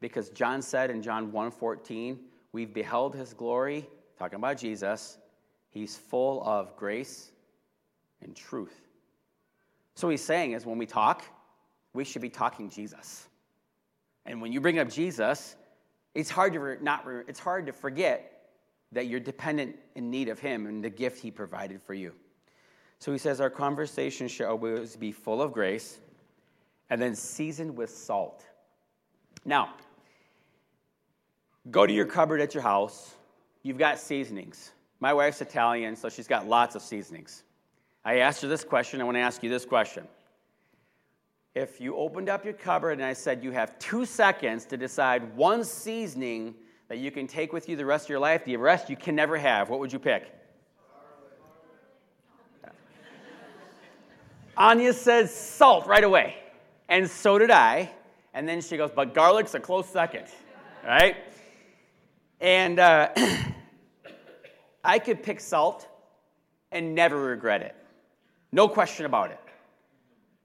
Because 0.00 0.30
John 0.30 0.62
said 0.62 0.90
in 0.90 1.02
John 1.02 1.30
1:14, 1.30 2.18
we've 2.52 2.74
beheld 2.74 3.14
his 3.14 3.32
glory, 3.32 3.88
talking 4.18 4.36
about 4.36 4.58
Jesus. 4.58 5.18
He's 5.70 5.96
full 5.96 6.42
of 6.44 6.76
grace 6.76 7.30
and 8.20 8.34
truth. 8.34 8.91
So 9.94 10.08
he's 10.08 10.24
saying 10.24 10.52
is 10.52 10.66
when 10.66 10.78
we 10.78 10.86
talk, 10.86 11.24
we 11.92 12.04
should 12.04 12.22
be 12.22 12.30
talking 12.30 12.70
Jesus. 12.70 13.28
And 14.26 14.40
when 14.40 14.52
you 14.52 14.60
bring 14.60 14.78
up 14.78 14.88
Jesus, 14.88 15.56
it's 16.14 16.30
hard 16.30 16.52
to 16.54 16.78
not 16.82 17.04
it's 17.28 17.40
hard 17.40 17.66
to 17.66 17.72
forget 17.72 18.28
that 18.92 19.06
you're 19.06 19.20
dependent 19.20 19.76
in 19.94 20.10
need 20.10 20.28
of 20.28 20.38
him 20.38 20.66
and 20.66 20.84
the 20.84 20.90
gift 20.90 21.20
he 21.20 21.30
provided 21.30 21.82
for 21.82 21.94
you. 21.94 22.12
So 22.98 23.12
he 23.12 23.18
says 23.18 23.40
our 23.40 23.50
conversation 23.50 24.28
should 24.28 24.46
always 24.46 24.96
be 24.96 25.12
full 25.12 25.42
of 25.42 25.52
grace. 25.52 25.98
and 26.90 27.00
then 27.00 27.14
seasoned 27.14 27.74
with 27.74 27.88
salt. 27.88 28.44
Now, 29.46 29.74
go 31.70 31.86
to 31.86 31.92
your 31.92 32.04
cupboard 32.04 32.42
at 32.42 32.52
your 32.52 32.62
house. 32.62 33.14
You've 33.62 33.78
got 33.78 33.98
seasonings. 33.98 34.72
My 35.00 35.14
wife's 35.14 35.40
Italian, 35.40 35.96
so 35.96 36.10
she's 36.10 36.28
got 36.28 36.46
lots 36.46 36.74
of 36.74 36.82
seasonings. 36.82 37.44
I 38.04 38.18
asked 38.18 38.42
her 38.42 38.48
this 38.48 38.64
question. 38.64 39.00
I 39.00 39.04
want 39.04 39.16
to 39.16 39.20
ask 39.20 39.42
you 39.42 39.50
this 39.50 39.64
question. 39.64 40.06
If 41.54 41.80
you 41.80 41.96
opened 41.96 42.28
up 42.28 42.44
your 42.44 42.54
cupboard 42.54 42.92
and 42.92 43.04
I 43.04 43.12
said 43.12 43.44
you 43.44 43.50
have 43.52 43.78
two 43.78 44.04
seconds 44.04 44.64
to 44.66 44.76
decide 44.76 45.36
one 45.36 45.64
seasoning 45.64 46.54
that 46.88 46.98
you 46.98 47.10
can 47.10 47.26
take 47.26 47.52
with 47.52 47.68
you 47.68 47.76
the 47.76 47.84
rest 47.84 48.06
of 48.06 48.10
your 48.10 48.18
life, 48.18 48.44
the 48.44 48.56
rest 48.56 48.90
you 48.90 48.96
can 48.96 49.14
never 49.14 49.36
have, 49.36 49.68
what 49.68 49.78
would 49.78 49.92
you 49.92 49.98
pick? 49.98 50.34
Anya 54.56 54.92
said 54.92 55.28
salt 55.28 55.86
right 55.86 56.04
away. 56.04 56.36
And 56.88 57.08
so 57.08 57.38
did 57.38 57.50
I. 57.50 57.90
And 58.34 58.48
then 58.48 58.60
she 58.62 58.76
goes, 58.76 58.90
but 58.94 59.14
garlic's 59.14 59.54
a 59.54 59.60
close 59.60 59.88
second, 59.88 60.26
right? 60.84 61.16
And 62.40 62.78
uh, 62.78 63.10
I 64.84 64.98
could 64.98 65.22
pick 65.22 65.38
salt 65.38 65.86
and 66.72 66.94
never 66.94 67.22
regret 67.22 67.60
it. 67.62 67.76
No 68.52 68.68
question 68.68 69.06
about 69.06 69.30
it. 69.30 69.40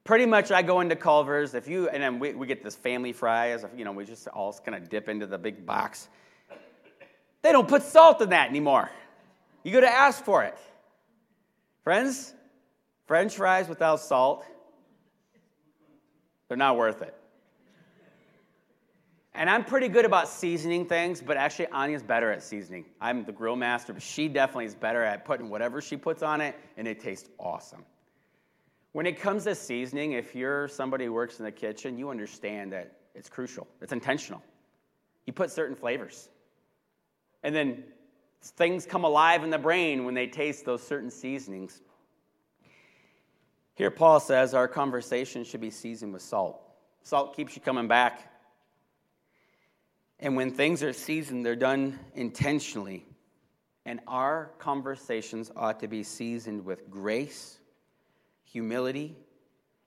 Pretty 0.04 0.24
much, 0.24 0.50
I 0.50 0.62
go 0.62 0.80
into 0.80 0.96
Culver's. 0.96 1.54
If 1.54 1.68
you 1.68 1.88
and 1.90 2.02
then 2.02 2.18
we, 2.18 2.32
we 2.32 2.46
get 2.46 2.64
this 2.64 2.74
family 2.74 3.12
fries. 3.12 3.64
you 3.76 3.84
know, 3.84 3.92
we 3.92 4.04
just 4.04 4.26
all 4.28 4.52
kind 4.64 4.74
of 4.74 4.88
dip 4.88 5.08
into 5.08 5.26
the 5.26 5.38
big 5.38 5.66
box. 5.66 6.08
They 7.42 7.52
don't 7.52 7.68
put 7.68 7.82
salt 7.82 8.20
in 8.22 8.30
that 8.30 8.48
anymore. 8.48 8.90
You 9.62 9.72
got 9.72 9.80
to 9.80 9.92
ask 9.92 10.24
for 10.24 10.44
it, 10.44 10.56
friends. 11.84 12.34
French 13.08 13.36
fries 13.36 13.70
without 13.70 14.00
salt, 14.00 14.44
they're 16.46 16.58
not 16.58 16.76
worth 16.76 17.00
it. 17.00 17.14
And 19.32 19.48
I'm 19.48 19.64
pretty 19.64 19.88
good 19.88 20.04
about 20.04 20.28
seasoning 20.28 20.84
things, 20.84 21.22
but 21.22 21.38
actually, 21.38 21.68
Anya's 21.68 22.02
better 22.02 22.30
at 22.30 22.42
seasoning. 22.42 22.84
I'm 23.00 23.24
the 23.24 23.32
grill 23.32 23.56
master, 23.56 23.94
but 23.94 24.02
she 24.02 24.28
definitely 24.28 24.66
is 24.66 24.74
better 24.74 25.02
at 25.02 25.24
putting 25.24 25.48
whatever 25.48 25.80
she 25.80 25.96
puts 25.96 26.22
on 26.22 26.42
it, 26.42 26.54
and 26.76 26.86
it 26.86 27.00
tastes 27.00 27.30
awesome. 27.38 27.84
When 28.92 29.06
it 29.06 29.20
comes 29.20 29.44
to 29.44 29.54
seasoning, 29.54 30.12
if 30.12 30.34
you're 30.34 30.68
somebody 30.68 31.04
who 31.04 31.12
works 31.12 31.38
in 31.38 31.44
the 31.44 31.52
kitchen, 31.52 31.98
you 31.98 32.10
understand 32.10 32.72
that 32.72 32.92
it's 33.14 33.28
crucial, 33.28 33.66
it's 33.80 33.92
intentional. 33.92 34.42
You 35.26 35.32
put 35.32 35.50
certain 35.50 35.76
flavors. 35.76 36.28
And 37.42 37.54
then 37.54 37.84
things 38.42 38.86
come 38.86 39.04
alive 39.04 39.44
in 39.44 39.50
the 39.50 39.58
brain 39.58 40.04
when 40.04 40.14
they 40.14 40.26
taste 40.26 40.64
those 40.64 40.82
certain 40.82 41.10
seasonings. 41.10 41.80
Here, 43.74 43.90
Paul 43.90 44.20
says 44.20 44.54
our 44.54 44.66
conversation 44.66 45.44
should 45.44 45.60
be 45.60 45.70
seasoned 45.70 46.12
with 46.12 46.22
salt. 46.22 46.60
Salt 47.02 47.36
keeps 47.36 47.54
you 47.54 47.62
coming 47.62 47.88
back. 47.88 48.32
And 50.18 50.34
when 50.34 50.50
things 50.50 50.82
are 50.82 50.92
seasoned, 50.92 51.46
they're 51.46 51.54
done 51.54 51.98
intentionally. 52.14 53.06
And 53.86 54.00
our 54.08 54.50
conversations 54.58 55.52
ought 55.54 55.80
to 55.80 55.88
be 55.88 56.02
seasoned 56.02 56.64
with 56.64 56.90
grace, 56.90 57.57
humility, 58.50 59.16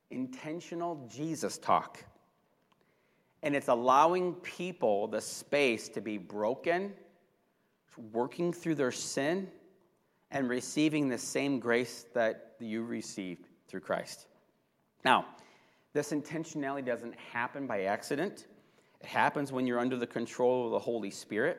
intentional 0.09 1.07
Jesus 1.12 1.57
talk. 1.57 2.03
And 3.43 3.55
it's 3.55 3.70
allowing 3.70 4.34
people 4.36 5.07
the 5.07 5.22
space 5.22 5.89
to 5.89 6.01
be 6.01 6.18
broken, 6.18 6.93
working 8.12 8.53
through 8.53 8.76
their 8.76 8.91
sin, 8.91 9.49
and 10.30 10.47
receiving 10.47 11.09
the 11.09 11.18
same 11.18 11.59
grace 11.59 12.05
that 12.14 12.55
you 12.59 12.84
received 12.84 13.47
through 13.68 13.82
Christ. 13.82 14.28
Now, 15.03 15.26
this 15.93 16.12
intentionality 16.12 16.86
doesn't 16.86 17.16
happen 17.34 17.68
by 17.68 17.84
accident. 17.84 18.45
It 19.01 19.07
happens 19.07 19.51
when 19.51 19.66
you're 19.66 19.80
under 19.80 19.97
the 19.97 20.07
control 20.07 20.66
of 20.66 20.72
the 20.72 20.80
Holy 20.80 21.12
Spirit. 21.12 21.57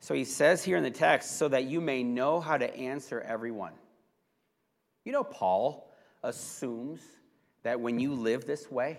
So 0.00 0.14
he 0.14 0.24
says 0.24 0.64
here 0.64 0.76
in 0.76 0.82
the 0.82 0.90
text, 0.90 1.36
so 1.36 1.48
that 1.48 1.64
you 1.64 1.80
may 1.80 2.02
know 2.02 2.40
how 2.40 2.56
to 2.56 2.74
answer 2.74 3.20
everyone. 3.20 3.74
You 5.04 5.12
know, 5.12 5.24
Paul 5.24 5.92
assumes 6.22 7.00
that 7.62 7.80
when 7.80 7.98
you 7.98 8.14
live 8.14 8.46
this 8.46 8.70
way, 8.70 8.98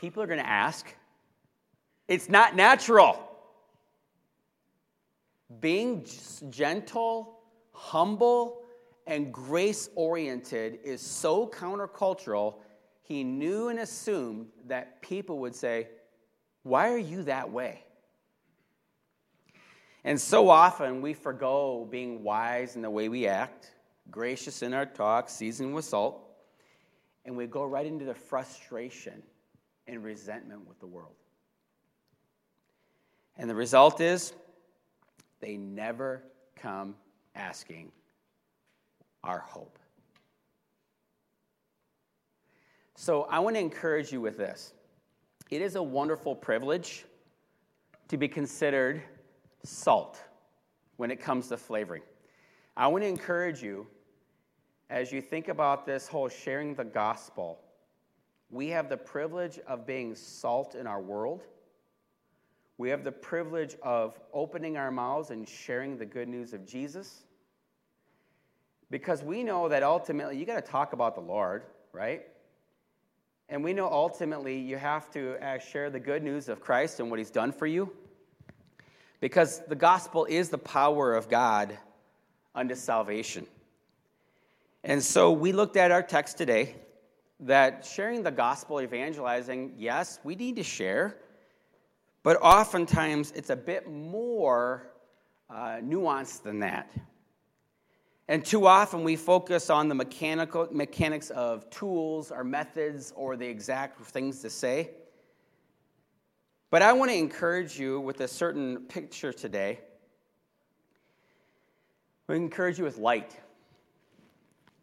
people 0.00 0.22
are 0.22 0.26
going 0.26 0.38
to 0.38 0.48
ask. 0.48 0.94
It's 2.06 2.28
not 2.28 2.56
natural. 2.56 3.24
Being 5.60 6.06
gentle, 6.50 7.40
humble, 7.72 8.62
and 9.06 9.32
grace 9.32 9.88
oriented 9.94 10.80
is 10.84 11.00
so 11.00 11.46
countercultural, 11.46 12.56
he 13.02 13.24
knew 13.24 13.68
and 13.68 13.78
assumed 13.78 14.48
that 14.66 15.00
people 15.00 15.38
would 15.38 15.54
say, 15.54 15.88
Why 16.62 16.90
are 16.90 16.98
you 16.98 17.22
that 17.24 17.50
way? 17.50 17.84
And 20.04 20.20
so 20.20 20.50
often 20.50 21.00
we 21.00 21.14
forego 21.14 21.86
being 21.90 22.22
wise 22.22 22.76
in 22.76 22.82
the 22.82 22.90
way 22.90 23.08
we 23.08 23.26
act, 23.26 23.72
gracious 24.10 24.62
in 24.62 24.74
our 24.74 24.86
talk, 24.86 25.28
seasoned 25.28 25.74
with 25.74 25.84
salt, 25.84 26.22
and 27.24 27.36
we 27.36 27.46
go 27.46 27.64
right 27.64 27.86
into 27.86 28.04
the 28.04 28.14
frustration 28.14 29.22
and 29.86 30.02
resentment 30.02 30.66
with 30.66 30.78
the 30.80 30.86
world. 30.86 31.14
And 33.36 33.48
the 33.48 33.54
result 33.54 34.00
is 34.00 34.32
they 35.40 35.56
never 35.56 36.22
come 36.56 36.96
asking 37.34 37.92
our 39.22 39.38
hope. 39.38 39.78
So 42.96 43.22
I 43.30 43.38
want 43.38 43.54
to 43.56 43.60
encourage 43.60 44.10
you 44.12 44.20
with 44.20 44.36
this. 44.36 44.72
It 45.50 45.62
is 45.62 45.76
a 45.76 45.82
wonderful 45.82 46.34
privilege 46.34 47.04
to 48.08 48.16
be 48.16 48.26
considered 48.26 49.02
salt 49.62 50.20
when 50.96 51.10
it 51.10 51.20
comes 51.20 51.48
to 51.48 51.56
flavoring. 51.56 52.02
I 52.76 52.88
want 52.88 53.04
to 53.04 53.08
encourage 53.08 53.62
you 53.62 53.86
as 54.90 55.12
you 55.12 55.20
think 55.20 55.48
about 55.48 55.84
this 55.84 56.08
whole 56.08 56.28
sharing 56.28 56.74
the 56.74 56.84
gospel. 56.84 57.58
We 58.50 58.68
have 58.68 58.88
the 58.88 58.96
privilege 58.96 59.58
of 59.66 59.86
being 59.86 60.14
salt 60.14 60.74
in 60.74 60.86
our 60.86 61.00
world. 61.00 61.42
We 62.78 62.88
have 62.90 63.04
the 63.04 63.12
privilege 63.12 63.76
of 63.82 64.18
opening 64.32 64.76
our 64.76 64.90
mouths 64.90 65.30
and 65.30 65.46
sharing 65.46 65.98
the 65.98 66.06
good 66.06 66.28
news 66.28 66.54
of 66.54 66.66
Jesus. 66.66 67.24
Because 68.90 69.22
we 69.22 69.42
know 69.42 69.68
that 69.68 69.82
ultimately 69.82 70.38
you 70.38 70.46
got 70.46 70.64
to 70.64 70.70
talk 70.70 70.94
about 70.94 71.14
the 71.14 71.20
Lord, 71.20 71.64
right? 71.92 72.22
And 73.50 73.62
we 73.62 73.74
know 73.74 73.90
ultimately 73.90 74.58
you 74.58 74.76
have 74.76 75.10
to 75.10 75.36
uh, 75.44 75.58
share 75.58 75.90
the 75.90 76.00
good 76.00 76.22
news 76.22 76.48
of 76.48 76.60
Christ 76.60 77.00
and 77.00 77.10
what 77.10 77.18
he's 77.18 77.30
done 77.30 77.52
for 77.52 77.66
you. 77.66 77.92
Because 79.20 79.60
the 79.66 79.74
gospel 79.74 80.24
is 80.26 80.48
the 80.48 80.58
power 80.58 81.14
of 81.14 81.28
God 81.28 81.76
unto 82.54 82.74
salvation. 82.74 83.46
And 84.84 85.02
so 85.02 85.32
we 85.32 85.52
looked 85.52 85.76
at 85.76 85.90
our 85.90 86.02
text 86.02 86.38
today 86.38 86.76
that 87.40 87.84
sharing 87.84 88.22
the 88.22 88.30
gospel, 88.30 88.80
evangelizing, 88.80 89.74
yes, 89.76 90.18
we 90.24 90.34
need 90.34 90.56
to 90.56 90.62
share, 90.62 91.18
but 92.22 92.36
oftentimes 92.42 93.32
it's 93.32 93.50
a 93.50 93.56
bit 93.56 93.90
more 93.90 94.90
uh, 95.50 95.78
nuanced 95.82 96.42
than 96.42 96.60
that. 96.60 96.90
And 98.28 98.44
too 98.44 98.66
often 98.66 99.04
we 99.04 99.16
focus 99.16 99.70
on 99.70 99.88
the 99.88 99.94
mechanical 99.94 100.68
mechanics 100.70 101.30
of 101.30 101.68
tools 101.70 102.30
or 102.30 102.44
methods 102.44 103.12
or 103.16 103.36
the 103.36 103.46
exact 103.46 104.00
things 104.06 104.42
to 104.42 104.50
say. 104.50 104.90
But 106.70 106.82
I 106.82 106.92
want 106.92 107.10
to 107.10 107.16
encourage 107.16 107.78
you 107.78 108.00
with 108.00 108.20
a 108.20 108.28
certain 108.28 108.78
picture 108.88 109.32
today. 109.32 109.80
We 112.26 112.36
encourage 112.36 112.78
you 112.78 112.84
with 112.84 112.98
light. 112.98 113.34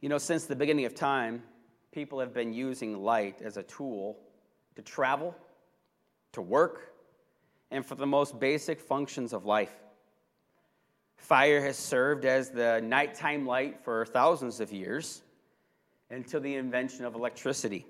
You 0.05 0.09
know, 0.09 0.19
since 0.19 0.45
the 0.45 0.55
beginning 0.55 0.85
of 0.85 0.93
time, 0.93 1.41
people 1.91 2.19
have 2.19 2.31
been 2.31 2.53
using 2.53 3.01
light 3.01 3.41
as 3.41 3.57
a 3.57 3.63
tool 3.63 4.19
to 4.75 4.83
travel, 4.83 5.35
to 6.33 6.43
work, 6.43 6.93
and 7.71 7.83
for 7.83 7.95
the 7.95 8.05
most 8.05 8.39
basic 8.39 8.79
functions 8.79 9.33
of 9.33 9.45
life. 9.45 9.73
Fire 11.17 11.59
has 11.59 11.75
served 11.75 12.23
as 12.23 12.51
the 12.51 12.81
nighttime 12.81 13.47
light 13.47 13.83
for 13.83 14.05
thousands 14.05 14.59
of 14.59 14.71
years 14.71 15.23
until 16.11 16.39
the 16.39 16.53
invention 16.53 17.03
of 17.03 17.15
electricity, 17.15 17.83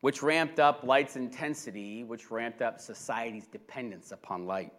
which 0.00 0.22
ramped 0.22 0.60
up 0.60 0.84
light's 0.84 1.16
intensity, 1.16 2.04
which 2.04 2.30
ramped 2.30 2.62
up 2.62 2.78
society's 2.80 3.48
dependence 3.48 4.12
upon 4.12 4.46
light. 4.46 4.72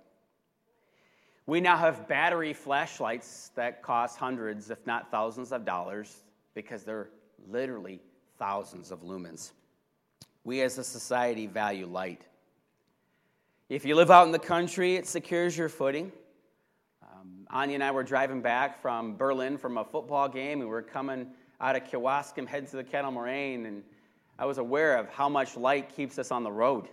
We 1.48 1.62
now 1.62 1.78
have 1.78 2.08
battery 2.08 2.54
flashlights 2.54 3.52
that 3.56 3.84
cost 3.84 4.18
hundreds, 4.18 4.72
if 4.72 4.86
not 4.88 5.12
thousands 5.12 5.52
of 5.52 5.64
dollars, 5.64 6.24
because 6.56 6.84
they're 6.84 7.10
literally 7.48 8.02
thousands 8.39 8.91
of 8.91 9.02
lumens. 9.02 9.52
We 10.43 10.62
as 10.62 10.78
a 10.80 10.84
society 10.84 11.46
value 11.46 11.86
light. 11.86 12.24
If 13.70 13.86
you 13.86 13.96
live 13.96 14.10
out 14.10 14.26
in 14.26 14.32
the 14.32 14.39
country, 14.39 14.96
it 14.96 15.08
secures 15.08 15.58
your 15.58 15.70
footing. 15.70 16.12
Um, 17.04 17.48
Anya 17.50 17.76
and 17.76 17.84
I 17.84 17.91
were 17.91 18.04
driving 18.04 18.41
back 18.41 18.82
from 18.82 19.16
Berlin 19.16 19.58
from 19.58 19.78
a 19.78 19.86
football 19.86 20.28
game, 20.28 20.62
and 20.62 20.70
we 20.70 20.74
were 20.74 20.82
coming 20.82 21.28
out 21.62 21.76
of 21.76 21.84
Kewaskum, 21.84 22.48
heading 22.48 22.70
to 22.70 22.78
the 22.78 22.84
Kettle 22.84 23.12
Moraine, 23.12 23.66
and 23.68 23.84
I 24.38 24.46
was 24.46 24.58
aware 24.58 24.98
of 24.98 25.10
how 25.10 25.30
much 25.30 25.56
light 25.56 25.96
keeps 25.96 26.18
us 26.20 26.32
on 26.32 26.43
the 26.43 26.52
road. 26.52 26.88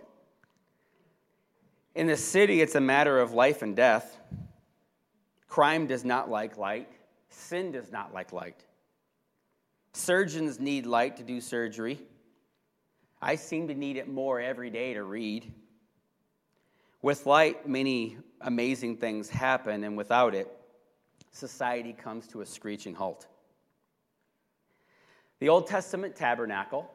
In 1.95 2.07
the 2.07 2.17
city, 2.17 2.61
it's 2.61 2.75
a 2.75 2.81
matter 2.81 3.19
of 3.19 3.33
life 3.33 3.61
and 3.61 3.75
death. 3.75 4.17
Crime 5.47 5.85
does 5.85 6.03
not 6.03 6.29
like 6.29 6.57
light, 6.57 6.89
sin 7.29 7.71
does 7.71 7.91
not 7.91 8.13
like 8.13 8.33
light. 8.33 8.65
Surgeons 9.93 10.59
need 10.59 10.87
light 10.87 11.17
to 11.17 11.23
do 11.23 11.39
surgery. 11.39 11.99
I 13.21 13.35
seem 13.35 13.67
to 13.67 13.75
need 13.75 13.97
it 13.97 14.09
more 14.09 14.41
every 14.41 14.71
day 14.71 14.95
to 14.95 15.03
read. 15.03 15.53
With 17.03 17.27
light, 17.27 17.69
many 17.69 18.17
amazing 18.41 18.97
things 18.97 19.29
happen, 19.29 19.83
and 19.83 19.95
without 19.95 20.33
it, 20.33 20.49
society 21.31 21.93
comes 21.93 22.27
to 22.27 22.41
a 22.41 22.45
screeching 22.45 22.95
halt. 22.95 23.27
The 25.39 25.49
Old 25.49 25.67
Testament 25.67 26.15
tabernacle, 26.15 26.89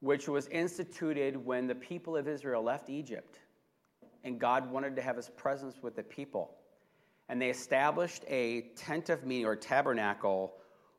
which 0.00 0.28
was 0.28 0.48
instituted 0.48 1.36
when 1.36 1.68
the 1.68 1.74
people 1.74 2.16
of 2.16 2.26
Israel 2.26 2.62
left 2.62 2.90
Egypt, 2.90 3.38
and 4.24 4.38
God 4.38 4.70
wanted 4.70 4.96
to 4.96 5.02
have 5.02 5.16
his 5.16 5.28
presence 5.28 5.76
with 5.82 5.96
the 5.96 6.02
people. 6.02 6.54
And 7.28 7.40
they 7.40 7.50
established 7.50 8.24
a 8.28 8.62
tent 8.76 9.10
of 9.10 9.24
meeting 9.24 9.46
or 9.46 9.56
tabernacle 9.56 10.54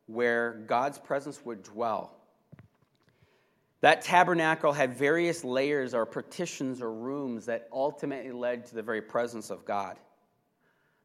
where 0.06 0.64
God's 0.68 0.98
presence 0.98 1.44
would 1.46 1.64
dwell. 1.64 2.16
That 3.82 4.02
tabernacle 4.02 4.74
had 4.74 4.98
various 4.98 5.44
layers 5.44 5.94
or 5.94 6.06
partitions 6.06 6.82
or 6.82 6.92
rooms 6.92 7.46
that 7.46 7.70
ultimately 7.72 8.32
led 8.32 8.66
to 8.68 8.76
the 8.76 8.84
very 8.84 9.02
presence 9.02 9.50
of 9.50 9.66
God. 9.66 9.98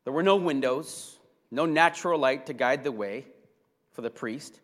There 0.05 0.13
were 0.13 0.23
no 0.23 0.37
windows, 0.37 1.17
no 1.51 1.67
natural 1.67 2.19
light 2.19 2.47
to 2.47 2.53
guide 2.53 2.85
the 2.85 2.93
way 2.93 3.27
for 3.93 4.03
the 4.03 4.11
priest. 4.11 4.61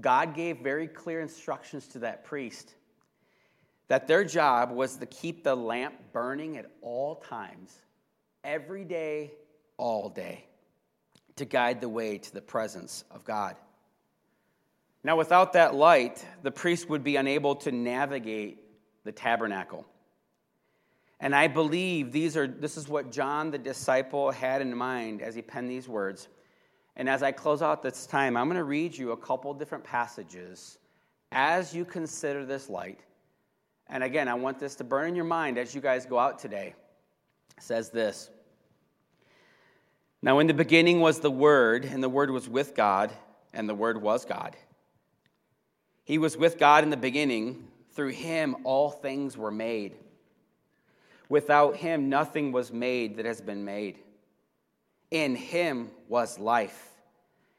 God 0.00 0.34
gave 0.34 0.58
very 0.58 0.88
clear 0.88 1.20
instructions 1.20 1.86
to 1.88 2.00
that 2.00 2.24
priest 2.24 2.74
that 3.88 4.06
their 4.06 4.24
job 4.24 4.70
was 4.70 4.96
to 4.96 5.06
keep 5.06 5.44
the 5.44 5.54
lamp 5.54 5.94
burning 6.12 6.56
at 6.56 6.70
all 6.82 7.16
times, 7.16 7.74
every 8.42 8.84
day, 8.84 9.32
all 9.76 10.08
day, 10.08 10.44
to 11.36 11.44
guide 11.44 11.80
the 11.80 11.88
way 11.88 12.18
to 12.18 12.34
the 12.34 12.40
presence 12.40 13.04
of 13.10 13.24
God. 13.24 13.56
Now, 15.04 15.16
without 15.16 15.52
that 15.52 15.74
light, 15.74 16.24
the 16.42 16.50
priest 16.50 16.88
would 16.88 17.04
be 17.04 17.16
unable 17.16 17.54
to 17.56 17.70
navigate 17.70 18.58
the 19.04 19.12
tabernacle. 19.12 19.86
And 21.20 21.34
I 21.34 21.46
believe 21.46 22.12
these 22.12 22.36
are, 22.36 22.46
this 22.46 22.76
is 22.76 22.88
what 22.88 23.12
John 23.12 23.50
the 23.50 23.58
disciple 23.58 24.30
had 24.30 24.60
in 24.60 24.76
mind 24.76 25.22
as 25.22 25.34
he 25.34 25.42
penned 25.42 25.70
these 25.70 25.88
words. 25.88 26.28
And 26.96 27.08
as 27.08 27.22
I 27.22 27.32
close 27.32 27.62
out 27.62 27.82
this 27.82 28.06
time, 28.06 28.36
I'm 28.36 28.46
going 28.46 28.56
to 28.56 28.64
read 28.64 28.96
you 28.96 29.12
a 29.12 29.16
couple 29.16 29.54
different 29.54 29.84
passages 29.84 30.78
as 31.30 31.74
you 31.74 31.84
consider 31.84 32.44
this 32.44 32.68
light. 32.68 33.00
And 33.88 34.02
again, 34.02 34.28
I 34.28 34.34
want 34.34 34.58
this 34.58 34.74
to 34.76 34.84
burn 34.84 35.08
in 35.08 35.16
your 35.16 35.24
mind 35.24 35.58
as 35.58 35.74
you 35.74 35.80
guys 35.80 36.06
go 36.06 36.18
out 36.18 36.38
today. 36.38 36.74
It 37.56 37.62
says 37.62 37.90
this 37.90 38.30
Now, 40.22 40.38
in 40.38 40.46
the 40.46 40.54
beginning 40.54 41.00
was 41.00 41.20
the 41.20 41.30
Word, 41.30 41.84
and 41.84 42.02
the 42.02 42.08
Word 42.08 42.30
was 42.30 42.48
with 42.48 42.74
God, 42.74 43.12
and 43.52 43.68
the 43.68 43.74
Word 43.74 44.00
was 44.00 44.24
God. 44.24 44.56
He 46.04 46.18
was 46.18 46.36
with 46.36 46.58
God 46.58 46.84
in 46.84 46.90
the 46.90 46.96
beginning. 46.96 47.68
Through 47.92 48.10
him, 48.10 48.56
all 48.64 48.90
things 48.90 49.38
were 49.38 49.50
made. 49.50 49.96
Without 51.28 51.76
him, 51.76 52.08
nothing 52.08 52.52
was 52.52 52.72
made 52.72 53.16
that 53.16 53.24
has 53.24 53.40
been 53.40 53.64
made. 53.64 53.98
In 55.10 55.34
him 55.34 55.90
was 56.08 56.38
life, 56.38 56.90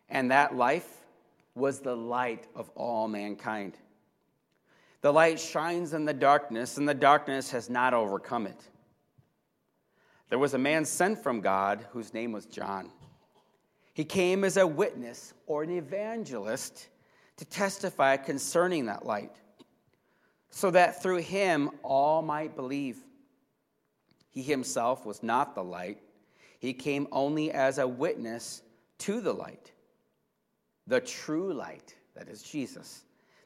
and 0.09 0.31
that 0.31 0.55
life 0.55 0.87
was 1.55 1.79
the 1.79 1.95
light 1.95 2.45
of 2.55 2.69
all 2.75 3.07
mankind. 3.07 3.73
The 5.01 5.13
light 5.13 5.39
shines 5.39 5.93
in 5.93 6.05
the 6.05 6.13
darkness, 6.13 6.77
and 6.77 6.89
the 6.89 6.93
darkness 6.93 7.51
has 7.51 7.69
not 7.69 7.93
overcome 7.93 8.47
it. 8.47 8.59
There 10.29 10.39
was 10.39 10.53
a 10.53 10.59
man 10.59 10.85
sent 10.85 11.19
from 11.19 11.41
God 11.41 11.85
whose 11.91 12.13
name 12.13 12.31
was 12.31 12.45
John. 12.45 12.91
He 13.93 14.03
came 14.03 14.43
as 14.43 14.57
a 14.57 14.67
witness 14.67 15.33
or 15.45 15.63
an 15.63 15.71
evangelist 15.71 16.89
to 17.37 17.45
testify 17.45 18.17
concerning 18.17 18.87
that 18.87 19.05
light, 19.05 19.35
so 20.49 20.71
that 20.71 21.01
through 21.01 21.17
him 21.17 21.69
all 21.83 22.21
might 22.21 22.55
believe. 22.55 22.97
He 24.29 24.41
himself 24.41 25.05
was 25.05 25.23
not 25.23 25.55
the 25.55 25.63
light, 25.63 25.99
he 26.59 26.73
came 26.73 27.07
only 27.11 27.51
as 27.51 27.77
a 27.77 27.87
witness 27.87 28.63
to 28.99 29.21
the 29.21 29.33
light. 29.33 29.71
The 30.87 31.01
true 31.01 31.53
light, 31.53 31.95
that 32.15 32.27
is 32.27 32.41
Jesus, 32.41 33.03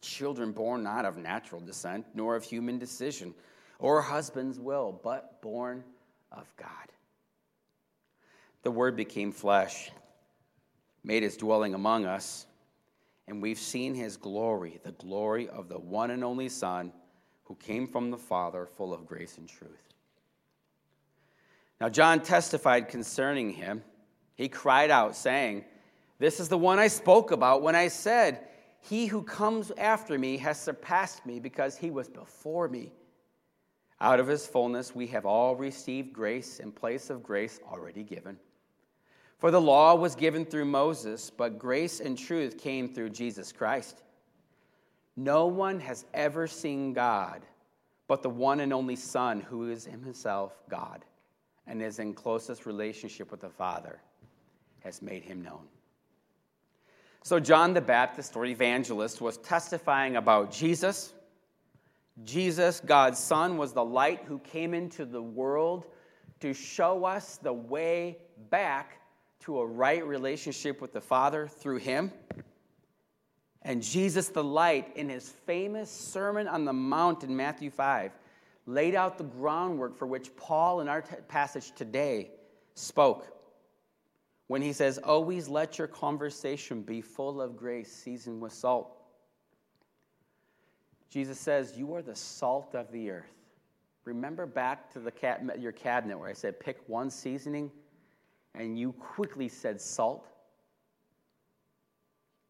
Children 0.00 0.52
born 0.52 0.82
not 0.82 1.04
of 1.04 1.16
natural 1.16 1.60
descent, 1.60 2.06
nor 2.14 2.36
of 2.36 2.44
human 2.44 2.78
decision 2.78 3.34
or 3.78 4.00
husband's 4.00 4.58
will, 4.58 5.00
but 5.02 5.40
born 5.42 5.84
of 6.32 6.52
God. 6.56 6.68
The 8.62 8.70
Word 8.70 8.96
became 8.96 9.32
flesh, 9.32 9.90
made 11.04 11.22
his 11.22 11.36
dwelling 11.36 11.74
among 11.74 12.06
us 12.06 12.46
and 13.28 13.42
we've 13.42 13.58
seen 13.58 13.94
his 13.94 14.16
glory, 14.16 14.78
the 14.84 14.92
glory 14.92 15.48
of 15.48 15.68
the 15.68 15.78
one 15.78 16.10
and 16.10 16.22
only 16.22 16.48
Son 16.48 16.92
who 17.44 17.54
came 17.56 17.86
from 17.86 18.10
the 18.10 18.16
Father, 18.16 18.66
full 18.76 18.92
of 18.92 19.06
grace 19.06 19.38
and 19.38 19.48
truth. 19.48 19.70
Now, 21.80 21.88
John 21.88 22.20
testified 22.20 22.88
concerning 22.88 23.50
him. 23.50 23.82
He 24.34 24.48
cried 24.48 24.90
out, 24.90 25.16
saying, 25.16 25.64
This 26.18 26.40
is 26.40 26.48
the 26.48 26.58
one 26.58 26.78
I 26.78 26.88
spoke 26.88 27.30
about 27.32 27.62
when 27.62 27.76
I 27.76 27.88
said, 27.88 28.46
He 28.88 29.06
who 29.06 29.22
comes 29.22 29.72
after 29.76 30.18
me 30.18 30.36
has 30.38 30.60
surpassed 30.60 31.26
me 31.26 31.40
because 31.40 31.76
he 31.76 31.90
was 31.90 32.08
before 32.08 32.68
me. 32.68 32.92
Out 34.00 34.20
of 34.20 34.28
his 34.28 34.46
fullness, 34.46 34.94
we 34.94 35.06
have 35.08 35.26
all 35.26 35.56
received 35.56 36.12
grace 36.12 36.60
in 36.60 36.70
place 36.70 37.10
of 37.10 37.22
grace 37.22 37.58
already 37.70 38.04
given. 38.04 38.38
For 39.38 39.50
the 39.50 39.60
law 39.60 39.94
was 39.94 40.14
given 40.14 40.44
through 40.44 40.66
Moses, 40.66 41.30
but 41.30 41.58
grace 41.58 42.00
and 42.00 42.16
truth 42.16 42.58
came 42.58 42.88
through 42.88 43.10
Jesus 43.10 43.52
Christ. 43.52 44.02
No 45.16 45.46
one 45.46 45.80
has 45.80 46.04
ever 46.14 46.46
seen 46.46 46.92
God 46.92 47.42
but 48.08 48.22
the 48.22 48.30
one 48.30 48.60
and 48.60 48.72
only 48.72 48.96
Son, 48.96 49.40
who 49.40 49.68
is 49.70 49.84
himself 49.84 50.62
God 50.68 51.04
and 51.66 51.82
is 51.82 51.98
in 51.98 52.14
closest 52.14 52.66
relationship 52.66 53.30
with 53.30 53.40
the 53.40 53.50
Father, 53.50 54.00
has 54.80 55.02
made 55.02 55.24
him 55.24 55.42
known. 55.42 55.66
So, 57.26 57.40
John 57.40 57.74
the 57.74 57.80
Baptist 57.80 58.36
or 58.36 58.46
evangelist 58.46 59.20
was 59.20 59.38
testifying 59.38 60.14
about 60.14 60.52
Jesus. 60.52 61.12
Jesus, 62.22 62.78
God's 62.78 63.18
Son, 63.18 63.56
was 63.56 63.72
the 63.72 63.84
light 63.84 64.20
who 64.26 64.38
came 64.38 64.72
into 64.72 65.04
the 65.04 65.20
world 65.20 65.86
to 66.38 66.54
show 66.54 67.04
us 67.04 67.38
the 67.38 67.52
way 67.52 68.18
back 68.48 69.00
to 69.40 69.58
a 69.58 69.66
right 69.66 70.06
relationship 70.06 70.80
with 70.80 70.92
the 70.92 71.00
Father 71.00 71.48
through 71.48 71.78
Him. 71.78 72.12
And 73.62 73.82
Jesus 73.82 74.28
the 74.28 74.44
light, 74.44 74.96
in 74.96 75.08
his 75.08 75.28
famous 75.28 75.90
Sermon 75.90 76.46
on 76.46 76.64
the 76.64 76.72
Mount 76.72 77.24
in 77.24 77.36
Matthew 77.36 77.70
5, 77.72 78.12
laid 78.66 78.94
out 78.94 79.18
the 79.18 79.24
groundwork 79.24 79.98
for 79.98 80.06
which 80.06 80.36
Paul, 80.36 80.80
in 80.80 80.86
our 80.86 81.02
t- 81.02 81.16
passage 81.26 81.72
today, 81.74 82.30
spoke. 82.76 83.35
When 84.46 84.62
he 84.62 84.72
says, 84.72 84.98
Always 84.98 85.48
let 85.48 85.78
your 85.78 85.88
conversation 85.88 86.82
be 86.82 87.00
full 87.00 87.40
of 87.40 87.56
grace, 87.56 87.92
seasoned 87.92 88.40
with 88.40 88.52
salt. 88.52 88.96
Jesus 91.10 91.38
says, 91.38 91.76
You 91.76 91.94
are 91.94 92.02
the 92.02 92.16
salt 92.16 92.74
of 92.74 92.90
the 92.92 93.10
earth. 93.10 93.32
Remember 94.04 94.46
back 94.46 94.92
to 94.92 95.00
the 95.00 95.10
cat, 95.10 95.42
your 95.58 95.72
cabinet 95.72 96.18
where 96.18 96.28
I 96.28 96.32
said, 96.32 96.60
Pick 96.60 96.78
one 96.86 97.10
seasoning 97.10 97.70
and 98.54 98.78
you 98.78 98.92
quickly 98.92 99.48
said 99.48 99.80
salt, 99.80 100.26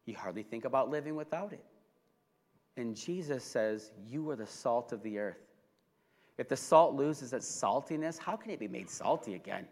you 0.05 0.15
hardly 0.15 0.43
think 0.43 0.65
about 0.65 0.89
living 0.89 1.15
without 1.15 1.51
it. 1.51 1.63
And 2.77 2.95
Jesus 2.95 3.43
says, 3.43 3.91
You 4.07 4.29
are 4.29 4.35
the 4.35 4.45
salt 4.45 4.93
of 4.93 5.03
the 5.03 5.17
earth. 5.17 5.37
If 6.37 6.47
the 6.47 6.55
salt 6.55 6.93
loses 6.93 7.33
its 7.33 7.47
saltiness, 7.47 8.17
how 8.17 8.35
can 8.35 8.51
it 8.51 8.59
be 8.59 8.67
made 8.67 8.89
salty 8.89 9.33
again? 9.33 9.67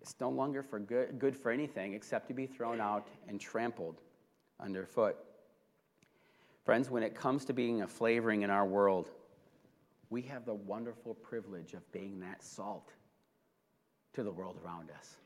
It's 0.00 0.14
no 0.20 0.30
longer 0.30 0.62
for 0.62 0.78
good, 0.78 1.18
good 1.18 1.36
for 1.36 1.50
anything 1.50 1.94
except 1.94 2.28
to 2.28 2.34
be 2.34 2.46
thrown 2.46 2.80
out 2.80 3.06
and 3.28 3.40
trampled 3.40 4.00
underfoot. 4.58 5.16
Friends, 6.64 6.90
when 6.90 7.02
it 7.02 7.14
comes 7.14 7.44
to 7.46 7.52
being 7.52 7.82
a 7.82 7.86
flavoring 7.86 8.42
in 8.42 8.50
our 8.50 8.66
world, 8.66 9.10
we 10.08 10.22
have 10.22 10.44
the 10.44 10.54
wonderful 10.54 11.14
privilege 11.14 11.74
of 11.74 11.90
being 11.92 12.20
that 12.20 12.42
salt 12.42 12.92
to 14.12 14.22
the 14.22 14.30
world 14.30 14.56
around 14.64 14.90
us. 14.90 15.16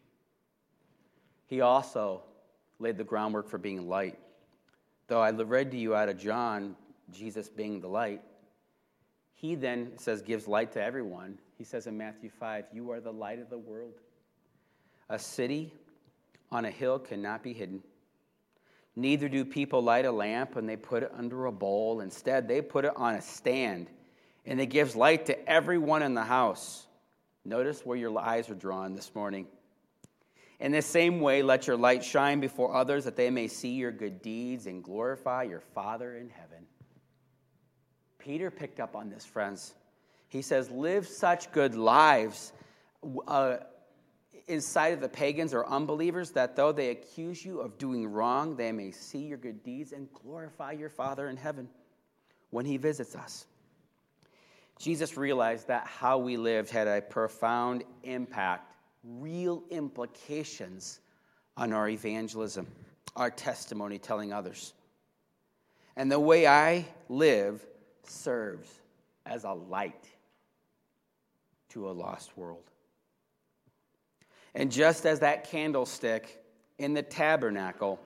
He 1.46 1.60
also 1.60 2.22
laid 2.78 2.96
the 2.96 3.04
groundwork 3.04 3.48
for 3.48 3.58
being 3.58 3.88
light. 3.88 4.18
Though 5.06 5.20
I 5.20 5.30
read 5.30 5.70
to 5.72 5.76
you 5.76 5.94
out 5.94 6.08
of 6.08 6.18
John, 6.18 6.76
Jesus 7.10 7.48
being 7.48 7.80
the 7.80 7.88
light, 7.88 8.22
he 9.34 9.54
then 9.54 9.92
says, 9.98 10.22
gives 10.22 10.48
light 10.48 10.72
to 10.72 10.82
everyone. 10.82 11.38
He 11.58 11.64
says 11.64 11.86
in 11.86 11.96
Matthew 11.96 12.30
5, 12.30 12.66
You 12.72 12.90
are 12.90 13.00
the 13.00 13.12
light 13.12 13.38
of 13.38 13.50
the 13.50 13.58
world. 13.58 14.00
A 15.08 15.18
city 15.18 15.72
on 16.50 16.64
a 16.64 16.70
hill 16.70 16.98
cannot 16.98 17.42
be 17.42 17.52
hidden. 17.52 17.82
Neither 18.96 19.28
do 19.28 19.44
people 19.44 19.82
light 19.82 20.04
a 20.04 20.12
lamp 20.12 20.56
and 20.56 20.68
they 20.68 20.76
put 20.76 21.02
it 21.02 21.12
under 21.16 21.46
a 21.46 21.52
bowl. 21.52 22.00
Instead, 22.00 22.46
they 22.46 22.62
put 22.62 22.84
it 22.84 22.92
on 22.96 23.14
a 23.14 23.22
stand, 23.22 23.88
and 24.46 24.60
it 24.60 24.66
gives 24.66 24.94
light 24.94 25.26
to 25.26 25.48
everyone 25.48 26.02
in 26.02 26.14
the 26.14 26.22
house. 26.22 26.86
Notice 27.44 27.84
where 27.84 27.98
your 27.98 28.18
eyes 28.18 28.48
are 28.48 28.54
drawn 28.54 28.94
this 28.94 29.14
morning. 29.14 29.46
In 30.60 30.72
the 30.72 30.80
same 30.80 31.20
way, 31.20 31.42
let 31.42 31.66
your 31.66 31.76
light 31.76 32.04
shine 32.04 32.40
before 32.40 32.74
others 32.74 33.04
that 33.04 33.16
they 33.16 33.28
may 33.28 33.48
see 33.48 33.72
your 33.72 33.90
good 33.90 34.22
deeds 34.22 34.66
and 34.66 34.82
glorify 34.82 35.42
your 35.42 35.60
Father 35.60 36.16
in 36.16 36.30
heaven. 36.30 36.64
Peter 38.18 38.50
picked 38.50 38.80
up 38.80 38.96
on 38.96 39.10
this, 39.10 39.26
friends. 39.26 39.74
He 40.28 40.40
says, 40.40 40.70
Live 40.70 41.06
such 41.06 41.52
good 41.52 41.74
lives 41.74 42.52
uh, 43.26 43.56
inside 44.48 44.92
of 44.92 45.00
the 45.00 45.08
pagans 45.08 45.54
or 45.54 45.66
unbelievers 45.66 46.30
that 46.32 46.56
though 46.56 46.72
they 46.72 46.90
accuse 46.90 47.44
you 47.44 47.60
of 47.60 47.78
doing 47.78 48.06
wrong, 48.06 48.56
they 48.56 48.72
may 48.72 48.90
see 48.90 49.20
your 49.26 49.38
good 49.38 49.62
deeds 49.62 49.92
and 49.92 50.12
glorify 50.12 50.72
your 50.72 50.90
Father 50.90 51.28
in 51.28 51.36
heaven 51.36 51.68
when 52.50 52.66
he 52.66 52.76
visits 52.76 53.14
us. 53.14 53.46
Jesus 54.78 55.16
realized 55.16 55.68
that 55.68 55.86
how 55.86 56.18
we 56.18 56.36
lived 56.36 56.70
had 56.70 56.88
a 56.88 57.00
profound 57.00 57.84
impact 58.02 58.72
real 59.02 59.62
implications 59.70 61.00
on 61.56 61.72
our 61.72 61.88
evangelism, 61.88 62.66
our 63.16 63.30
testimony 63.30 63.98
telling 63.98 64.32
others. 64.32 64.72
And 65.96 66.10
the 66.10 66.18
way 66.18 66.46
I 66.46 66.86
live 67.08 67.64
serves 68.02 68.68
as 69.24 69.44
a 69.44 69.52
light 69.52 70.08
to 71.70 71.88
a 71.88 71.92
lost 71.92 72.36
world. 72.36 72.70
And 74.54 74.70
just 74.70 75.04
as 75.04 75.20
that 75.20 75.48
candlestick 75.50 76.42
in 76.78 76.94
the 76.94 77.02
tabernacle 77.02 78.00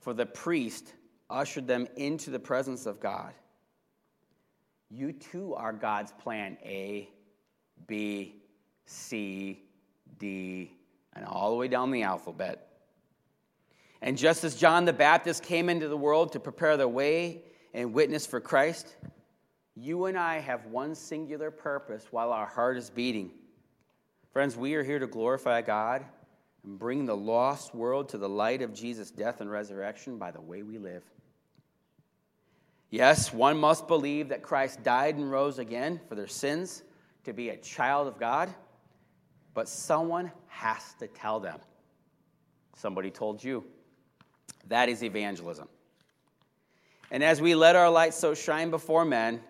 for 0.00 0.12
the 0.12 0.26
priest 0.26 0.92
ushered 1.30 1.66
them 1.66 1.88
into 1.96 2.30
the 2.30 2.38
presence 2.38 2.86
of 2.86 3.00
God, 3.00 3.32
you 4.90 5.12
too 5.12 5.54
are 5.54 5.72
God's 5.72 6.12
plan 6.12 6.58
A, 6.62 7.08
B, 7.86 8.36
C, 8.84 9.62
D, 10.18 10.70
and 11.14 11.24
all 11.24 11.50
the 11.50 11.56
way 11.56 11.68
down 11.68 11.90
the 11.90 12.02
alphabet. 12.02 12.68
And 14.02 14.18
just 14.18 14.44
as 14.44 14.54
John 14.54 14.84
the 14.84 14.92
Baptist 14.92 15.42
came 15.42 15.70
into 15.70 15.88
the 15.88 15.96
world 15.96 16.32
to 16.32 16.40
prepare 16.40 16.76
the 16.76 16.86
way 16.86 17.42
and 17.72 17.94
witness 17.94 18.26
for 18.26 18.40
Christ, 18.40 18.94
you 19.74 20.04
and 20.04 20.18
I 20.18 20.38
have 20.40 20.66
one 20.66 20.94
singular 20.94 21.50
purpose 21.50 22.06
while 22.10 22.30
our 22.30 22.46
heart 22.46 22.76
is 22.76 22.90
beating. 22.90 23.30
Friends, 24.34 24.54
we 24.54 24.74
are 24.74 24.82
here 24.82 24.98
to 24.98 25.06
glorify 25.06 25.62
God 25.62 26.04
and 26.64 26.78
bring 26.78 27.06
the 27.06 27.16
lost 27.16 27.74
world 27.74 28.10
to 28.10 28.18
the 28.18 28.28
light 28.28 28.60
of 28.60 28.74
Jesus' 28.74 29.10
death 29.10 29.40
and 29.40 29.50
resurrection 29.50 30.18
by 30.18 30.30
the 30.30 30.42
way 30.42 30.62
we 30.62 30.76
live. 30.76 31.04
Yes, 32.90 33.32
one 33.32 33.56
must 33.56 33.88
believe 33.88 34.28
that 34.28 34.42
Christ 34.42 34.82
died 34.82 35.14
and 35.14 35.30
rose 35.30 35.58
again 35.58 35.98
for 36.10 36.14
their 36.14 36.26
sins 36.26 36.82
to 37.24 37.32
be 37.32 37.48
a 37.48 37.56
child 37.56 38.08
of 38.08 38.18
God 38.18 38.52
but 39.54 39.68
someone 39.68 40.30
has 40.48 40.94
to 40.98 41.06
tell 41.06 41.40
them. 41.40 41.58
Somebody 42.76 43.10
told 43.10 43.42
you. 43.42 43.64
That 44.68 44.88
is 44.88 45.02
evangelism. 45.02 45.68
And 47.10 47.22
as 47.22 47.40
we 47.40 47.54
let 47.54 47.76
our 47.76 47.88
light 47.88 48.12
so 48.12 48.34
shine 48.34 48.70
before 48.70 49.04
men, 49.04 49.40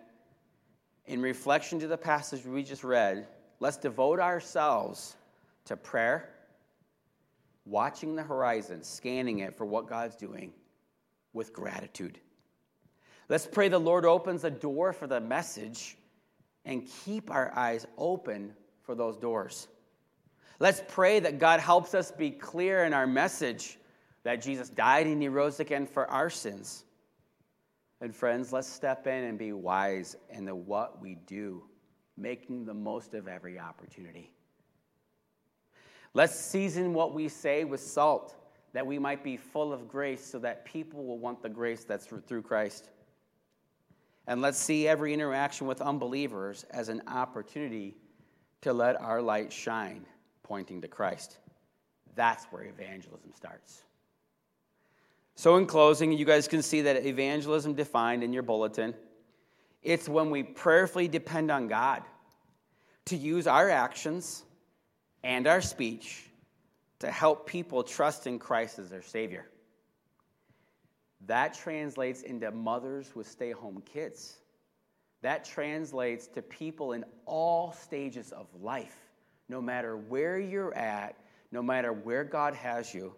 in 1.07 1.23
reflection 1.23 1.79
to 1.81 1.87
the 1.87 1.97
passage 1.97 2.45
we 2.45 2.63
just 2.63 2.85
read, 2.85 3.27
let's 3.61 3.77
devote 3.77 4.21
ourselves 4.21 5.17
to 5.67 5.77
prayer, 5.77 6.31
watching 7.65 8.15
the 8.17 8.23
horizon, 8.23 8.83
scanning 8.83 9.41
it 9.41 9.57
for 9.57 9.65
what 9.65 9.89
God's 9.89 10.17
doing 10.17 10.53
with 11.33 11.53
gratitude. 11.53 12.19
Let's 13.29 13.47
pray 13.47 13.69
the 13.69 13.79
Lord 13.79 14.05
opens 14.05 14.45
a 14.45 14.51
door 14.51 14.93
for 14.93 15.07
the 15.07 15.21
message 15.21 15.97
and 16.65 16.89
keep 17.05 17.31
our 17.31 17.53
eyes 17.57 17.87
open 17.97 18.53
for 18.83 18.95
those 18.95 19.17
doors. 19.17 19.69
Let's 20.61 20.83
pray 20.89 21.21
that 21.21 21.39
God 21.39 21.61
helps 21.61 21.95
us 21.95 22.13
be 22.13 22.31
clear 22.31 22.85
in 22.85 22.93
our 22.93 23.07
message 23.07 23.79
that 24.23 24.43
Jesus 24.43 24.69
died 24.71 25.07
and 25.07 25.21
he 25.21 25.29
rose 25.29 25.61
again 25.61 25.87
for 25.87 26.11
our 26.11 26.31
sins. 26.31 26.85
And 28.01 28.15
friends, 28.15 28.53
let's 28.53 28.69
step 28.69 29.07
in 29.07 29.25
and 29.25 29.39
be 29.39 29.53
wise 29.53 30.17
in 30.31 30.45
the 30.45 30.55
what 30.55 31.01
we 31.01 31.17
do, 31.27 31.65
making 32.17 32.65
the 32.65 32.75
most 32.75 33.15
of 33.15 33.29
every 33.29 33.59
opportunity. 33.59 34.31
Let's 36.13 36.39
season 36.39 36.95
what 36.95 37.13
we 37.13 37.29
say 37.29 37.65
with 37.65 37.81
salt, 37.81 38.37
that 38.73 38.87
we 38.87 38.99
might 38.99 39.25
be 39.25 39.37
full 39.37 39.73
of 39.73 39.89
grace, 39.89 40.25
so 40.25 40.39
that 40.39 40.65
people 40.65 41.05
will 41.05 41.19
want 41.19 41.43
the 41.43 41.49
grace 41.49 41.85
that's 41.85 42.07
through 42.07 42.43
Christ. 42.43 42.91
And 44.27 44.41
let's 44.41 44.59
see 44.59 44.89
every 44.89 45.13
interaction 45.13 45.67
with 45.67 45.83
unbelievers 45.83 46.65
as 46.71 46.89
an 46.89 47.03
opportunity 47.07 47.97
to 48.63 48.73
let 48.73 49.01
our 49.01 49.21
light 49.21 49.53
shine 49.53 50.07
pointing 50.43 50.81
to 50.83 50.89
Christ. 50.89 51.39
That's 52.15 52.45
where 52.47 52.63
evangelism 52.63 53.33
starts. 53.35 53.83
So, 55.35 55.57
in 55.57 55.67
closing, 55.67 56.13
you 56.13 56.25
guys 56.25 56.47
can 56.47 56.63
see 56.63 56.83
that 56.83 57.05
evangelism 57.05 57.75
defined 57.75 58.23
in 58.23 58.33
your 58.33 58.45
bulletin. 58.45 58.95
It's 59.85 60.09
when 60.09 60.31
we 60.31 60.43
prayerfully 60.43 61.09
depend 61.09 61.51
on 61.51 61.69
God 61.69 62.03
to 63.07 63.17
use 63.17 63.47
our 63.47 63.69
actions 63.69 64.43
and 65.23 65.47
our 65.47 65.61
speech 65.61 66.25
to 67.01 67.11
help 67.11 67.47
people 67.47 67.83
trust 67.83 68.27
in 68.27 68.39
Christ 68.39 68.79
as 68.79 68.89
their 68.89 69.03
Savior. 69.03 69.47
That 71.27 71.55
translates 71.55 72.23
into 72.23 72.51
mothers 72.51 73.15
with 73.15 73.29
stay 73.29 73.53
home 73.53 73.83
kids. 73.85 74.39
That 75.23 75.45
translates 75.45 76.27
to 76.29 76.43
people 76.43 76.93
in 76.93 77.05
all 77.27 77.73
stages 77.73 78.33
of 78.33 78.47
life 78.61 79.05
no 79.49 79.61
matter 79.61 79.97
where 79.97 80.39
you're 80.39 80.75
at, 80.75 81.17
no 81.53 81.63
matter 81.63 81.93
where 81.93 82.25
God 82.25 82.55
has 82.55 82.95
you, 82.95 83.15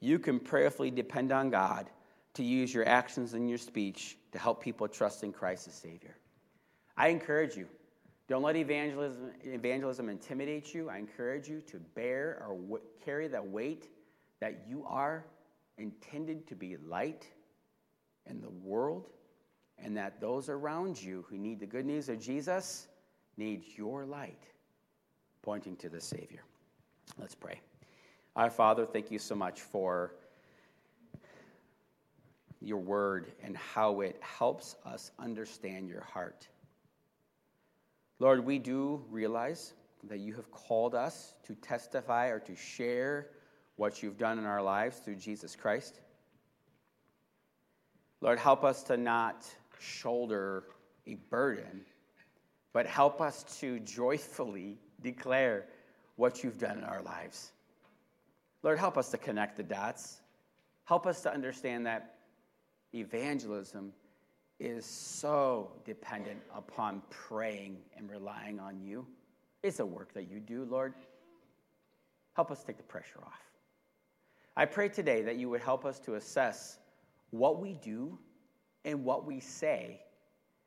you 0.00 0.18
can 0.18 0.38
prayerfully 0.38 0.90
depend 0.90 1.32
on 1.32 1.50
God 1.50 1.88
to 2.34 2.42
use 2.42 2.72
your 2.72 2.88
actions 2.88 3.34
and 3.34 3.48
your 3.48 3.58
speech 3.58 4.16
to 4.32 4.38
help 4.38 4.62
people 4.62 4.88
trust 4.88 5.22
in 5.22 5.32
Christ 5.32 5.68
as 5.68 5.74
Savior. 5.74 6.16
I 6.96 7.08
encourage 7.08 7.56
you, 7.56 7.66
don't 8.28 8.42
let 8.42 8.56
evangelism, 8.56 9.32
evangelism 9.42 10.08
intimidate 10.08 10.72
you. 10.74 10.88
I 10.88 10.98
encourage 10.98 11.48
you 11.48 11.60
to 11.62 11.78
bear 11.94 12.42
or 12.46 12.56
w- 12.56 12.82
carry 13.04 13.28
that 13.28 13.46
weight 13.46 13.88
that 14.40 14.64
you 14.66 14.84
are 14.88 15.26
intended 15.78 16.46
to 16.48 16.54
be 16.54 16.76
light 16.76 17.28
in 18.26 18.40
the 18.40 18.50
world 18.50 19.10
and 19.78 19.96
that 19.96 20.20
those 20.20 20.48
around 20.48 21.02
you 21.02 21.24
who 21.28 21.36
need 21.36 21.60
the 21.60 21.66
good 21.66 21.84
news 21.84 22.08
of 22.08 22.20
Jesus 22.20 22.88
need 23.36 23.64
your 23.76 24.04
light 24.04 24.44
pointing 25.42 25.76
to 25.76 25.88
the 25.88 26.00
Savior. 26.00 26.42
Let's 27.18 27.34
pray. 27.34 27.60
Our 28.36 28.50
Father, 28.50 28.86
thank 28.86 29.10
you 29.10 29.18
so 29.18 29.34
much 29.34 29.60
for 29.60 30.14
your 32.64 32.78
word 32.78 33.32
and 33.42 33.56
how 33.56 34.00
it 34.00 34.16
helps 34.20 34.76
us 34.84 35.10
understand 35.18 35.88
your 35.88 36.02
heart. 36.02 36.48
Lord, 38.18 38.44
we 38.44 38.58
do 38.58 39.04
realize 39.10 39.74
that 40.04 40.18
you 40.18 40.34
have 40.34 40.50
called 40.50 40.94
us 40.94 41.34
to 41.44 41.54
testify 41.56 42.28
or 42.28 42.38
to 42.40 42.54
share 42.54 43.28
what 43.76 44.02
you've 44.02 44.18
done 44.18 44.38
in 44.38 44.44
our 44.44 44.62
lives 44.62 44.98
through 44.98 45.16
Jesus 45.16 45.56
Christ. 45.56 46.00
Lord, 48.20 48.38
help 48.38 48.64
us 48.64 48.82
to 48.84 48.96
not 48.96 49.44
shoulder 49.80 50.64
a 51.06 51.14
burden, 51.30 51.80
but 52.72 52.86
help 52.86 53.20
us 53.20 53.42
to 53.60 53.80
joyfully 53.80 54.78
declare 55.02 55.66
what 56.16 56.44
you've 56.44 56.58
done 56.58 56.78
in 56.78 56.84
our 56.84 57.02
lives. 57.02 57.50
Lord, 58.62 58.78
help 58.78 58.96
us 58.96 59.10
to 59.10 59.18
connect 59.18 59.56
the 59.56 59.64
dots. 59.64 60.20
Help 60.84 61.06
us 61.06 61.22
to 61.22 61.32
understand 61.32 61.86
that 61.86 62.11
evangelism 62.94 63.92
is 64.58 64.86
so 64.86 65.72
dependent 65.84 66.40
upon 66.54 67.02
praying 67.10 67.78
and 67.96 68.10
relying 68.10 68.60
on 68.60 68.80
you. 68.80 69.06
It's 69.62 69.80
a 69.80 69.86
work 69.86 70.12
that 70.14 70.30
you 70.30 70.40
do, 70.40 70.64
Lord. 70.64 70.94
Help 72.34 72.50
us 72.50 72.62
take 72.62 72.76
the 72.76 72.82
pressure 72.82 73.20
off. 73.24 73.40
I 74.56 74.64
pray 74.66 74.88
today 74.88 75.22
that 75.22 75.36
you 75.36 75.48
would 75.50 75.62
help 75.62 75.84
us 75.84 75.98
to 76.00 76.14
assess 76.14 76.78
what 77.30 77.60
we 77.60 77.74
do 77.74 78.18
and 78.84 79.04
what 79.04 79.24
we 79.24 79.40
say 79.40 80.02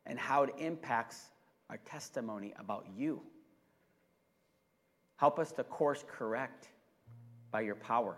and 0.05 0.19
how 0.19 0.43
it 0.43 0.53
impacts 0.57 1.29
our 1.69 1.77
testimony 1.77 2.53
about 2.59 2.85
you. 2.95 3.21
Help 5.17 5.39
us 5.39 5.51
to 5.53 5.63
course 5.63 6.03
correct 6.07 6.69
by 7.51 7.61
your 7.61 7.75
power. 7.75 8.17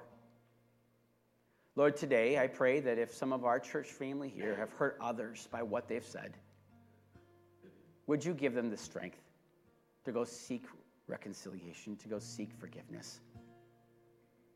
Lord, 1.78 1.96
today 1.96 2.40
I 2.40 2.48
pray 2.48 2.80
that 2.80 2.98
if 2.98 3.14
some 3.14 3.32
of 3.32 3.46
our 3.46 3.60
church 3.60 3.90
family 3.90 4.30
here 4.30 4.56
have 4.56 4.72
hurt 4.72 4.98
others 5.00 5.48
by 5.52 5.62
what 5.62 5.88
they've 5.88 6.04
said, 6.04 6.34
would 8.08 8.26
you 8.26 8.34
give 8.34 8.56
them 8.56 8.72
the 8.72 8.78
strength 8.78 9.22
to 10.04 10.12
go 10.12 10.24
seek 10.24 10.64
reconciliation, 11.06 11.96
to 11.98 12.08
go 12.08 12.18
seek 12.18 12.52
forgiveness? 12.52 13.20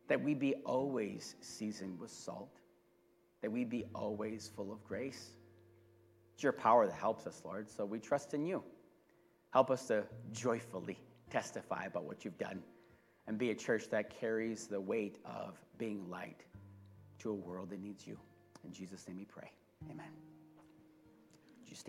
That 0.07 0.19
we 0.19 0.33
be 0.33 0.55
always 0.65 1.35
seasoned 1.41 1.99
with 1.99 2.09
salt, 2.09 2.57
that 3.43 3.51
we 3.51 3.65
be 3.65 3.85
always 3.93 4.49
full 4.55 4.71
of 4.71 4.83
grace. 4.83 5.29
It's 6.33 6.41
your 6.41 6.53
power 6.53 6.87
that 6.87 6.95
helps 6.95 7.27
us, 7.27 7.43
Lord, 7.45 7.69
so 7.69 7.85
we 7.85 7.99
trust 7.99 8.33
in 8.33 8.47
you. 8.47 8.63
Help 9.51 9.69
us 9.69 9.85
to 9.89 10.05
joyfully 10.31 10.97
testify 11.29 11.85
about 11.85 12.05
what 12.05 12.25
you've 12.25 12.39
done 12.39 12.63
and 13.27 13.37
be 13.37 13.51
a 13.51 13.55
church 13.55 13.91
that 13.91 14.09
carries 14.09 14.65
the 14.65 14.81
weight 14.81 15.19
of 15.23 15.63
being 15.77 16.09
light 16.09 16.45
to 17.21 17.31
a 17.31 17.33
world 17.33 17.69
that 17.69 17.81
needs 17.81 18.07
you. 18.07 18.17
In 18.65 18.71
Jesus' 18.73 19.07
name 19.07 19.17
we 19.17 19.25
pray. 19.25 19.51
Amen. 19.89 20.30